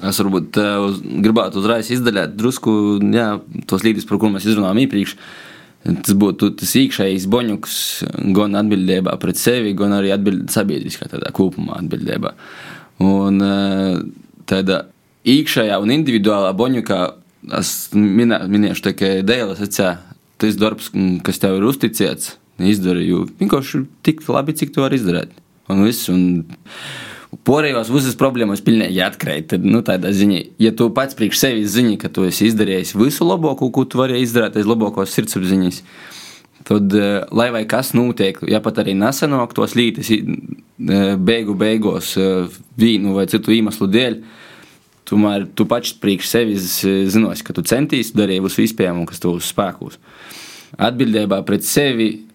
Es 0.05 0.21
varbūt 0.21 0.59
eh, 0.61 0.75
uz, 0.87 1.01
gribētu 1.25 1.63
uzreiz 1.63 1.91
izdaļāt 1.95 2.37
drusku 2.39 2.75
jā, 3.13 3.35
tos 3.69 3.85
līdzekļus, 3.85 4.09
par 4.09 4.21
kuriem 4.21 4.39
mēs 4.39 4.49
izrunājām 4.49 4.83
iepriekš. 4.85 5.17
Tas 5.83 6.15
būtu 6.15 6.53
tas 6.61 6.73
iekšējais 6.79 7.25
boņuks, 7.31 7.77
gan 8.37 8.55
atbildībā 8.61 9.17
pret 9.23 9.41
sevi, 9.41 9.73
gan 9.79 9.97
arī 9.97 10.13
atbild, 10.15 10.45
sabiedriskā 10.55 11.09
tādā 11.11 11.33
kopumā 11.35 11.81
atbildībā. 11.81 12.31
Un 13.03 13.43
eh, 13.43 13.97
tāda 14.47 14.85
iekšējā 15.27 15.81
un 15.83 15.95
individuālā 15.95 16.53
boņukā 16.59 17.01
es 17.59 17.73
minē, 17.97 18.45
minēšu 18.53 18.87
tikai 18.91 19.13
dēļa 19.27 19.59
secā, 19.59 19.97
tas 20.43 20.59
darbs, 20.59 20.93
kas 21.27 21.43
tev 21.43 21.59
ir 21.59 21.67
uzticēts, 21.67 22.37
izdara, 22.63 23.03
jo 23.03 23.25
vienkārši 23.41 23.83
tik 24.07 24.23
labi, 24.31 24.55
cik 24.59 24.75
to 24.75 24.85
var 24.85 24.95
izdarīt. 24.95 25.35
Un 25.71 25.83
viss, 25.87 26.07
un 26.13 26.45
Porējos 27.33 27.89
visas 27.89 28.17
problēmas 28.21 28.61
pilnīgi 28.61 29.01
atkrīt. 29.01 29.55
Nu, 29.65 29.81
tādā 29.87 30.11
ziņā, 30.13 30.43
ja 30.61 30.71
tu 30.77 30.91
pats 30.93 31.17
priekš 31.17 31.39
sevis 31.41 31.71
zini, 31.73 31.97
ka 31.99 32.11
tu 32.13 32.27
esi 32.29 32.51
izdarījis 32.51 32.93
visu 33.01 33.25
labāko, 33.25 33.71
ko 33.73 33.87
tu 33.89 34.03
vari 34.03 34.21
izdarīt 34.21 34.59
aiz 34.61 34.69
labākos 34.69 35.15
sirdsapziņas, 35.17 35.79
tad, 36.69 36.93
eh, 36.93 37.25
lai 37.33 37.49
vai 37.55 37.63
kas 37.65 37.95
notiek, 37.97 38.37
ja 38.53 38.61
pat 38.61 38.83
arī 38.83 38.93
nesanāk 38.99 39.55
tos 39.57 39.73
lītis, 39.73 40.11
eh, 40.13 41.17
beigu 41.17 41.57
beigās 41.57 42.13
eh, 42.21 42.53
vīnu 42.79 43.17
vai 43.17 43.25
citu 43.33 43.57
iemeslu 43.57 43.89
dēļ, 43.89 44.21
tomēr 45.09 45.49
tu 45.57 45.65
pats 45.65 45.97
priekš 46.05 46.29
sevis 46.29 46.69
zinosi, 46.85 47.45
ka 47.49 47.57
tu 47.57 47.65
centīsi 47.65 48.13
darīt 48.13 48.45
visu 48.45 48.61
iespējamo, 48.61 49.07
kas 49.09 49.25
tev 49.25 49.39
uz 49.41 49.49
spēkos. 49.49 49.97
Atbildībā 50.77 51.41
pret 51.49 51.65
sevi 51.65 52.27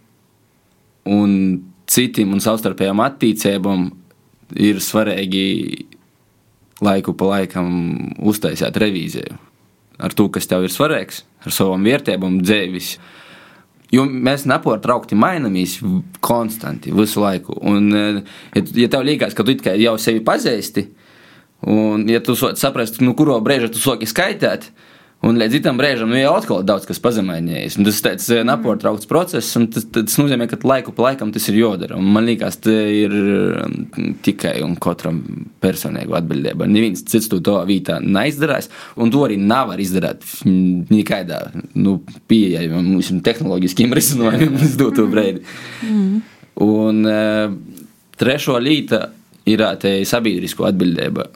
un 1.05 1.61
citiem 1.85 2.33
un 2.33 2.41
savstarpējām 2.43 2.99
attīstībām 3.05 3.87
ir 4.55 4.79
svarīgi 4.83 5.87
laiku 6.83 7.13
pa 7.17 7.33
laikam 7.33 7.69
uztaisīt 8.21 8.77
revīziju 8.77 9.37
ar 9.97 10.13
to, 10.13 10.27
kas 10.29 10.45
tev 10.49 10.67
ir 10.67 10.73
svarīgs, 10.73 11.23
ar 11.45 11.53
savām 11.53 11.85
vērtībām, 11.87 12.41
dzīves. 12.45 12.97
Jo 13.93 14.03
mēs 14.05 14.43
nepārtraukti 14.49 15.15
mainamies 15.17 15.77
konstanti 16.21 16.91
visu 16.93 17.23
laiku. 17.23 17.55
Un, 17.65 17.87
eh, 17.95 18.21
ja, 18.55 18.63
ja 18.83 18.89
tev 18.93 19.05
liekas, 19.07 19.33
ka 19.33 19.43
tu 19.47 19.55
jau 19.55 19.95
sevi 19.97 20.21
pazīsti, 20.21 20.87
un 21.65 22.07
ja 22.07 22.19
tu 22.19 22.35
so- 22.35 22.53
saprastu, 22.53 23.01
nu, 23.01 23.15
kuro 23.15 23.39
brīža 23.41 23.71
tu 23.71 23.79
sāki 23.79 24.05
skaitīt, 24.05 24.69
un 25.25 25.39
līdz 25.39 25.59
tam 25.65 25.79
brīžam 25.79 26.11
nu, 26.11 26.17
jau 26.19 26.33
atkal 26.37 26.61
daudz 26.67 26.85
kas 26.87 26.99
pazemainījies. 27.01 27.77
Un 27.79 27.87
Tas 27.87 28.01
tāds 28.05 28.27
eh, 28.33 28.43
nepārtraukts 28.47 29.09
process, 29.09 29.49
un 29.59 29.67
tas, 29.73 29.87
tas 29.93 30.19
nozīmē, 30.19 30.45
ka 30.51 30.59
laiku 30.67 30.93
pa 30.95 31.07
laikam 31.09 31.31
tas 31.33 31.47
ir 31.49 31.57
jādara. 31.61 31.97
Man 31.97 32.27
liekas, 32.27 32.59
tas 32.63 32.91
ir 32.93 33.15
um, 33.63 34.13
tikai 34.25 34.59
un 34.65 34.75
katram 34.81 35.23
personīgi 35.63 36.13
atbildība. 36.19 36.69
Neviens 36.69 37.03
cits 37.09 37.31
to 37.31 37.41
tā 37.45 37.63
vietā 37.69 37.97
neizdarās, 38.03 38.69
un 38.99 39.13
to 39.13 39.25
arī 39.25 39.39
nevar 39.41 39.81
izdarīt 39.81 40.25
mm, 40.45 40.87
nekādā 40.93 41.41
nu, 41.75 41.97
pieejamā 42.29 42.83
mums 42.85 43.11
tehnoloģiskiem 43.25 43.97
risinājumiem 43.97 44.61
uz 44.67 44.77
doto 44.79 45.07
brīdi. 45.11 45.43
Un 46.67 47.03
uh, 47.09 47.51
trešo 48.17 48.61
līta 48.61 49.07
ir 49.47 49.63
sabiedrisko 50.07 50.67
atbildība. 50.67 51.27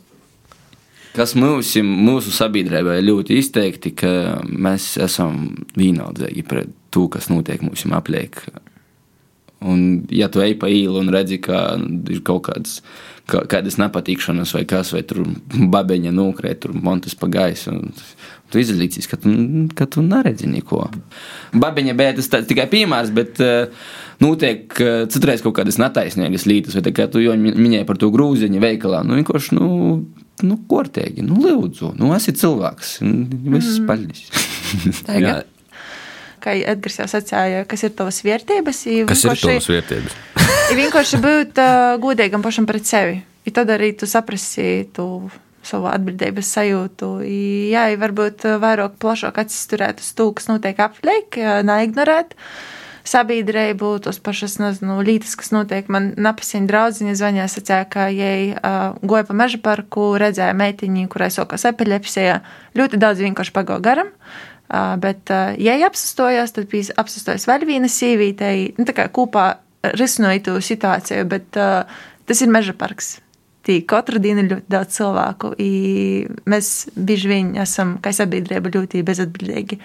Kas 1.11 1.33
mums, 1.35 1.73
mūsu 1.83 2.31
sabiedrībā 2.31 2.95
ir 2.99 3.07
ļoti 3.09 3.39
izteikti, 3.41 3.91
ka 3.99 4.41
mēs 4.47 4.93
esam 5.01 5.49
vienaldzīgi 5.75 6.45
pret 6.47 6.71
to, 6.93 7.07
kas 7.11 7.27
notiek 7.31 7.63
mūsu 7.65 7.91
apliek. 7.95 8.39
Un, 9.61 10.05
ja 10.09 10.29
tu 10.31 10.41
ej 10.41 10.55
pa 10.57 10.71
īlu 10.71 11.03
un 11.03 11.11
redzi, 11.13 11.37
ka 11.43 11.75
ir 12.09 12.23
kaut 12.25 12.47
kādas, 12.47 12.79
kā, 13.29 13.43
kādas 13.49 13.77
nepatikšanas, 13.77 14.55
vai 14.55 14.63
kas, 14.69 14.93
vai 14.95 15.03
tur 15.05 15.21
babeņa 15.75 16.13
nokrīt, 16.15 16.63
tur 16.63 16.73
montes 16.73 17.13
pa 17.19 17.29
gaisu, 17.29 17.75
tu 18.49 18.61
izlīdzīs, 18.63 19.09
ka 19.11 19.19
tu, 19.21 19.35
ka 19.77 19.85
tu 19.91 20.01
neredzi 20.05 20.49
neko. 20.49 20.87
Babeņa 21.53 21.97
bija 21.99 22.15
tas 22.17 22.31
tāds 22.31 22.49
tikai 22.49 22.65
piemērs, 22.71 23.13
bet 23.13 23.43
uh, 23.43 23.91
notiek 24.21 24.73
uh, 24.79 25.03
citreiz 25.11 25.43
kaut 25.43 25.57
kādas 25.59 25.79
netaisnīgas 25.81 26.47
lietas, 26.49 26.77
vai 26.77 26.85
tā 26.85 26.93
kā 26.95 27.07
tu 27.11 27.21
jau 27.23 27.35
mi- 27.39 27.55
minēji 27.57 27.87
par 27.89 27.99
to 28.01 28.11
grūziņu 28.13 28.61
veikalā, 28.63 29.01
nu 29.07 29.17
vienkārši, 29.19 29.57
nu, 29.57 29.69
nu 30.45 30.59
kortēgi, 30.69 31.25
nu 31.25 31.39
lūdzu, 31.41 31.93
nu 31.99 32.13
esi 32.17 32.35
cilvēks, 32.37 32.99
viss 33.01 33.81
mm. 33.81 33.89
Tagad. 35.07 35.49
Kā 36.41 36.55
Edgars 36.57 36.97
jau 36.97 37.05
sacīja, 37.09 37.65
kas 37.69 37.83
ir 37.85 37.93
tavas 37.93 38.17
vērtības? 38.25 38.79
i 38.89 39.03
Kas 39.09 39.21
ir 39.27 39.37
tavas 39.37 39.69
vērtības? 39.69 40.17
ir 40.71 40.79
vienkārši 40.79 41.19
būt 41.21 41.61
uh, 41.61 41.93
godīgam 42.01 42.41
pašam 42.41 42.65
pret 42.69 42.89
sevi. 42.89 43.19
I 43.45 43.53
tad 43.53 43.69
arī 43.73 43.91
tu 43.97 44.09
saprasi 44.09 44.87
tu 44.93 45.05
savu 45.65 45.89
atbildības 45.91 46.49
sajūtu. 46.57 47.11
I, 47.25 47.39
jā, 47.73 47.87
i 47.93 47.99
varbūt 48.01 48.47
uh, 48.49 48.57
vairāk 48.61 48.97
plašāk 49.01 49.37
atsisturēt 49.43 50.01
uz 50.01 50.09
to, 50.17 50.31
kas 50.37 50.49
notiek 50.49 50.81
apkārt, 50.81 51.37
neignorēt. 51.67 52.33
Sabiedrību, 53.07 53.95
tos 54.05 54.19
pašas 54.21 54.59
nezinu, 54.61 54.99
lietas, 55.05 55.33
kas 55.39 55.49
notiek. 55.53 55.87
Man 55.91 56.11
napasiņa 56.21 56.69
draudziņa 56.69 57.15
zvanīja, 57.17 57.47
sacīja, 57.49 57.87
ka 57.89 58.05
jej 58.13 58.53
uh, 58.53 58.99
goja 59.01 59.25
pa 59.25 59.37
meža 59.37 59.57
parku, 59.63 60.11
redzēja 60.21 60.53
meitiņu, 60.57 61.07
kurai 61.11 61.31
sokās 61.33 61.65
epilepsija. 61.69 62.39
Ļoti 62.77 63.01
daudz 63.01 63.23
vienkārši 63.25 63.55
pagāja 63.57 63.85
garam. 63.89 64.13
Uh, 64.71 64.93
bet, 65.01 65.25
uh, 65.33 65.57
ja 65.59 65.79
apstāstojās, 65.89 66.53
tad 66.55 66.69
bija 66.71 66.95
apstāstojās 67.01 67.49
vēl 67.49 67.65
viena 67.67 67.89
sīvīte, 67.91 68.53
nu, 68.77 68.85
tā 68.87 68.95
kā 68.95 69.09
kopā 69.11 69.49
risināja 69.97 70.45
to 70.45 70.55
situāciju, 70.63 71.25
bet 71.31 71.59
uh, 71.59 71.89
tas 72.29 72.45
ir 72.45 72.53
meža 72.53 72.77
parks. 72.77 73.17
Tī 73.65 73.81
katru 73.85 74.21
dienu 74.21 74.41
ir 74.41 74.49
ļoti 74.55 74.73
daudz 74.73 74.95
cilvēku. 74.95 75.51
i 75.61 75.71
Mēs 76.49 76.89
bieži 76.95 77.29
vien 77.29 77.51
esam, 77.61 77.97
kā 78.01 78.13
sabiedrība, 78.15 78.73
ļoti 78.73 79.03
bezatbildīgi. 79.05 79.77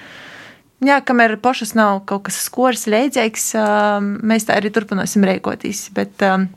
Jā, 0.85 0.99
kamēr 1.01 1.39
pašas 1.41 1.73
nav 1.77 2.03
kaut 2.09 2.27
kas 2.29 2.43
skors, 2.45 2.85
leidzīgs, 2.91 3.49
uh, 3.57 3.97
mēs 4.03 4.45
tā 4.49 4.59
arī 4.59 4.69
turpināsim 4.75 5.25
rīkoties. 5.25 5.87
Bet 5.97 6.21
um, 6.27 6.51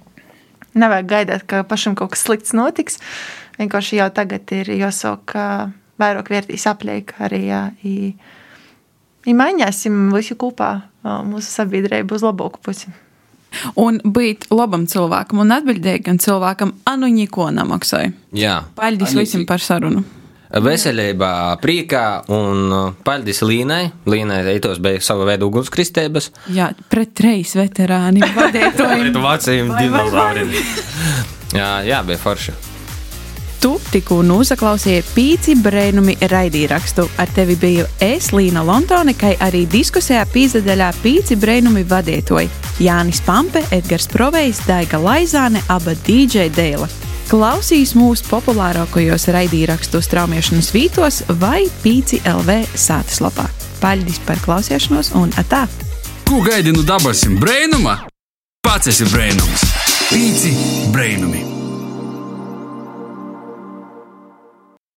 nevajag 0.76 1.08
gaidīt, 1.14 1.46
ka 1.48 1.64
pašam 1.68 1.96
kaut 1.96 2.14
kas 2.16 2.26
slikts 2.28 2.56
notiks. 2.58 3.00
Vienkārši 3.60 4.00
jau 4.00 4.10
tagad 4.16 4.52
ir 4.56 4.72
jāsāk 4.72 5.36
vairāk 6.00 6.32
vērtīs 6.32 6.66
apliek 6.70 7.12
arī, 7.20 7.42
jā, 7.50 7.64
i, 7.84 8.14
i 9.28 9.36
mainīsim 9.36 10.08
visi 10.14 10.38
kopā 10.40 10.72
mūsu 11.04 11.52
sabiedrību 11.52 12.16
uz 12.16 12.24
labāku 12.24 12.64
pusi. 12.64 12.92
Un 13.82 13.98
būt 14.06 14.48
labam 14.54 14.86
cilvēkam 14.88 15.42
un 15.44 15.56
atbildīgam 15.56 16.20
cilvēkam, 16.22 16.76
anu 16.88 17.10
neko 17.12 17.50
nemaksāja. 17.56 18.14
Jā. 18.38 18.62
Paldies 18.78 19.18
visiem 19.18 19.48
par 19.50 19.64
sarunu! 19.64 20.06
Veselībā, 20.50 21.60
priekā 21.62 22.24
un 22.34 22.72
paldies 23.06 23.44
Līnai. 23.46 23.92
Līnai 24.10 24.40
eitos 24.50 24.80
bija 24.82 25.02
sava 25.06 25.28
veida 25.30 25.46
ugunskristības. 25.46 26.32
Jā, 26.56 26.72
pret 26.90 27.14
trejas 27.14 27.54
veterāni 27.60 28.24
vadītājiem. 28.40 29.14
Vācijiem 29.22 29.70
dinozauriem. 29.78 30.56
jā, 31.54 31.70
jā, 31.86 32.02
bija 32.08 32.18
forši. 32.24 32.56
Tu 33.60 33.74
tikko 33.92 34.22
noklausīji 34.24 35.04
pīci 35.12 35.54
brēnumi 35.60 36.16
raidīrakstu. 36.32 37.04
Ar 37.20 37.28
tevi 37.36 37.58
biju 37.60 37.86
es, 38.02 38.32
Līna 38.32 38.64
Lontone, 38.64 39.14
kā 39.20 39.34
arī 39.44 39.66
diskusijā 39.70 40.24
pīzdaļā 40.32 40.94
pīci 41.04 41.36
brēnumi 41.38 41.84
vadītoji 41.84 42.48
Jānis 42.80 43.20
Pampe, 43.28 43.66
Edgars 43.76 44.08
Provejs, 44.10 44.64
Daiga 44.66 44.98
Laizāne, 45.04 45.62
aba 45.68 45.94
DJ 46.08 46.48
Dēla. 46.56 46.88
Klausīs 47.30 47.92
mūsu 47.94 48.26
populārākajos 48.26 49.28
raidīrakstu 49.36 50.00
straumēšanas 50.02 50.72
vītos 50.74 51.20
vai 51.38 51.68
pīci 51.84 52.24
LV 52.26 52.56
sātaslapā. 52.74 53.46
Paldies 53.84 54.18
par 54.26 54.42
klausīšanos 54.42 55.14
un 55.20 55.30
atā! 55.38 55.68
Ko 56.26 56.42
gaidi 56.46 56.74
no 56.74 56.82
dabasim 56.82 57.38
brēnuma? 57.38 58.00
Pats 58.66 58.90
esi 58.90 59.06
brēnums! 59.14 59.70
Pīci 60.10 60.58
brēnumi! 60.90 61.59